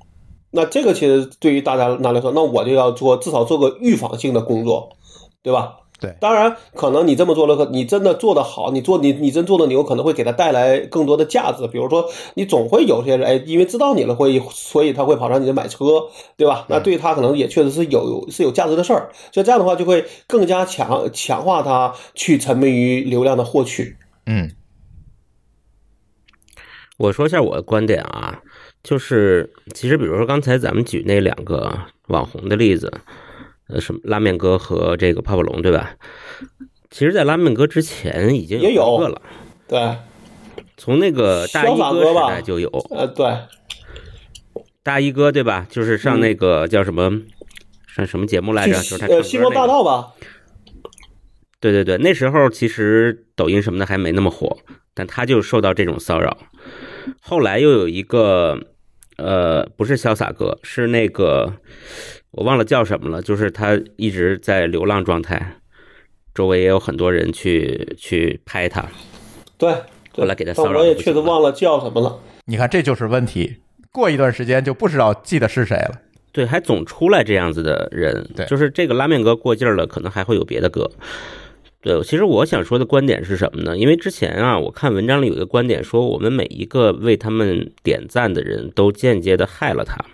[0.51, 4.91] 那这个其实对于大家那来说，那我就要做至少做个预防性的工作，
[5.43, 5.76] 对吧？
[6.01, 11.66] 对当然，可能你这么做了，你真的做得好，你做你你真做的牛，可能会给他带来更多的价值。
[11.66, 15.84] 比如说，你总会有些人，哎，因为知道你了，会所以他会跑上你这买车，
[16.36, 16.64] 对吧？
[16.68, 19.11] 那对他可能也确实是有是有价值的事儿。
[19.32, 23.96] 所以这样的话，就会更加强强化他去沉迷于流量的获取。
[24.26, 24.53] 嗯，
[26.96, 28.40] 我说一下我的观点啊，
[28.84, 31.76] 就是其实比如说刚才咱们举那两个
[32.07, 32.92] 网红的例子，
[33.69, 35.95] 呃，什么拉面哥和这个泡泡龙，对吧？
[36.91, 39.21] 其实，在拉面哥之前已经也有一个了，
[39.69, 39.97] 对，
[40.79, 43.27] 从那个大衣哥时代就有呃，对，
[44.83, 45.66] 大衣哥，对吧？
[45.69, 47.21] 就是上那个叫什么
[47.87, 48.73] 上什么节目来着？
[48.73, 49.66] 就是他唱歌呃，星光大。
[49.66, 50.14] 道吧，
[51.61, 54.57] 对对对，那时候其实抖音什么的还没那么火，
[54.95, 56.39] 但他就受到这种骚扰。
[57.21, 58.59] 后来又有一个，
[59.19, 61.53] 呃，不是潇洒哥，是那个
[62.39, 65.57] 我忘了叫什么了，就是他一直在流浪状态，
[66.32, 68.89] 周围也有很多人去去拍他。
[69.57, 69.72] 对，
[70.12, 70.62] 后来给他骚。
[70.70, 72.16] 我也确实忘了叫什么了。
[72.45, 73.57] 你看这就是问题，
[73.91, 76.01] 过一段时间就不知道记得是谁了。
[76.30, 80.89] 对，还总出来这样子的人，对就是这个拉面哥过劲儿了，可能还会有别的歌。
[81.80, 83.76] 对，其实我想说的观点是什么呢？
[83.76, 90.05] 因为之前啊，我看文章里有一个观点说，我们每一个为他们点赞的人都间接的害了他，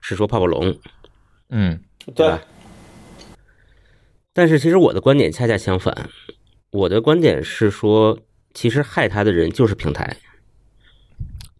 [0.00, 0.74] 是说泡泡龙，
[1.50, 1.80] 嗯，
[2.14, 2.38] 对？
[4.32, 6.10] 但是其实我的观点恰恰相反，
[6.70, 8.18] 我的观点是说，
[8.54, 10.16] 其实害他的人就是平台，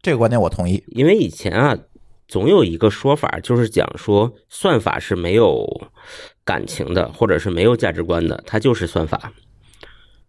[0.00, 0.84] 这个观点我同意。
[0.88, 1.76] 因为以前啊，
[2.28, 5.66] 总有一个说法，就是讲说算法是没有
[6.44, 9.32] 感情的，或者是没有价值观的，它就是算法。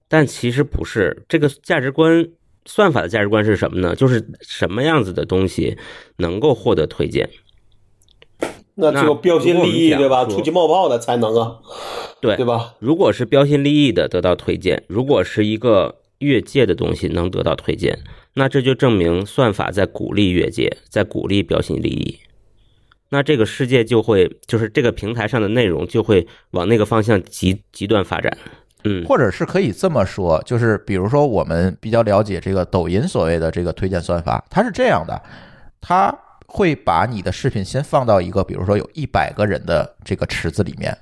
[0.08, 2.28] 但其实不是，这个价值观，
[2.66, 3.96] 算法的价值观是什么呢？
[3.96, 5.78] 就是什么样子的东西
[6.18, 7.30] 能够获得推荐。
[8.80, 10.26] 那只有标新立异，对吧？
[10.26, 11.58] 出气冒泡的才能啊，
[12.22, 12.76] 对对吧？
[12.80, 18.00] 如果是标新立异的得到推荐，如果是一个越界的东西能得到推荐，
[18.34, 22.20] 那这就证明算法在鼓励越界，在鼓励标新立异。
[23.10, 28.38] 那这个世界就会，就是这个平台上的内容就会往那个方向极极端发展。
[28.86, 35.22] 嗯，或者是可以这么说，就是比如说我们比较了解这个抖音所谓的这个推荐算法，它是这样的，
[35.82, 36.18] 它
[36.52, 40.98] 会把你的视频先放到一个比如说有一百个人的这个池子里面，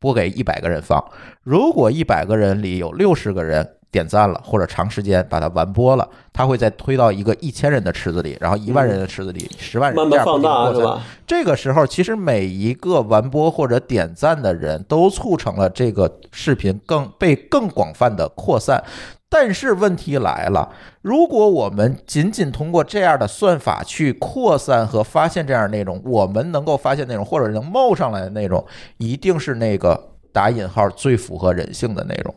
[0.00, 1.02] 播给一百个人放。
[1.42, 11.00] 如果一百个人里有六十个人点赞了，或者长时间把它完播了，它会再推到一个一千人的池子里，然后一万人的池子里，十万人这样慢慢放大？
[11.26, 18.84] 这个时候，其实每一个完播或者点赞的人都促成了这个视频更被更广泛的扩散。
[19.30, 28.66] 但是问题来了，如果我们仅仅通过这样的算法去扩散和发现这样内容，我们能够发现内容或者能冒上来的内容，
[28.96, 32.34] 一定是那个打引号最符合人性的内容。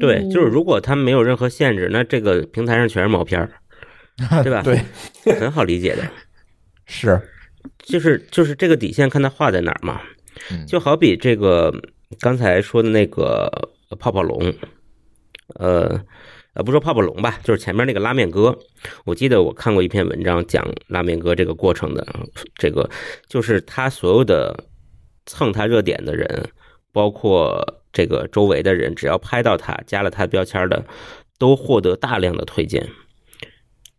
[0.00, 3.50] 对，就是如果它没有任何限制，那这个平台上全是毛片儿，
[4.42, 4.62] 对吧？
[4.62, 4.80] 对，
[5.38, 6.02] 很好理解的。
[6.84, 7.20] 是，
[7.78, 10.00] 就是就是这个底线看它画在哪儿嘛
[10.50, 11.72] 嗯，就好比这个
[12.20, 13.50] 刚才说的那个
[13.98, 14.52] 泡泡龙，
[15.58, 16.00] 呃
[16.54, 18.58] 呃，不说泡泡龙吧，就是前面那个拉面哥，
[19.04, 22.06] 我记得我看过一篇文章讲拉面哥这个过程的，
[22.54, 22.88] 这个
[23.28, 24.64] 就是他所有的
[25.26, 26.48] 蹭他热点的人，
[26.92, 30.82] 包括这个周围的人，只要拍到他加了他标签的，
[31.38, 32.88] 都获得大量的推荐。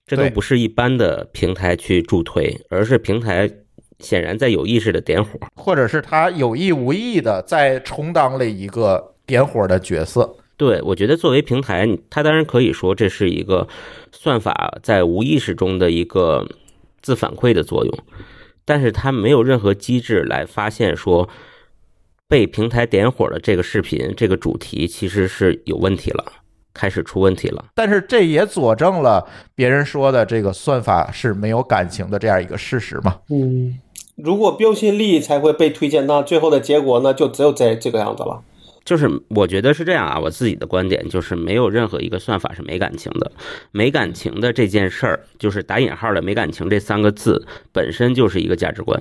[0.07, 3.51] 这都不是一般的平台去助推，而是平台
[3.99, 5.37] 显然在有意识的点火。
[5.55, 10.37] 或者是他有意无意的在充当了一个点火的角色。
[10.57, 13.67] 对，我觉得作为平台，它当然可以说这是一个
[14.11, 16.47] 算法在无意识中的一个
[17.01, 17.99] 自反馈的作用，
[18.65, 21.29] 但是它没有任何机制来发现说
[22.27, 26.25] 被平台点火的这个视频这个主题其实是有问题了，
[26.73, 27.65] 开始出问题了。
[27.75, 33.19] 但是这也佐证了别人说的这个算法是没有感情的这样一个事实嘛。
[33.29, 33.77] 嗯，
[34.15, 38.43] 如果标新立异才会被推荐，那最后的结果呢，就只有这这个样子了。
[38.87, 43.29] 就是我觉得是这样啊，我自己的观点就是没有任何一个算法是没感情的，
[43.73, 48.97] 没感情的这件事儿，就是打引号的没感情这三个字本身就是一个价值观。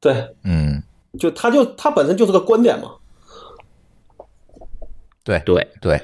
[0.00, 0.82] 对，嗯，
[1.16, 2.96] 就它就它本身就是个观点嘛。
[5.22, 6.02] 对对，对，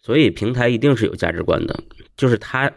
[0.00, 1.76] 所以平台一定是有价值观的，
[2.16, 2.70] 就是它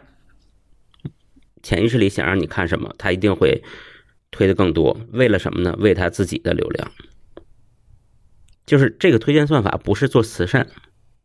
[1.62, 3.62] 潜意识里想让你看什么，它一定会
[4.32, 4.98] 推的更多。
[5.12, 5.76] 为了什么呢？
[5.78, 6.90] 为他自己的流量。
[8.70, 10.64] 就是这个推荐算法不是做慈善，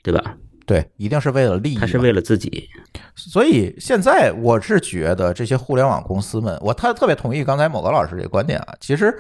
[0.02, 0.36] 对吧？
[0.66, 1.86] 对，一定是为了利益他。
[1.86, 2.68] 是为了自己。
[3.16, 8.74] 所以现在我是觉得这些互联网公司们，我他特别同意刚才某个老师这个观点啊。
[8.80, 9.16] 其实，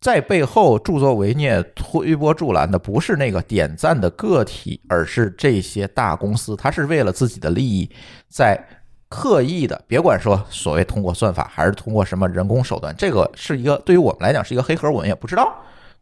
[0.00, 7.90] 在背后助纣为虐、推波助澜的不是那个点赞的个体，而是这些大公司，他是为了自己的利益，
[8.28, 8.64] 在
[9.08, 15.52] 刻意的，别管说所谓通过算法还是通过什么人工手段，这个是一个对于我们来讲是一个黑盒，我们也不知道。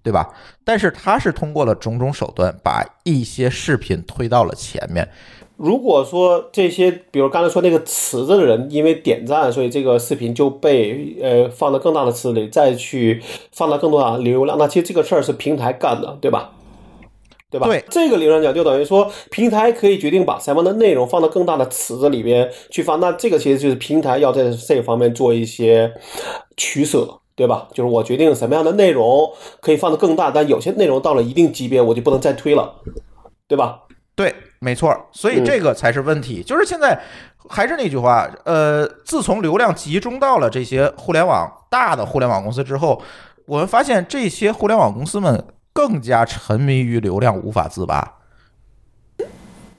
[0.04, 0.28] 对吧？
[0.64, 5.08] 但是他是通过了种种手段，把一些视频推到了前面，
[5.56, 16.50] 如果说这些，比如刚才说那个池子的人，因为点赞，所以这个视频就被呃放到更大的池子里，再去放到更多的流量，那其实这个事儿是平台干的，对吧？
[17.50, 17.66] 对吧？
[17.66, 25.92] 对这个理论上讲，就等于说平台可以决定把什么样的内容放到更大的池子里边去放，那这个其实就是平台要在这方面做一些
[26.56, 27.20] 取舍。
[27.36, 27.68] 对吧？
[27.72, 29.28] 就是我决定什么样的内容
[29.60, 32.74] 可以放得更大，但有些内容到了一定级别，我就不能再推了，
[33.48, 33.80] 对吧？
[34.14, 36.42] 对，没错，所以这个才是问题。
[36.42, 37.00] 就是现在
[37.48, 43.02] 还是那句话，呃，自从流量集中到了这些互联网大的互联网公司之后，
[43.46, 48.18] 我们发现这些互联网公司们更加沉迷于流量，无法自拔。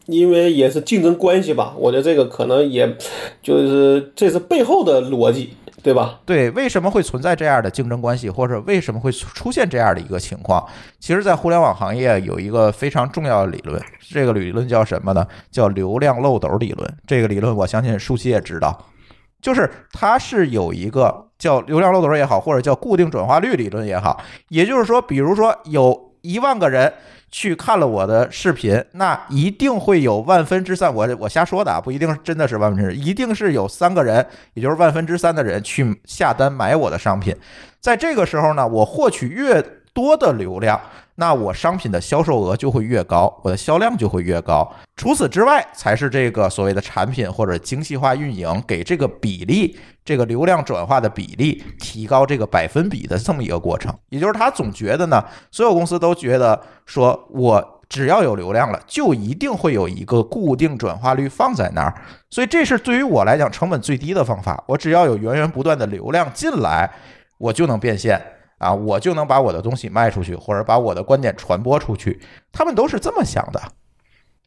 [0.07, 2.95] 因为也是竞争关系吧，我觉得这个可能也
[3.41, 6.19] 就是这是背后的逻辑，对吧？
[6.25, 10.65] 对，为什么会存在这样的竞争关系，或者为什么会出现这样的一个情况？
[10.99, 15.23] 其实，在互联网行业有一个非常重要的理论，这个理论叫什么呢？
[15.51, 16.97] 叫流量漏斗理论。
[17.05, 18.75] 这个理论，我相信舒淇也知道，
[19.39, 24.19] 就是它是有一个叫流量漏斗也好，或者叫固定转化率理论也好，
[24.49, 26.91] 也就是说，比如说有一万个人。
[27.37, 37.35] 去看了我的视频，那一定会有万分之三，我我瞎说的啊，不一定真的是万分之，一定是有三个人，也就是万分之三的人去下单买我的商品。
[37.81, 39.61] 在这个时候呢，我获取越
[39.93, 40.79] 多的流量，
[41.15, 44.69] 那我商品的销售额就会越高，我的销量就会越高。
[44.95, 49.77] 除此之外，才是这个所谓的产品或者精细化运营给这个比例。
[50.03, 61.95] 这个流量转化的比例提高，这个百分比的这么一个过程，也就是他总觉得呢，所有公司都觉得说，我只要有流量了，就一定会有一个固定转化率放在那儿，
[62.29, 64.63] 所以这是对于我来讲成本最低的方法。
[64.67, 66.87] 我只要有源源不断的流量进来，
[67.39, 68.21] 我就能变现
[68.57, 72.21] 啊，我就能把我的东西卖出去，或者把我的观点传播出去。
[72.51, 73.61] 他们都是这么想的。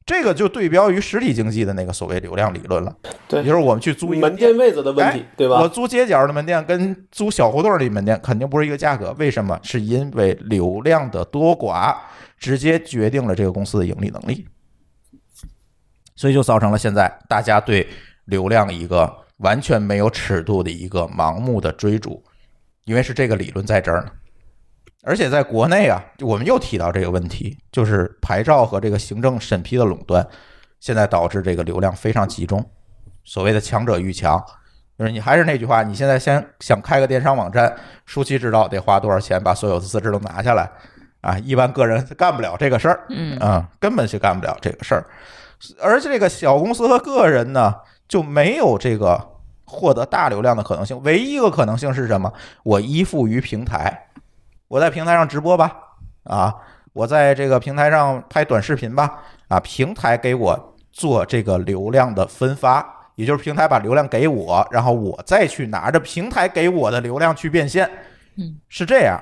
[0.06, 2.96] 这个就对标于实体经济的那个所谓流量理论了，
[3.28, 5.60] 对，也就是我们去租一个门店位置的问题，对吧？
[5.60, 9.60] 我租街角的门店跟租小胡同里门店肯定不是一个价格，为什么？
[9.62, 11.94] 是因为流量的多寡
[12.38, 14.46] 直接决定了这个公司的盈利能力，
[16.16, 17.86] 所以就造成了现在大家对
[18.24, 22.24] 流量一个完全没有尺度的一个盲目的追逐，
[22.88, 24.10] 因为是这个理论在这儿呢。
[25.04, 30.26] 而且在国内啊，我们又提到这个问题，就是牌照和这个行政审批的垄断，
[30.80, 32.64] 现在导致这个流量非常集中。
[33.24, 34.42] 所谓的强者愈强，
[34.98, 37.76] 就是你还是那句话，你现在先想开个电商网站，
[38.06, 40.68] 舒淇知道得花多少钱把所有的资质都拿下来
[41.20, 41.38] 啊？
[41.38, 45.06] 一般个人干不了这个事儿，嗯啊，根本就干不了这个事儿。
[45.80, 47.74] 而且这个小公司和个人呢，
[48.08, 49.24] 就没有这个
[49.68, 50.98] 获得大流量的可能性。
[51.04, 52.32] 唯一一个可能性是什么？
[52.64, 54.06] 我依附于平台。
[54.66, 55.76] 我在平台上直播吧，
[56.24, 56.54] 啊，
[56.92, 67.88] 我在这个平台上拍短视频吧，啊，平台给我做这个流量的分发，也就是平台把流量给我，然后我再去拿着平台给我的流量去变现，
[68.36, 69.18] 嗯，是这样。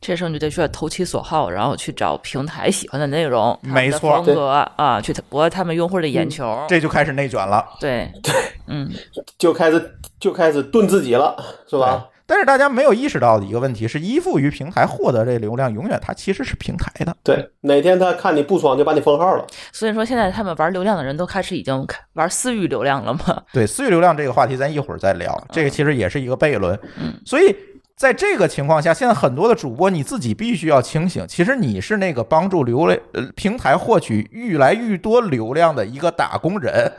[0.00, 7.64] 这时候你就得需要投其所好，然后去找平台喜欢的内容，没错，风格啊，去博他们用户的眼球，这就开始内卷了。
[7.80, 8.32] 对对，
[8.68, 8.90] 嗯，
[9.38, 11.36] 就开始就开始炖自己了，
[11.68, 12.06] 是吧？
[12.26, 17.16] 但是大家没有意识到的一个问题是，依附于平台获得这流量，永远它其实是平台的。
[17.24, 19.46] 对，哪天他看你不爽，就把你封号了。
[19.72, 23.42] 所以说，现在他们玩流量的人都开始已经玩私域流量了嘛？
[23.50, 25.42] 对，私域流量这个话题，咱一会儿再聊。
[25.50, 26.78] 这个其实也是一个悖论。
[27.00, 27.56] 嗯，所以
[27.98, 36.92] 在这个情况下，现在很多的主播你自己必须要清醒，其实你是那个帮助流量呃平台获取愈来愈多流量的一个打工人，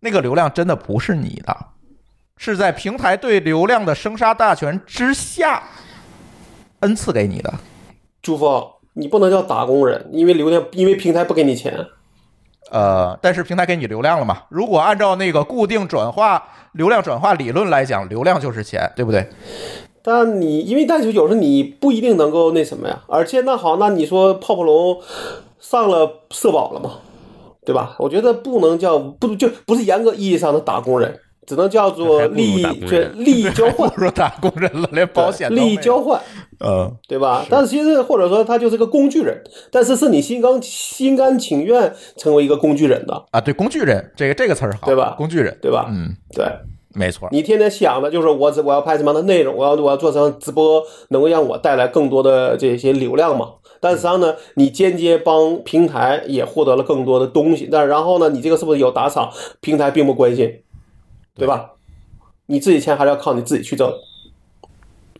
[0.00, 1.54] 那个流量真的不是你的。
[2.38, 5.62] 是在平台对流量的生杀大权之下
[6.80, 7.52] 恩赐给你的，
[8.22, 11.84] 朱峰，你不能叫打工人，因为流量，因为平台不给你钱。
[12.70, 14.44] 呃，但是平台给你流量了嘛？
[14.48, 16.42] 如果按照那个固定转化
[16.72, 19.28] 流量转化理论来讲，流量就是钱，对不对？
[20.08, 23.02] 但你因为但是有时候你不一定能够那什么呀。
[23.08, 24.98] 而且那好，那你说泡泡龙
[25.60, 26.92] 上了社保了嘛？
[27.66, 27.94] 对吧？
[27.98, 31.20] 我觉得不能叫不就不是严格意义上的打工人。
[31.46, 33.90] 只能叫做利益，就利益 交换。
[33.98, 36.20] 说打工人了，连保险利益交换，
[36.60, 37.42] 嗯，对吧？
[37.48, 39.42] 但是其实或者说他就是个工具人，
[39.72, 43.40] 但是是你心甘心甘情愿成为一个工具人的啊？
[43.40, 45.14] 对，工具人这个这个词儿好，对吧？
[45.16, 45.86] 工具人，对吧？
[45.88, 46.44] 嗯，对，
[46.98, 47.28] 没错。
[47.30, 53.54] 你天天想的就是我我要拍什么样的内容，我要我要做成直播，能够让我带来更多的这些流量嘛？
[53.80, 59.30] 但实际上呢，你间接帮平台也获得了更多的东西，但然后呢，你这个是不是有打赏？
[59.60, 60.62] 平台并不关心。
[61.34, 61.70] 对吧？
[62.46, 63.92] 你自己钱还是要靠你自己去挣。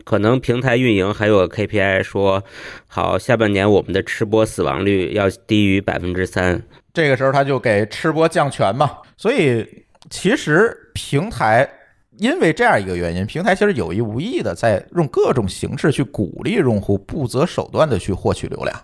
[0.03, 2.43] 可能平台运营还有个 KPI 说，
[2.89, 6.61] 好，下半年我们的吃播死亡率要低于百分之三。
[6.93, 8.97] 这个时候他就给吃播降权嘛。
[9.15, 9.65] 所以
[10.09, 11.69] 其实平台
[12.17, 18.77] 因为这样一个原因，平台其实有意无意的在用各种形式去鼓励用户不择手段的去获取流量。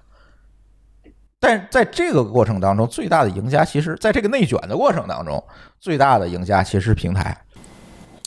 [1.41, 5.43] 但在这个过程当中，最大的赢家其实在这个内卷的过程当中，
[5.79, 7.37] 最大的赢家其实是平台，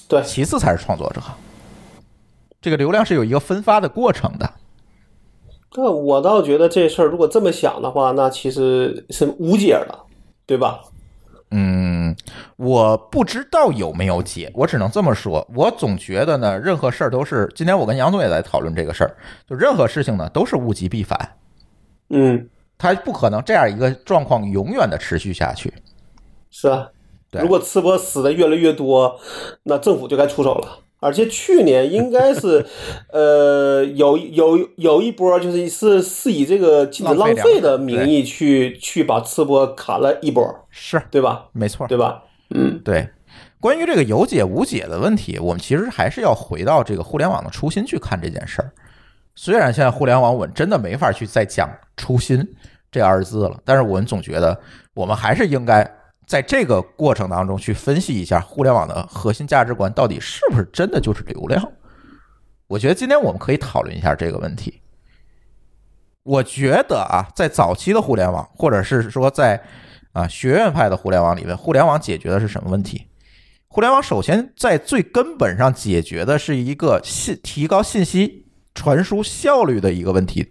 [0.07, 1.23] 对，其次才是创作者。
[2.61, 4.49] 这个流量是有一个分发的过程的。
[5.73, 9.99] 但我倒觉得这事儿如果这么想的话，那其实是无解的，
[10.45, 10.83] 对吧？
[11.51, 12.15] 嗯，
[12.57, 15.47] 我不知道有没有解，我只能这么说。
[15.55, 19.17] 我总觉得呢，任何事儿都是今天我跟杨总也在讨论这个事儿，
[19.49, 21.37] 就任何事情呢都是物极必反。
[22.11, 22.49] 嗯。
[22.81, 25.73] 它不可能这样一个状况永远的持续下去。
[26.49, 26.89] 是啊，
[27.29, 29.19] 对如果淄博死的越来越多，
[29.65, 30.79] 那政府就该出手了。
[31.01, 32.67] 而且去年应该是，
[33.13, 41.47] 呃，有有有一波就是是是以这个禁止浪费的名义去去把吃播砍了一波，是对吧？
[41.53, 42.25] 没错，对吧？
[42.51, 43.09] 嗯，对。
[43.61, 48.71] 关于这个有解无解的问题，我们其实还是要回到这个互联网的初心去看这件事儿。
[49.35, 52.55] 虽然现在互联网我们真的没法去再讲初心
[52.91, 54.59] 这二字了，但是我们总觉得
[54.95, 55.89] 我们还是应该
[56.29, 61.73] 在这个过程当中去分析一下互联网的核心价值观到底是不是真的就是流量。
[62.67, 64.83] 我觉得今天我们可以讨论一下这个问题。
[66.23, 69.59] 我觉得啊，在早期的互联网，或者是说在
[70.13, 73.07] 啊学院派的互联网里面，互联网解决的是什么问题？
[73.69, 80.47] 互联网首先在最根本上解决的是一个信提高信息传输效率的一个问题，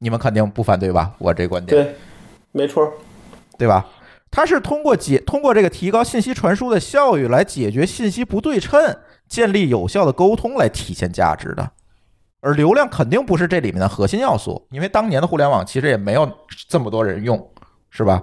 [0.00, 1.14] 你们肯定不反对吧？
[1.18, 1.94] 我这观点对，
[2.50, 2.92] 没错，
[3.56, 3.86] 对吧？
[4.34, 8.96] 它是通过解通过这个提高信息传输的效率来解决信息不对称，
[9.28, 11.70] 建立有效的沟通来体现价值的。
[12.40, 16.28] 而流量肯定不是这里面的核心要素，因为当年的互联网其实也没有
[16.68, 17.48] 这么多人用，
[17.90, 18.20] 是吧？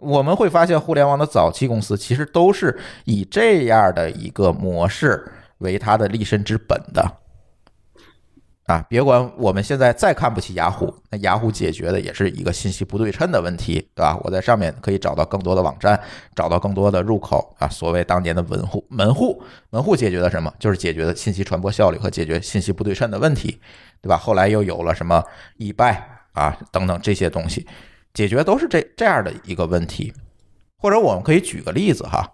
[0.00, 5.22] 我们会发现，互联网的早期公司其实都是以这样的一个模式
[5.58, 7.06] 为它的立身之本的。
[8.66, 14.16] 啊，别管我们现在再看不起雅虎，那雅虎解决的也是一个信息不对称的问题，对吧？
[14.22, 16.00] 我在上面可以找到更多的网站，
[16.36, 17.66] 找到更多的入口啊。
[17.66, 20.52] 所谓当年的门户，门户，门户解决的什么？
[20.60, 23.60] 就是解决的信息传播效率和解决信息不对称的问题，
[24.00, 24.16] 对吧？
[24.16, 25.22] 后来又有了什么
[25.56, 27.66] 易拜啊等等这些东西。
[28.14, 30.12] 解决都是这这样的一个问题，
[30.76, 32.32] 或者我们可以举个例子哈，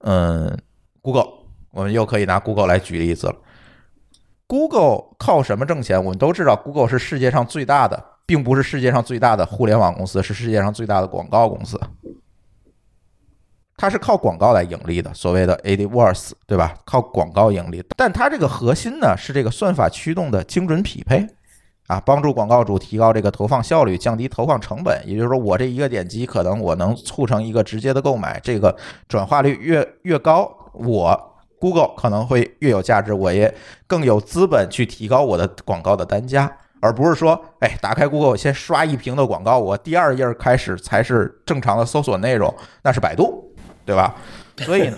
[0.00, 0.54] 嗯
[1.00, 1.28] ，Google，
[1.70, 3.36] 我们又可以拿 Google 来举例子了。
[4.48, 6.02] Google 靠什么挣钱？
[6.02, 11.78] 我们都知道，Google 是世界上最大的，并不是世界上最大的互联网公司，是世界上最大的广告公司。
[13.76, 16.74] 它是靠广告来盈利的，所谓的 AdWords，对吧？
[16.86, 21.26] 靠广告盈利，但它这个核心呢是这个算法驱动的精准匹配。
[21.86, 25.02] 啊，帮助广告主提高这个投放效率，降低投放成本。
[25.06, 28.76] 也就是说，我这一个点击可能我能促成一个直接的购买，这个
[29.08, 33.52] 转化率越越高，我 Google 可能会越有价值，我也
[33.86, 36.50] 更有资本去提高我的广告的单价，
[36.80, 43.54] 而不是说，哎，打开 Google 先刷一屏的广告，我第二页开始才是正常的搜索内容，那是百度，
[43.84, 44.14] 对吧？
[44.58, 44.96] 所以呢，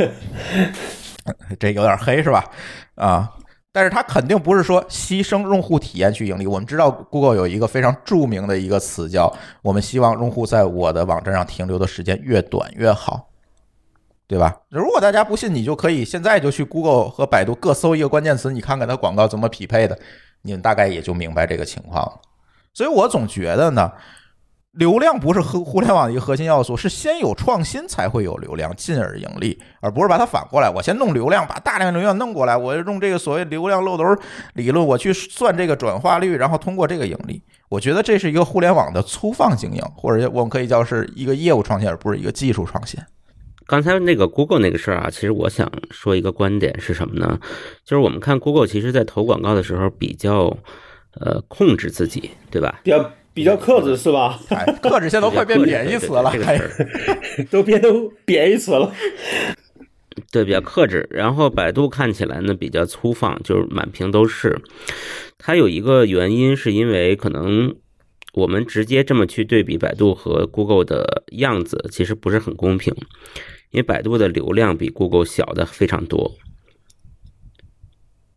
[1.61, 2.45] 这有点黑是吧？
[2.95, 3.31] 啊。
[3.73, 6.45] 但是它肯定不是说牺牲用户体验去盈利。
[6.45, 9.33] 我们知道，Google 有一个非常著名的一个词叫
[9.63, 13.30] “我们希望用户在我的网站上停留的时间越短越好”，
[14.31, 14.55] 对吧？
[14.69, 19.99] 如果大家不信，你就可以现在就去 Google 和百度各搜一个关键词，你看看它广告怎么匹配的，
[20.43, 22.21] 你们大概也就明白这个情况了。
[22.73, 23.91] 所以我总觉得呢。
[24.75, 30.71] 流量不是互互联网的一个核心要素，是先有创新才会有流量，进而盈利，而不是把它反过来。
[30.71, 34.05] 我先弄流量，把大量流量弄过来，我用这个所谓流量漏斗
[34.55, 37.43] 理论，我去算这个转化率，然后通过这个盈利。
[37.69, 43.01] 我觉得这是一个互联网的粗放经营，或者我们可以叫是一个业务创新，而不是一个技术创新。
[43.71, 47.39] 刚才那个 Google 那个事儿啊，其实我想说一个观点是什么呢？
[47.85, 50.59] 就是我们看 Google，其实在投广告的时候比较
[51.21, 52.81] 呃控制自己，对吧？
[52.83, 53.13] 比较。
[53.33, 54.41] 比较克制是吧？
[54.83, 56.33] 克制现在都快变贬义词了，
[57.49, 58.93] 都变成贬义词了。
[60.33, 61.09] 对，比较克制。
[61.13, 64.61] 然后百度看起来呢比较粗放，就是满屏都是。
[65.39, 67.77] 它有一个原因，是因为可能
[68.35, 72.93] 我们直接这么去对比百度和 Google 的样子，其实不是很公平。
[73.71, 76.37] 因为百度的流量比 Google 小的非常多。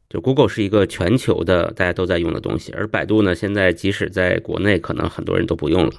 [0.09, 5.93] 就 Google 是一个全球的大家都在用的东西，而百度呢，现在即使在国内，可能很多人都不用了，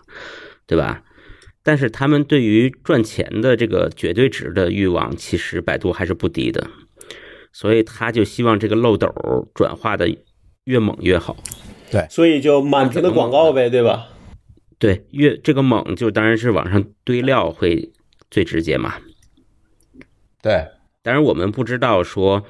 [0.66, 1.02] 对吧？
[1.64, 6.68] 但是他们对于赚钱的这个绝对值的欲望，其实百度还是不低的，
[7.52, 9.09] 所以他就希望这个漏斗
[9.52, 10.09] 转化的
[10.64, 11.36] 越猛越好。
[11.90, 14.09] 对，所以就满屏的广告呗，对吧？
[14.78, 17.90] 对，越这个猛，就当然是往上堆料会
[18.30, 18.94] 最直接嘛。
[20.44, 20.68] 对，
[21.02, 22.44] 但是我们不知道说。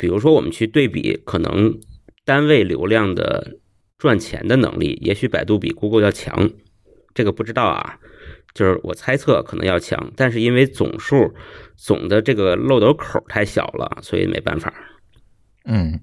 [0.00, 1.76] 比如说，我们去对比可能
[2.24, 3.56] 单位流量的
[3.98, 6.50] 赚钱的能力，也许百度比 Google 要强，
[7.14, 7.98] 这个不知道啊，
[8.54, 11.34] 就是我猜测可能要强，但是因为总数
[11.74, 14.72] 总的这个漏斗口太小了，所以没办法。
[15.64, 15.98] 嗯，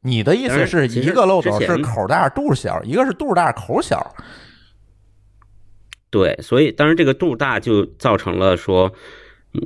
[0.00, 4.16] 你的意思是一个漏斗是口大肚小，一个是肚大口小。
[6.08, 8.90] 对，所以当然这个肚大就造成了说，
[9.52, 9.60] 嗯，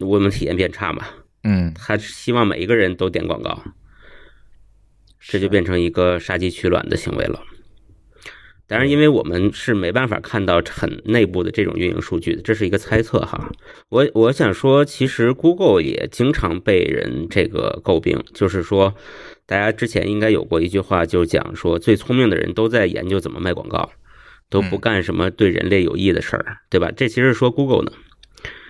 [0.00, 1.04] 我们体验变差嘛。
[1.42, 3.62] 嗯，他希望每一个人都点广告，
[5.20, 7.42] 这就变成一个杀鸡取卵的行为了。
[8.66, 13.52] 当然，因为我们是没办法看到很内部的这种运营数据的，这是一个猜测哈。
[13.90, 18.94] 我我想说，其实 Google 也经常被人这个诟病，就是说，
[19.44, 23.92] 大家之前应该有过一句话，就讲说，最聪明的人都在研究怎么卖广告，
[24.48, 26.90] 都不干什么对人类有益的事儿，对吧？
[26.90, 27.92] 这其实说 Google 呢，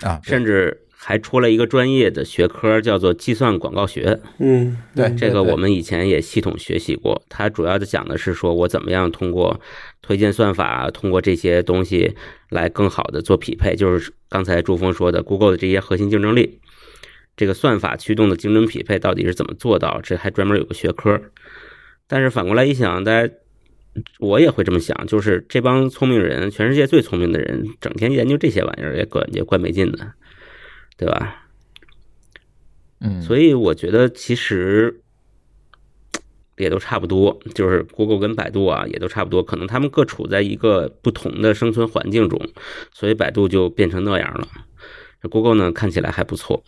[0.00, 4.18] 啊，甚至还出了一个专业的学科，叫做计算广告学。
[4.38, 9.60] 嗯，对嗯这个我们以前也系统学习过，它主要的讲的是说我怎么样通过
[10.00, 12.14] 推荐算法，通过这些东西
[12.48, 16.58] 来更好的做匹配，就是刚才朱峰说的 Google 的这些核心竞争力，
[17.36, 20.00] 这个算法驱动的竞争匹配到底是怎么做到？
[20.02, 21.20] 这还专门有个学科。
[22.08, 23.32] 但是反过来一想，大家
[24.18, 30.12] 我也会这么想，就是这帮聪明人，全世界最聪明的人，整天研究这些玩意儿也怪也怪没劲的，
[30.96, 31.46] 对吧？
[33.00, 35.00] 嗯，所以我觉得其实
[36.56, 42.40] 也都差不多，就是 Google 跟百度啊也都差不多，可能他们各处在一个不同的生存环境中，
[42.92, 44.48] 所以百度就变成那样了。
[45.30, 46.62] Google 呢看起来还不错，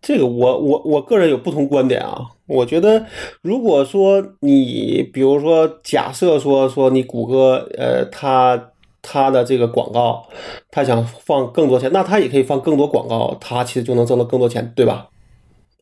[0.00, 2.30] 这个我我我个人有不同观点啊。
[2.46, 3.06] 我觉得，
[3.40, 8.71] 如果说你比如说假设说说你谷歌呃它
[9.02, 10.26] 它的这个广告，
[10.70, 15.08] 它想放更多钱，那它也可以放更多广告，它其实就能挣到更多钱，对吧？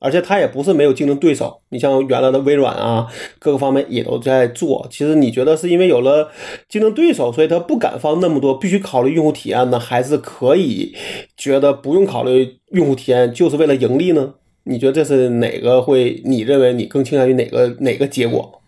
[0.02, 3.06] 而且它也不是没有竞争对手，你像原来的微软啊，
[3.38, 4.86] 各个方面也都在做。
[4.90, 6.30] 其实你觉得是因为有了
[6.70, 10.96] 竞争对手，所以他不敢放那么多，必须考虑用户体验呢，还是可以
[11.36, 14.32] 觉得不用考虑用户体验，就是为了盈利呢？
[14.64, 16.22] 你觉得这是哪个会？
[16.24, 18.62] 你认为你更倾向于哪个哪个结果？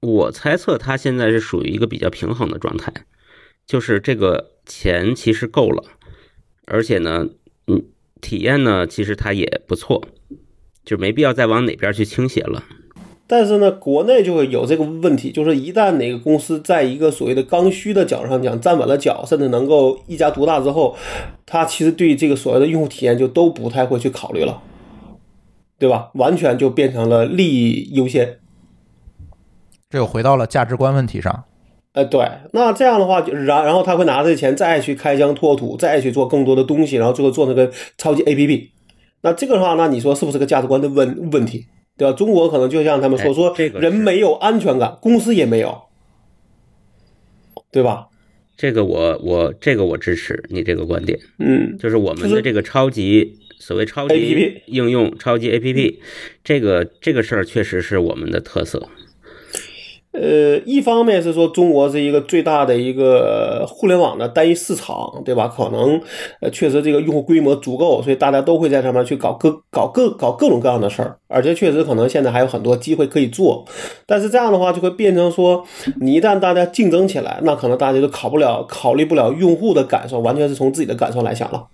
[0.00, 2.90] 我猜测它现在是属于一个比较平衡的状态，
[3.66, 5.84] 就是这个钱其实够了，
[6.66, 7.26] 而且呢，
[7.66, 7.82] 嗯，
[8.20, 10.06] 体验呢其实它也不错，
[10.84, 12.62] 就没必要再往哪边去倾斜了。
[13.26, 20.94] 但是呢，国内就会有这个问题，就是一旦哪个公司在一个所谓的刚需的角度上讲站稳了脚，甚至能够一家独大之后，
[21.46, 24.62] 它其实对这个所谓的用户体验就都不太会去考虑了，
[25.78, 26.10] 对吧？
[26.14, 28.40] 完全就变成了利益优先。
[29.88, 31.44] 这又回到了价值观问题上。
[31.94, 38.68] 呃，对，那这样的话，就然然后他会拿这钱再去开疆拓土，再去做更多的东西，然后最后做那个超级 APP。
[39.22, 41.66] 那这个的话，那你说是不是个价值观的问问题？
[41.96, 42.12] 对吧？
[42.12, 45.82] 中国可能就像他们说哎说，这个人没有安全感，公司也没有，
[47.70, 48.08] 对吧？
[48.56, 55.96] 这个我我这个我支持你这个观点，嗯，就是我们的这个超级所谓超级应用、超级 APP，
[56.42, 58.88] 这个这个事儿确实是我们的特色。
[60.14, 65.48] 呃，一方面是说中国是一个最大的一个互联网的单一市场，对吧？
[65.48, 66.00] 可能
[66.40, 73.64] 呃确实这个用户规模足够，所以大家都会在上面去搞各搞各搞各种各样的事儿，而且确实可能现在还有很多机会可以做。
[74.06, 75.64] 但是这样的话就会变成说，
[76.00, 81.66] 你一旦大家竞争起来，那可能大家就考不了考虑不了用户的感受，完全是从自己的感受来想了。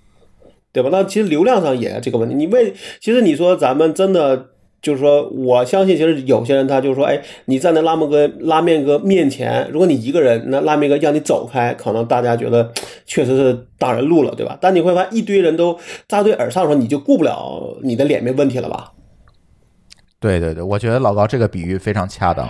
[0.73, 0.89] 对吧？
[0.93, 2.35] 那其实流量上也这个问题。
[2.35, 4.47] 你为其实你说咱们真的
[4.83, 12.73] 就是说，我相信其实有些人他就是说，哎，你站在拉面哥拉面哥面前，如果你一个人，那拉面哥让你走开，可能大家觉得
[13.07, 14.59] 确实是挡人路了，对吧？
[14.61, 15.79] 但你会发现一堆人都
[16.09, 18.93] 扎堆而上的时候，你就顾不了你的脸面问题了吧？
[20.19, 22.49] 对对对，我觉得老高这个比喻非常恰当。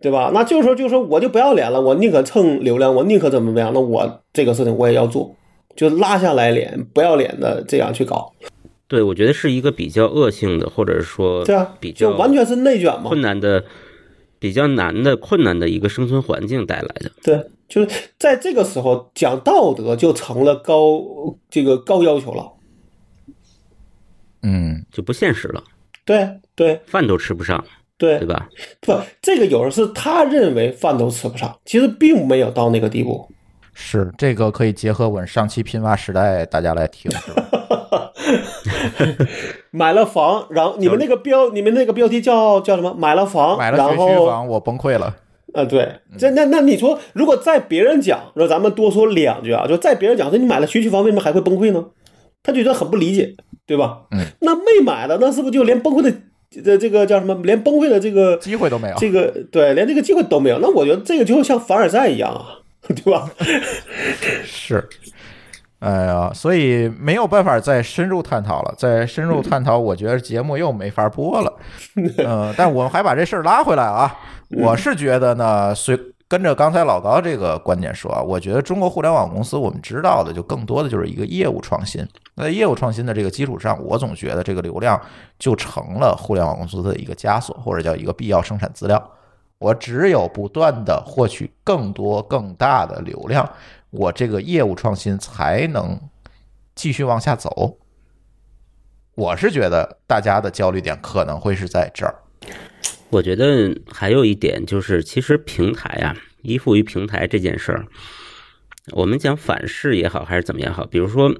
[0.00, 0.32] 对吧？
[0.34, 5.32] 那就是说，就是说，我就不要脸了，我宁可蹭流量，我宁可怎么怎么样，那我这个事情我也要做，
[5.76, 8.32] 就拉下来脸，不要脸的这样去搞，
[8.92, 13.08] 对，我觉得是一个比较恶性的，或者是说对啊，比较就完全是内卷嘛。
[13.08, 13.64] 困难的、
[14.38, 17.10] 比较难的、困难的一个生存环境带来的。
[17.22, 21.02] 对，就是在这个时候讲道德就成了高
[21.48, 22.52] 这个高要求了。
[24.42, 25.64] 嗯，就不现实了，
[26.04, 27.64] 对对饭都吃不上，
[27.96, 28.46] 对对，吧？
[28.82, 28.92] 不，
[29.22, 33.26] 这个有人是他认为饭都吃不上，其实并没有到那个地步。
[33.72, 37.48] 是这个可以结合我们上期拼娃时代大家来听，是吧？
[39.70, 42.94] 买了房，然后你们那个标，你们那个标题叫叫什么？
[42.98, 45.16] 买了房，买了学区房，我崩溃了。
[45.54, 51.84] 啊，对，这那那你说，如果在别人讲，说咱们多说两句啊，就在别人讲说你买了学区房，为什么还会崩溃呢？
[52.42, 53.34] 他就觉得很不理解，
[53.66, 54.00] 对吧？
[54.10, 56.12] 嗯，那没买的，那是不是就连崩溃的
[56.50, 57.38] 这这个叫什么？
[57.44, 58.96] 连崩溃的这个机会都没有。
[58.98, 60.58] 这个对，连这个机会都没有。
[60.58, 63.30] 那我觉得这个就像凡尔赛一样啊，对吧？
[64.44, 64.88] 是，
[65.82, 68.72] 哎呀，所以没有办法再深入探讨了。
[68.78, 71.52] 再深入探讨，我觉得节目又没法播了。
[71.96, 74.16] 嗯、 但我们还把这事儿拉回来啊。
[74.50, 75.98] 我是觉得呢，随
[76.28, 82.06] 跟着刚才老高这个观点说啊，我觉得中国互联网公司我们知道的就更多的就是一个业务创新。
[82.36, 84.98] 那在业务创新的这个基础上，我总觉得这个流量
[85.36, 89.02] 就成了互联网公司的一个枷锁，或者叫一个必要生产资料。
[89.58, 93.48] 我只有不断的获取更多更大的流量，
[93.92, 96.00] 我这个业务创新才能
[96.74, 97.78] 继续往下走。
[99.14, 102.16] 我是觉得大家的焦虑点可能会是在这儿。
[103.10, 107.86] 我觉得还有一点就是，其实平台啊，依附于平台这件事儿，
[108.92, 111.30] 我们讲反噬也好，还是怎么样好，比如说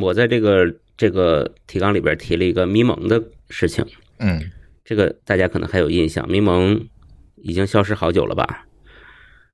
[0.00, 3.86] 我在这个这个提纲里边提了一个咪蒙的事情，
[4.20, 4.50] 嗯，
[4.82, 6.88] 这个大家可能还有印象，咪蒙
[7.36, 8.66] 已经消失好久了吧？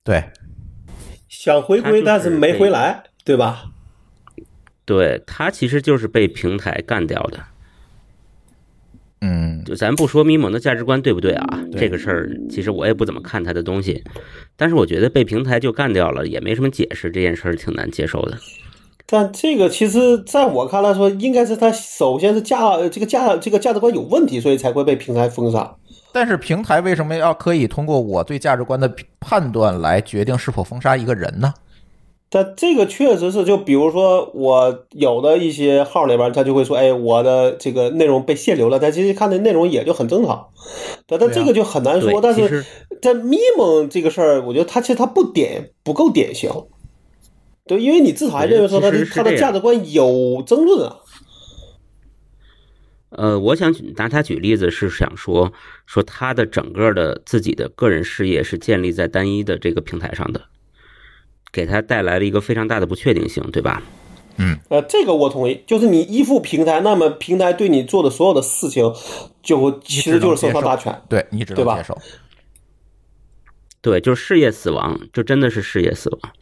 [0.05, 0.23] 对，
[1.41, 3.67] 想回归，就是但是没回来，对吧？
[4.85, 7.39] 对，他其实就是被平台干掉的。
[9.21, 11.63] 嗯，就咱不说咪蒙的价值观对不对啊？
[11.71, 14.03] 对这个事儿其实我也不怎么看他的东西，
[14.57, 18.37] 但是我觉得被平台就干掉了，也没什么解释，这件事儿挺难接受的。
[19.07, 25.77] 但这个其实在我看来说，应该是他首先是价这个价这个价值观有问题，所以才会被平台封杀。
[26.13, 31.55] 但是平台为什么要可以通过我对价值观的判断来决定是否封杀一个人呢？
[32.31, 40.49] 但这个确实是，就比如说我有的一些号里边，他就会说，哎，我的这个内容被限流了，但其实看的内容也就很正常，
[41.07, 42.11] 对，但对啊这个就很难说。
[42.11, 42.67] 对，但是
[43.01, 46.51] 在咪蒙这个事儿，我觉得他其实他不典不够典型，
[47.67, 50.97] 对，因为你至少还认为说他的他的价值观有争论啊，
[53.11, 55.53] 呃，我想举拿他举例子是想说，
[55.87, 60.43] 说他的整个的自己的个人事业是建立在单一的这个平台上的，
[61.51, 63.83] 给他带来了一个非常大的不确定性，对吧？
[64.37, 68.85] 嗯呃，这个我同意，就是你依附平台，那么平台对你做的所有的事情，
[69.43, 71.03] 就其实就是生杀大权。
[71.09, 71.99] 对你只能接受。
[73.81, 76.33] 对，就是事业死亡，就真的是事业死亡。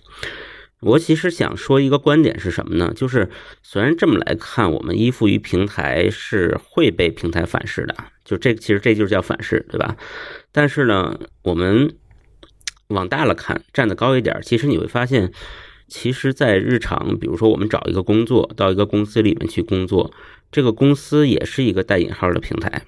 [0.81, 2.93] 我其实想说一个观点是什么呢？
[2.95, 3.31] 就是
[3.63, 7.95] 虽然这么来看，我们依附于平台是会被平台反噬的，
[8.25, 9.97] 就这其实这就是叫反噬，对吧？
[10.53, 11.97] 但是呢，我们
[12.89, 15.33] 往大了看，站得高一点，其实你会发现，
[15.89, 20.13] 其实，在日常，比如说我们找一个工作，到一个公司里面去工作，
[20.53, 22.83] 这个公司也是一个带引号的平台，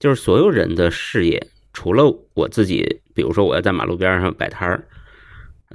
[0.00, 4.88] 就是所有人的事业，除了我自己，比如说我要在马路边上摆摊儿，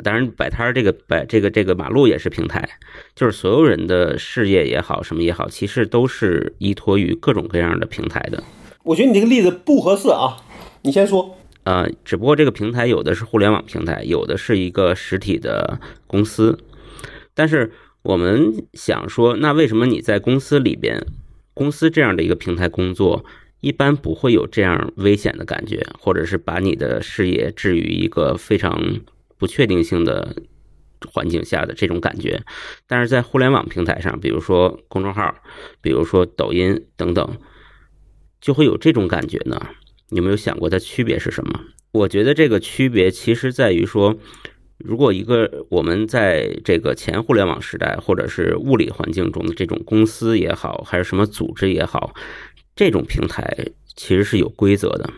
[0.03, 2.67] 当然摆摊儿这个摆这个这个马路也是平台，
[3.15, 8.43] 就是所有人的事业也好，什么也好，其实都是依托于各种各样的平台的。
[8.83, 10.37] 我觉得你这个例子不合适啊，
[10.81, 11.37] 你先说。
[11.65, 16.59] 呃，只不过这个平台有的是互联网平台，有的是一个实体的公司。
[17.33, 17.71] 但是
[18.01, 21.05] 我们想说，那为什么你在公司里边，
[21.53, 23.23] 公司这样的一个平台工作，
[23.61, 28.99] 一般不会有这样危险的感觉，或者是把你的事业置于一个非常
[29.43, 30.37] 不确定性的
[31.11, 32.41] 环境下的这种感觉？
[32.87, 35.35] 但是在互联网平台上，比如说公众号，
[35.81, 37.37] 比如说抖音等等，
[38.39, 39.59] 就会有这种感觉呢？
[40.11, 41.59] 有没有想过它区别是什么？
[41.91, 44.17] 我觉得这个区别其实在于说，
[44.77, 52.13] 如果一个我们在这个前互联网时代或者是物理环境中的这种公司也好，还是什么组织也好，
[52.77, 55.09] 这种平台其实是有规则的，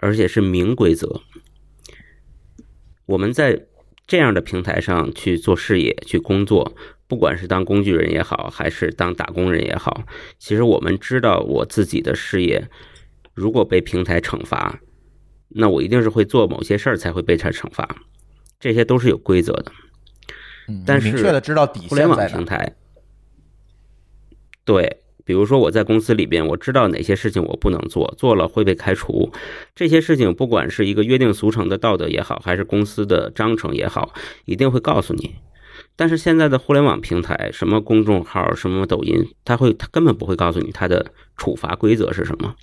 [0.00, 1.20] 而且是明规则。
[3.12, 3.66] 我们在
[4.06, 6.74] 这样的平台上去做事业、去工作，
[7.06, 10.04] 不管是当工具人也好，还是当打工人也好，
[10.38, 12.68] 其实我们知道我自己的事业。
[13.34, 14.80] 如果被平台惩罚，
[15.48, 17.96] 那我一定是会做某些事儿才会被它惩罚，
[18.58, 19.72] 这些都是有规则的。
[20.68, 22.38] 嗯，但是你明确的知道底互联网线在哪。
[22.38, 22.76] 平台，
[24.64, 29.32] 对，比如说我在公司里边，我知道哪些事情我不能做，做了会被开除。
[29.74, 34.12] 这些事情不管是一个约定俗成的道德也好，还是公司的章程也好，
[34.44, 35.36] 一定会告诉你。
[35.96, 42.54] 但是现在的互联网平台，什么公众号、什么抖音，它会它根本不会告诉你它的处罚规则是什么。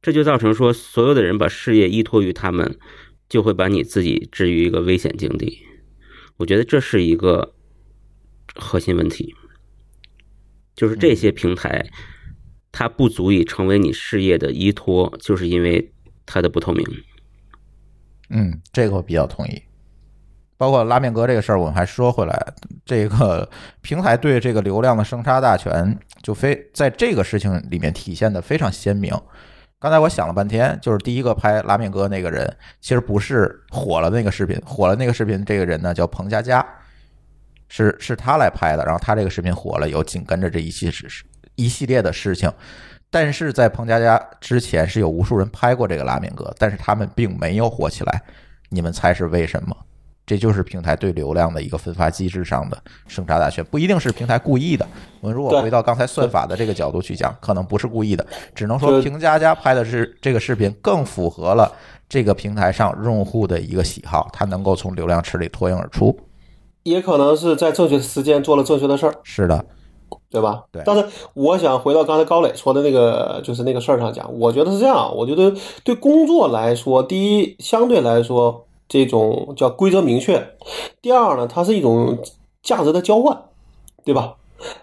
[0.00, 2.76] 这就造成说，所有的人把事业依托于他们，
[3.28, 5.60] 就会把你自己置于一个危险境地。
[6.38, 7.54] 我觉得这是一个
[8.56, 9.32] 核心问题，
[10.74, 11.84] 就是这些平台，
[12.70, 15.92] 它不足以成为你事业的依托，就是因为
[16.24, 16.86] 它的不透明。
[18.30, 19.62] 嗯，这个我比较同意。
[20.56, 22.54] 包括拉面哥这个事儿，我们还说回来，
[22.86, 23.50] 这个
[23.80, 29.12] 平台对这个流量的生杀大权，就非在这个事情里面体现的非常鲜明。
[29.80, 36.64] 刚才我想了半天，就是第一个拍拉面哥那个人，其实不是火了那个视频，火了那个视频这个人呢叫彭佳佳，
[37.74, 41.08] 是是他来拍的，然后他这个视频火了，有紧跟着这一系事
[41.54, 42.52] 一系列的事情。
[43.08, 48.22] 但是在彭佳佳之前是有无数人拍过这个拉面哥，但是他们并没有火起来。
[48.68, 49.74] 你们猜是为什么？
[50.26, 52.76] 这就是平台对流量的一个分发机制上的
[53.08, 54.86] 生杀大权，不一定是平台故意的。
[55.22, 61.74] 我们如果回到刚才算法的这个角度去讲，可能不是故意的，只能说就平佳佳拍的是这个视频更符合了
[62.06, 66.14] 这个平台上用户的一个喜好，它能够从流量池里脱颖而出。
[66.82, 69.64] 也可能是在正确的时间做了正确的事儿，是的，
[70.30, 70.64] 对吧？
[70.72, 71.04] 对但是
[71.34, 75.14] 我想回到刚才高磊说的那个，就是那个事儿上讲，我觉得是这样。
[75.14, 75.54] 我觉得
[75.84, 80.38] 对工作来说，第一，相对来说这种叫规则明确；
[81.00, 82.18] 第二呢，它是一种
[82.62, 83.42] 价值的交换，
[84.04, 84.34] 对吧？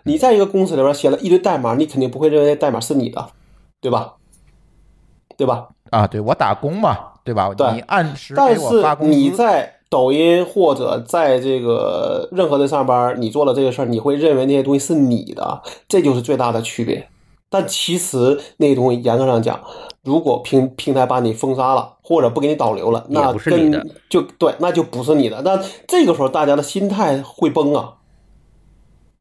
[0.03, 3.29] 你在一个公司里边写了一堆代码，你肯定不会认为代码是你的，
[3.79, 4.15] 对吧？
[5.37, 5.69] 对吧？
[5.89, 7.53] 啊，对我打工嘛，对吧？
[7.55, 17.09] 对你按时但给我发工是你，在抖音或者在这个任何的上班，你做了这个事儿，你会认为那些东西是你的，这就是最大的区别。
[17.49, 19.59] 但其实那些东西严格上讲，
[20.03, 25.41] 如果平平台把你封杀了，或者不给你导流了，那不是你的跟就对，那就不是你的。
[25.41, 27.95] 那这个时候大家的心态会崩啊，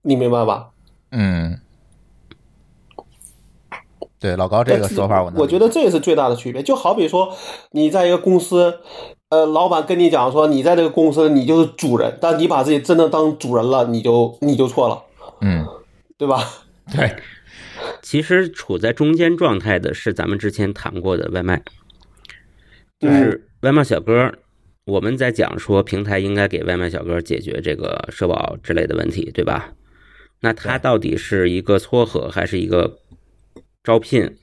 [0.02, 0.68] 你明白吧？
[1.10, 1.58] 嗯，
[4.20, 6.62] 对老高这个说法我能我觉得这是最大的区别。
[6.62, 7.32] 就好比说，
[7.70, 8.80] 你在一个公司，
[9.28, 15.02] 呃，老板跟你讲说，你在这个公司你就是主人，但你把自己真的当主人了，你就你就错了，
[15.40, 15.64] 嗯，
[16.16, 16.42] 对吧？
[16.92, 17.16] 对，
[18.02, 21.62] 其实处在中间状态的是咱们之前谈过的外卖，
[22.98, 24.32] 就嗯是外卖小哥。
[24.86, 29.74] 我们在讲说平台应该给外卖小哥解决这个社保之类的问题，对吧？
[30.40, 32.96] 那他到底是一个撮合还是一个
[33.82, 34.36] 招聘？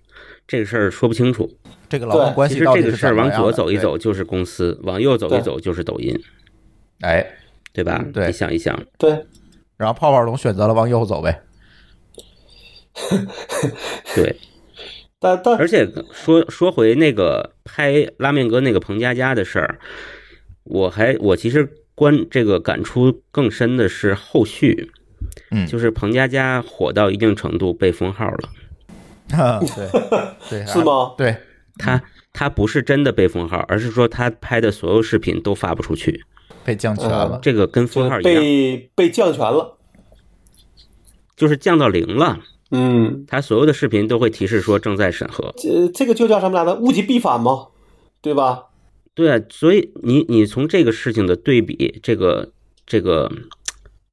[0.47, 1.49] 这个事儿说不清楚。
[1.89, 6.19] 这个劳动关系到底其实这个事儿往左走一走就是公司，往右走一走就是抖音，
[7.01, 7.25] 哎，
[7.73, 8.01] 对吧？
[8.03, 9.25] 嗯对你想一想，对，
[9.77, 11.41] 然后泡泡龙选择了往右走呗。
[14.15, 14.35] 对。
[15.17, 19.79] 但但而且说说回那个拍拉面哥那个彭佳佳的事儿，
[20.63, 24.91] 我还我其实关这个感触更深的是后续，
[25.51, 28.49] 嗯，就是彭佳佳火到一定程度被封号了，
[29.29, 29.89] 对
[30.49, 31.13] 对，是吗？
[31.17, 31.35] 对，
[31.77, 32.01] 他
[32.33, 36.23] 他不是真的被封号，而是说他拍的所有视频都发不出去，
[36.63, 37.39] 被降权了。
[37.41, 39.77] 这个跟封号一样，被被降权了。
[41.35, 42.39] 就是降到零了。
[42.71, 46.79] 嗯，他所有的视频都会提示说正在审核，这这个就叫什么来着？
[46.79, 47.67] 物极必反吗，
[48.21, 48.65] 对吧？
[49.13, 52.51] 对啊，所以你你从这个事情的对比，这个
[52.85, 53.31] 这个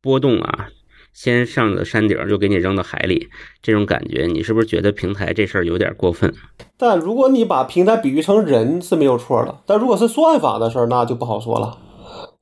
[0.01, 0.69] 波动啊，
[1.13, 3.29] 先上了山顶儿，又给你扔到海里，
[3.63, 6.35] 这种感觉，你是不是觉得平台这事儿有点过分？
[6.77, 11.79] 但如果你把平台比喻成人是没有错的，但如果是算法的事儿，那就不好说了。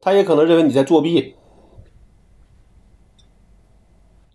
[0.01, 1.35] 他也可能认为你在作弊。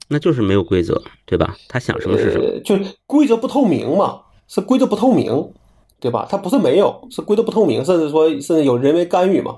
[0.07, 1.55] 那就是没有规则，对吧？
[1.67, 2.43] 他想什么是什么。
[2.45, 5.51] 呃，就是规则不透明嘛，是规则不透明，
[5.99, 6.27] 对吧？
[6.29, 9.57] 他不是没有，是规则不透明，甚至说甚至有人为干预嘛。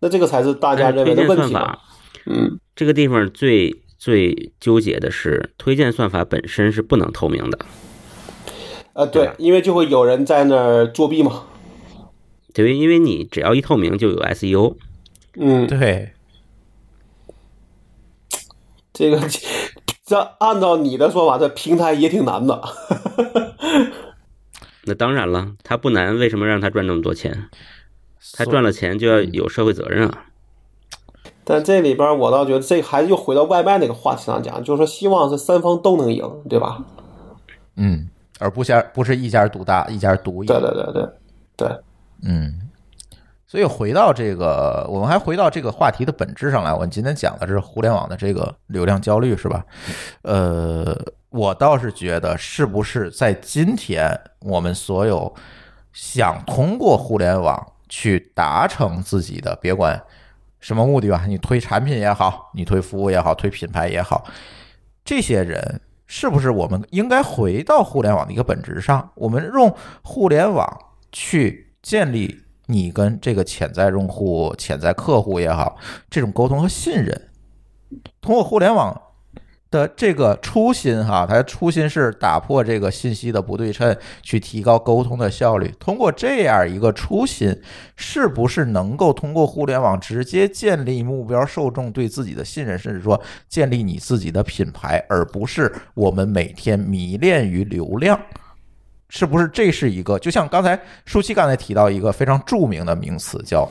[0.00, 1.78] 那这个才是大家认为的问题嘛。
[2.26, 7.58] 嗯，这个地方最最纠结的是，推荐算法本身是不能透明的，
[8.94, 11.44] 呃，对，对因为就会有人在那儿作弊嘛。
[12.54, 12.74] 对？
[12.74, 14.76] 因为你只要一透明，就有 SEO。
[15.34, 16.12] 嗯，对，
[18.94, 19.20] 这个
[20.06, 22.58] 这按照你的说法，这平台也挺难的。
[24.84, 27.50] 那当然了，他不难，为什么让他赚这么多钱？
[28.32, 30.29] 他赚了钱就要有社会责任啊。
[31.52, 36.80] 但这里边我倒觉得，这还是又回到外卖那个话题上讲，就是说希望是三方都能赢，对吧？
[37.74, 38.08] 嗯，
[38.38, 40.46] 而不先不是一家独大，一家独赢。
[40.46, 41.08] 对对对对
[41.56, 41.68] 对，
[42.22, 42.70] 嗯，
[43.48, 46.72] 所以回到这个，我们还回到这个话题的本质上来。
[46.72, 49.66] 我们今天讲的是互联网的这个流量焦虑，是吧？
[50.22, 50.96] 呃，
[51.30, 55.34] 我倒是觉得，是不是在今天，我们所有
[55.92, 60.00] 想通过互联网去达成自己的，别管
[60.60, 64.24] 什么目的吧，你推产品也好，你推服务也好，推品牌也好，
[65.04, 69.10] 这些人是不是我们应该回到互联网的一个本质上？
[69.14, 70.68] 我们用互联网
[71.10, 75.76] 去建立你跟这个潜在用户、潜在客户也好，
[76.10, 77.28] 这种沟通和信任，
[78.20, 79.00] 通过互联网
[79.70, 85.72] 的这个初心哈，它的初心是打破这个信息的不对称，去提高沟通的效率。
[85.78, 87.56] 通过这样一个初心，
[87.94, 98.20] 是不是能够通过互联网直接建立目标受众对自己的信任，甚至说建立你自己的品牌，而不是我们每天迷恋于流量？
[99.08, 100.18] 是不是这是一个？
[100.18, 103.68] 就像刚才舒淇刚才提到一个非常著名的名词，叫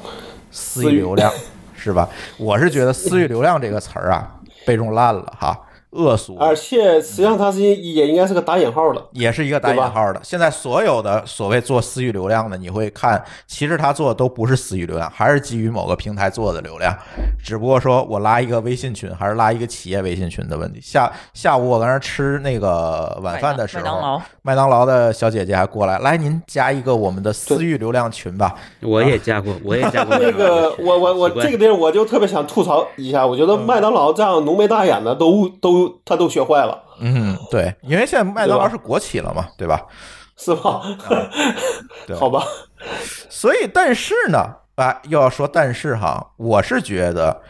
[0.50, 1.34] 私域私域流量，
[1.76, 2.10] 是吧？
[2.38, 4.34] 我是觉得“私域流量”这个词儿啊
[4.66, 5.58] 被用烂了哈。
[5.92, 10.20] 恶俗，而且实际上它是也应该是个打引号的，也是一个打引号的。
[10.24, 16.96] 现在所有的所谓做私域流量的，你会看，其实他做的都不是私域流量，还是基于某个平台做的流量，
[17.44, 20.80] 只不过说我拉一个微信群，还是拉一个企业微信群的问题。
[20.80, 28.54] 下下午我在那吃那个晚饭的时候，麦当劳，麦当劳的小姐姐还过来，来您加一个我们的私域流量群吧。
[28.82, 39.86] 我也加过，我也加过 那个，我我我这个地儿我就特别想吐槽一下，我觉得麦当劳这样浓眉大眼的都都他都学坏了，嗯，对，因为现在麦当劳是国企了嘛，对吧？
[40.38, 40.82] 是吧？
[42.08, 42.44] 对 好吧，
[43.30, 44.40] 所以，但是呢，
[44.76, 47.42] 啊，又要说但是哈，我是觉得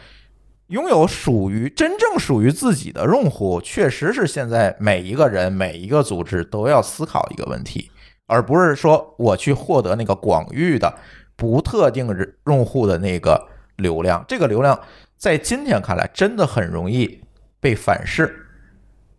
[0.68, 7.90] 拥有属于真正属于自己的用户，确实是现在每一个人、每一个组织都要思考一个问题，
[8.26, 10.92] 而不是说我去获得那个广域的
[11.36, 12.08] 不特定
[12.46, 13.46] 用户的那个
[13.76, 14.24] 流量。
[14.26, 14.78] 这个流量
[15.16, 17.22] 在今天看来，真的很容易
[17.60, 18.46] 被反噬。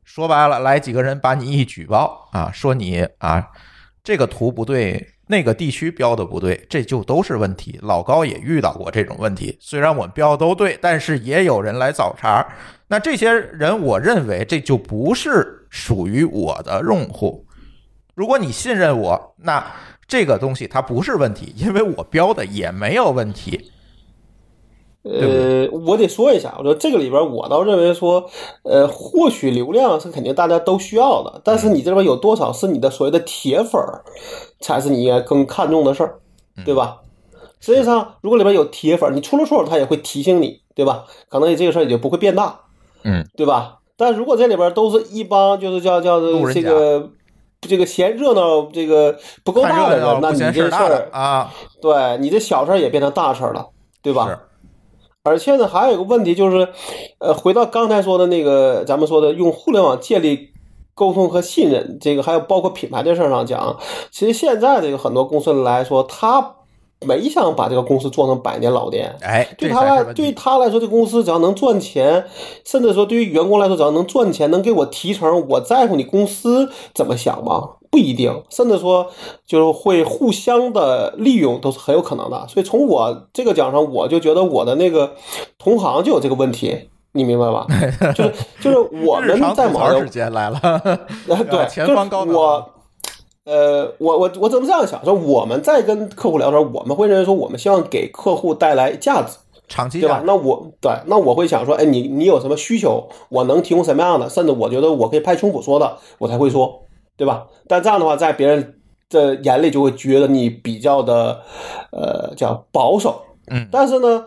[0.03, 3.47] 说白了，来几个人把你一举报啊，说你啊
[4.03, 7.79] 这个图不对，那个地区标的不对，这就都是问题。
[7.81, 12.45] 老高也遇到过这种问题，虽然我们标都对，但是也有人来找茬。
[12.87, 17.47] 那这些人，我认为这就不是属于我的用户。
[18.15, 19.65] 如果你信任我，那
[20.07, 23.71] 这个东西它不是问题，因为我标的也没有问题。
[25.03, 28.23] 呃，我得说一下，我说这个里边，我倒认为说，
[28.63, 34.03] 呃，获取流量是肯定大家都需要的，但是你这边有多少是你的所谓的铁粉儿，
[34.59, 36.19] 才是你应该更看重的事儿，
[36.63, 36.97] 对吧？
[37.59, 41.05] 实际上，如果里边有铁粉儿，你出了错，他也会提醒你，对吧？
[41.29, 42.59] 可能你这个事儿也就不会变大，
[43.03, 43.79] 嗯，对吧？
[43.97, 46.19] 但如果这里边都是一帮就是叫叫
[46.53, 47.09] 这个
[47.61, 51.51] 这个嫌热闹，这个不够大的人，那你这事儿，啊，
[51.81, 53.69] 对你这小事儿也变成大事儿了，
[54.01, 54.39] 对吧？
[55.23, 56.67] 是而且呢，还有一个问题就是，
[57.19, 60.49] 呃，回到刚才说的那个，咱们说的用互联网建立
[60.95, 63.77] 沟通和信任，这个还有包括品牌这事儿上讲，
[64.09, 66.55] 其实现在这个很多公司来说，他
[67.05, 69.15] 没想把这个公司做成百年老店。
[69.21, 72.25] 哎，对他来，对他来说，这公司只要能赚钱，
[72.65, 77.73] 甚至说对于员工来说，只要能赚钱，能给我提成，我在乎你公司怎么想吗？
[77.91, 79.07] 不一定，甚至说
[79.45, 82.47] 就是会互相的利用，都是很有可能的。
[82.47, 85.13] 所以从我这个讲上，我就觉得我的那个
[85.59, 87.67] 同行就有这个问题，你明白吧？
[88.15, 90.59] 就是就是我们在某个吐槽时间来了，
[91.27, 92.69] 呃，对，前就是方高能我，
[93.43, 95.03] 呃，我我我怎么这样想？
[95.03, 99.37] 说我们在跟客户聊的时候，我们会认为说，我们希望给客户带来价值，
[99.67, 100.23] 长期对吧？
[100.25, 104.29] 那我对，那我会想说，哎，你你有什么需求，我能提供什么样的？
[104.29, 106.83] 甚至我觉得我可以拍胸脯说的，我才会说，
[107.21, 107.45] 对吧？
[107.67, 108.79] 但这样的话，在别人
[109.11, 111.43] 的眼里就会觉得你比较的，
[111.91, 113.21] 呃，叫保守。
[113.45, 114.25] 嗯但是呢，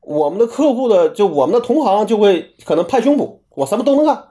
[0.00, 4.22] 我们的客户的就我们的同行就会可能拍胸脯，我什么都能干，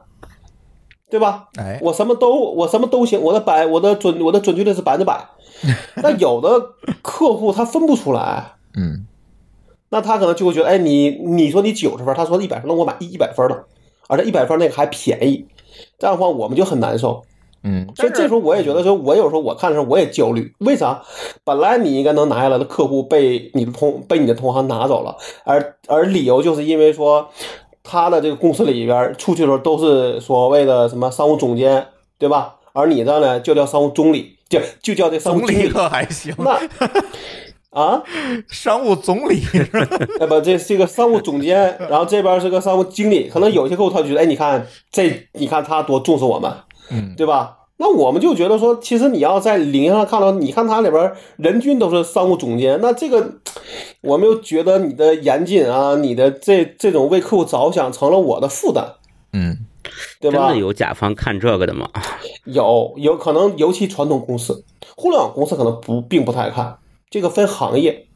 [1.09, 1.49] 对吧？
[1.59, 5.27] 哎，我什么都我什么都行，我的百我的准我的准确率是百分之百。
[6.01, 6.69] 但有的
[7.01, 9.05] 客户他分不出来，嗯，
[9.89, 13.65] 那他可能就会觉得，哎，你你说你九十分，他说一百分，那我买一百分的，
[14.07, 15.45] 而且一百分那个还便宜，
[15.99, 17.21] 这样的话我们就很难受。
[17.65, 21.01] 嗯，所以这时候我也觉得说，我有时候我看的时候我也焦虑，为啥？
[21.43, 27.27] 本来你应该能拿下来的客户被你的同被你的同行拿走了，而而理由就是因为说
[27.83, 31.87] 他的这个公司里边出去的时候都是所谓的什么商务总监，
[32.19, 32.55] 对吧？
[32.73, 35.69] 而你这呢就叫商务总理，就就叫这商务总理经理。
[35.69, 36.59] 可还行， 那
[37.69, 38.03] 啊，
[38.47, 39.97] 商务总理是吧？
[40.19, 46.51] 哎不，这这个商务总监，然后这边是个商务经理，可能有些客户他就觉得，哎，你看这，你看他多重视我们，
[46.89, 47.59] 嗯，对吧？
[47.77, 53.33] 那我们就觉得说，其实你要在领域上看到，你看它里边人均都是商务总监，那这个
[53.99, 58.85] 我们又觉得你的严谨啊，你的这这种为客户着想成了我的负担，
[59.33, 59.57] 嗯，
[60.21, 60.57] 对吧真的？
[60.57, 61.89] 有甲方看这个的吗？
[62.45, 64.63] 有有可能，尤其传统公司、
[64.95, 66.77] 互联网公司可能不并不太看
[67.09, 68.07] 这个分行业，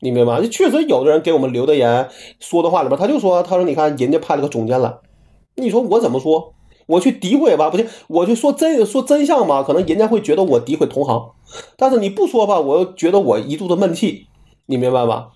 [0.00, 0.46] 你明白吗？
[0.52, 2.10] 确实有的人给我们留的言
[2.40, 4.92] 说的话里边，他就说，他说你看人家派了个总监来，
[5.54, 6.52] 你说我怎么说？
[6.92, 11.30] 我去诋毁吧，不行，我去说真说真相吧，可能人家会觉得我诋毁同行，
[11.76, 14.26] 但是你不说吧，我又觉得我一肚子闷气，
[14.66, 15.28] 你明白吧？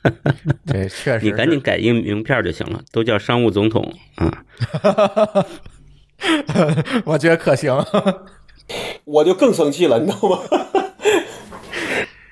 [0.66, 4.44] 对确实，你赶紧改一个名片就行了，都叫商务总统啊。
[7.06, 7.82] 我觉得可行，
[9.04, 10.38] 我就更生气了，你知道吗？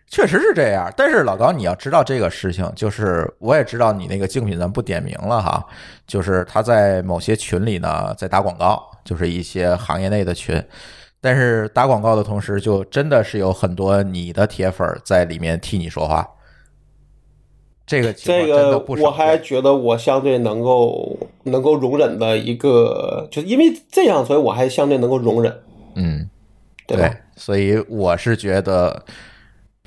[0.09, 0.93] 确实是这样。
[0.97, 5.65] 但是老高，你要知道这个事情，就是我也知道你那个竞品咱不点名了哈，
[6.07, 10.63] 就是他在某些群里呢在打广告，就是一些行业内的群。
[11.21, 16.27] 但是打广告的同时，就真的是有很多你的铁粉在里面替你说话。
[17.85, 25.61] 这个这个我还觉得我相对能够能够容忍的一个，就是因为这样，所以我还相对能够容忍，
[25.95, 26.29] 嗯，
[26.87, 27.17] 对吧？
[27.35, 29.03] 所以我是觉得，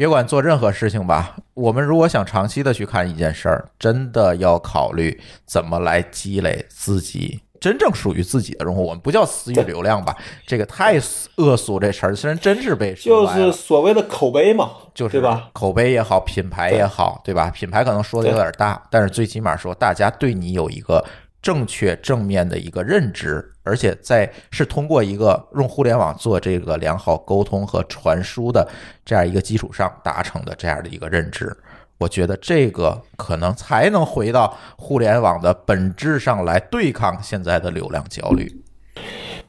[0.02, 8.84] 别管做任何事情吧，我们如果想长期的去看一件事儿，真的要考虑怎么来积累自己真正属于自己的用户。
[8.84, 10.18] 我们不叫私域流量吧，
[10.48, 11.00] 这个太
[11.36, 15.52] 恶俗这词儿，虽然真是被说就是所谓的口碑嘛，就是对吧？
[15.54, 17.52] 口碑也好，品牌也好，对吧？
[17.52, 21.06] 品牌可能说的有点大，但是最起码说大家对你有一个
[21.44, 28.68] 正确正面的一个认知，而且在是通过一个用互联网做这个良好沟通和传输的
[29.06, 31.56] 这样一个基础上达成的这样的一个认知。
[31.98, 38.64] 我觉得这个可能才能回到互联网的本质上来对抗现在的流量焦虑。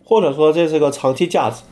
[0.05, 1.63] 或者说这是个长期价值，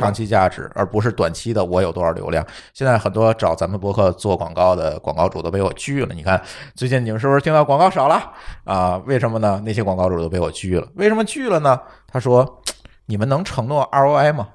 [0.00, 2.44] 长期价值，而不是短期的我有多少流量。
[2.72, 6.14] 现在很多找咱们博客做广告的广告主都被我拒了。
[6.14, 6.40] 你看
[6.74, 8.32] 最近你们是不是听到广告少了
[8.64, 8.96] 啊？
[9.06, 9.60] 为什么呢？
[9.64, 10.86] 那些广告主都被我拒了。
[10.94, 11.80] 为什么拒了呢？
[12.06, 12.62] 他说
[13.06, 14.48] ：“你们能承诺 ROI 吗？”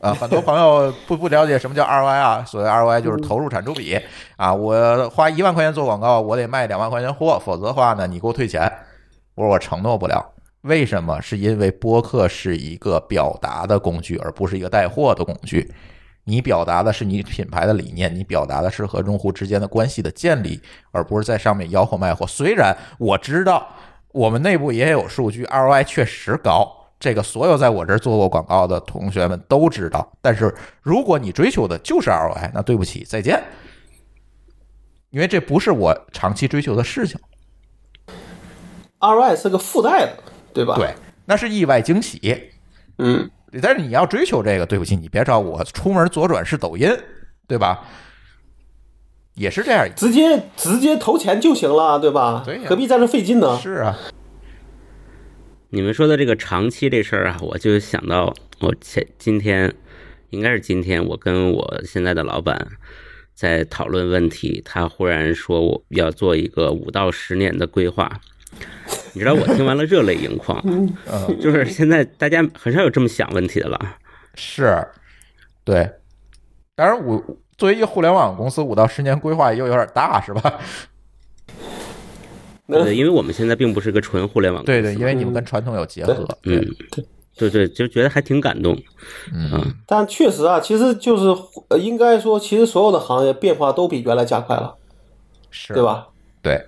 [0.00, 2.44] 啊， 很多朋友不不了解什么叫 ROI 啊。
[2.46, 3.98] 所谓 ROI 就是投入产出比
[4.36, 4.52] 啊。
[4.52, 8.70] 我花一万块钱做广告，我得卖两万块钱货，否则的话呢，你给我退钱。
[9.34, 10.32] 我说我承诺不了。
[10.66, 11.20] 为什么？
[11.22, 15.72] 是因为播客是一个表达的工具，而不是一个带货的工具。
[16.24, 20.60] 你表达的是你品牌的理念，你表达的是和用户之间的关系的建立，
[20.90, 22.26] 而不是在上面吆喝卖货。
[22.26, 23.68] 虽然我知道
[24.10, 26.68] 我们内部也有数据，ROI 确实高，
[26.98, 30.12] 这个所有在我这儿做过广告的同学们都知道。
[30.20, 30.52] 但是
[30.82, 33.40] 如果你追求的就是 ROI，那对不起，再见，
[35.10, 37.20] 因为这不是我长期追求的事情。
[38.98, 40.16] ROI 是个附带的，
[40.56, 40.94] 对吧？，对，
[41.26, 42.18] 那是意外惊喜。
[42.96, 43.30] 嗯，
[43.60, 46.90] 但是你要追求这个，对不起，你别找我出门左转是抖音，
[47.46, 47.84] 对吧？
[49.34, 52.42] 也是这样，直接直接投钱就行了，对吧？
[52.46, 53.58] 对呀何必在这费劲呢？
[53.62, 53.98] 是啊，
[55.68, 59.74] 你们说的这个长期这事儿啊，我就想到我前今天
[60.30, 62.66] 应该是今天，我跟我现在的老板
[63.34, 68.10] 在讨论问题，他忽然说我要做一个五到十年的规划。
[69.16, 70.94] 你知道我听完了热泪盈眶，嗯，
[71.40, 73.96] 就是现在大家很少有这么想问题的了。
[74.34, 74.86] 是，
[75.64, 75.90] 对。
[76.74, 77.16] 当然，我
[77.56, 80.60] 作为一个互联网公司，五到十年规划又有点大，是吧？
[82.66, 86.62] 对，因为我们现在并不是个纯互联网公司对对，因为你们跟传统有结合，嗯，
[87.36, 88.78] 对对，就觉得还挺感动。
[89.32, 91.24] 嗯，但确实啊，其实就是
[91.70, 94.74] 呃，应该说，其实所有的行业变化都比原来加快了，
[95.50, 95.82] 是，对？
[95.82, 96.06] 吧？
[96.42, 96.62] 对。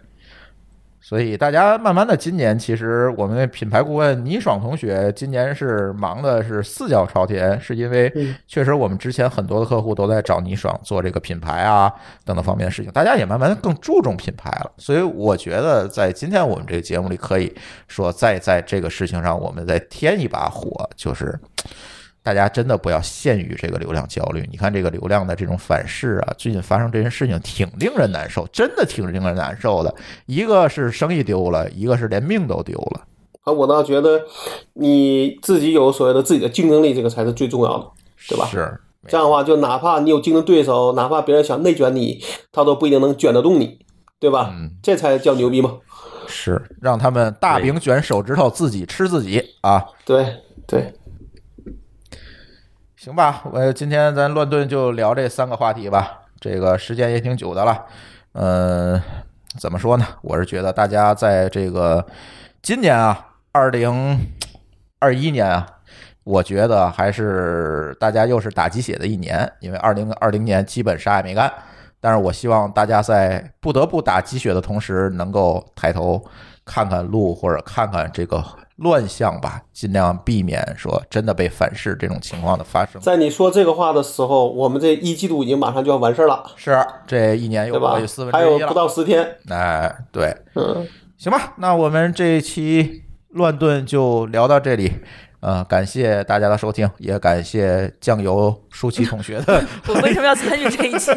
[1.09, 11.91] 所以大家慢慢的，今年其实我们的品牌顾问倪爽同学今年是忙的是四脚朝天，是因为嗯确实我们之前很多的客户都在找倪爽做这个品牌啊
[12.27, 14.71] 等等方面的事情，大家也慢慢地更注重品牌了。
[14.77, 17.51] 所以我觉得在今天我们这个节目里，可以
[17.87, 21.41] 说再在这个事情上我们再添一把火，就是。
[22.23, 24.47] 大家真的不要陷于这个流量焦虑。
[24.51, 29.95] 你看这个流量的这种反噬啊，最近发生这些事情挺令人难受，真的挺令人难受的。
[30.27, 33.03] 一个是生意丢了，一个是连命都丢了。
[33.45, 34.21] 啊，我倒觉得
[34.75, 37.87] 你自己有所谓的自己的竞争力，这个才是最重要的，
[38.29, 38.47] 对吧？
[38.47, 42.23] 是，这样的话，就哪怕你有竞争对手，哪怕别人想内卷你，
[42.53, 43.79] 他都不一定能卷得动你，
[44.21, 44.53] 对吧？
[44.53, 45.79] 嗯，这才叫牛逼嘛。
[46.27, 49.83] 是让他们大饼卷手指头，自己吃自己啊。
[50.05, 50.27] 对
[50.67, 50.93] 对，
[53.09, 57.87] 行吧，我今天咱乱炖就聊这三个话题吧，这个时间也挺久的了。
[58.35, 59.01] 嗯，
[59.59, 60.07] 怎么说呢？
[60.21, 62.07] 我是觉得大家在这个
[62.61, 64.29] 今年啊，二零
[64.99, 65.67] 二一年啊，
[66.23, 71.51] 我觉得还是大家又是打鸡血的一年，因为二零二零年基本啥也没干。
[72.01, 76.23] 但是我希望大家在不得不打鸡血的同时，能够抬头
[76.63, 78.45] 看看路，或者看看这个
[78.79, 83.01] 乱象吧，尽量避免说真的被反噬这种情况的发生。
[83.01, 88.33] 在你说这个话的时候，我们这一季度已经马上就要完事儿了，是这一年又过去四分？
[88.33, 90.87] 还之一了，有不到十天，哎，对，嗯，
[91.17, 94.93] 行吧，那我们这一期乱炖就聊到这里。
[95.41, 101.13] 呃，感谢大家的收听，也感谢酱油舒淇同学的， 我为什么要参与这一期？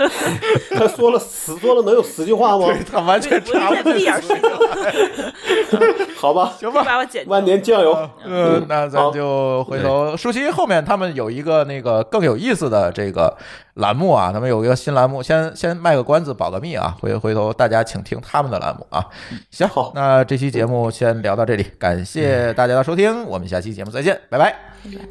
[0.76, 2.66] 他说了十说了能有十句话吗？
[2.90, 3.60] 他完全不进
[3.94, 7.24] 去一点事情， 好吧，行吧，把我剪。
[7.26, 13.34] 万年酱油，嗯，那咱好就回头舒淇后面他们有一个那个更有意思的这个
[13.74, 19.04] 栏目啊，他们有一个新栏目，先先卖个关子，保个密啊，回回头大家请听他们的栏目啊。
[19.50, 24.54] 行，好那这期节目先聊到这里，感谢大家的收听，我们下期节目再见，拜拜。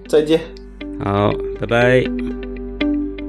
[0.08, 0.40] 再见。
[1.04, 2.53] 好，拜拜。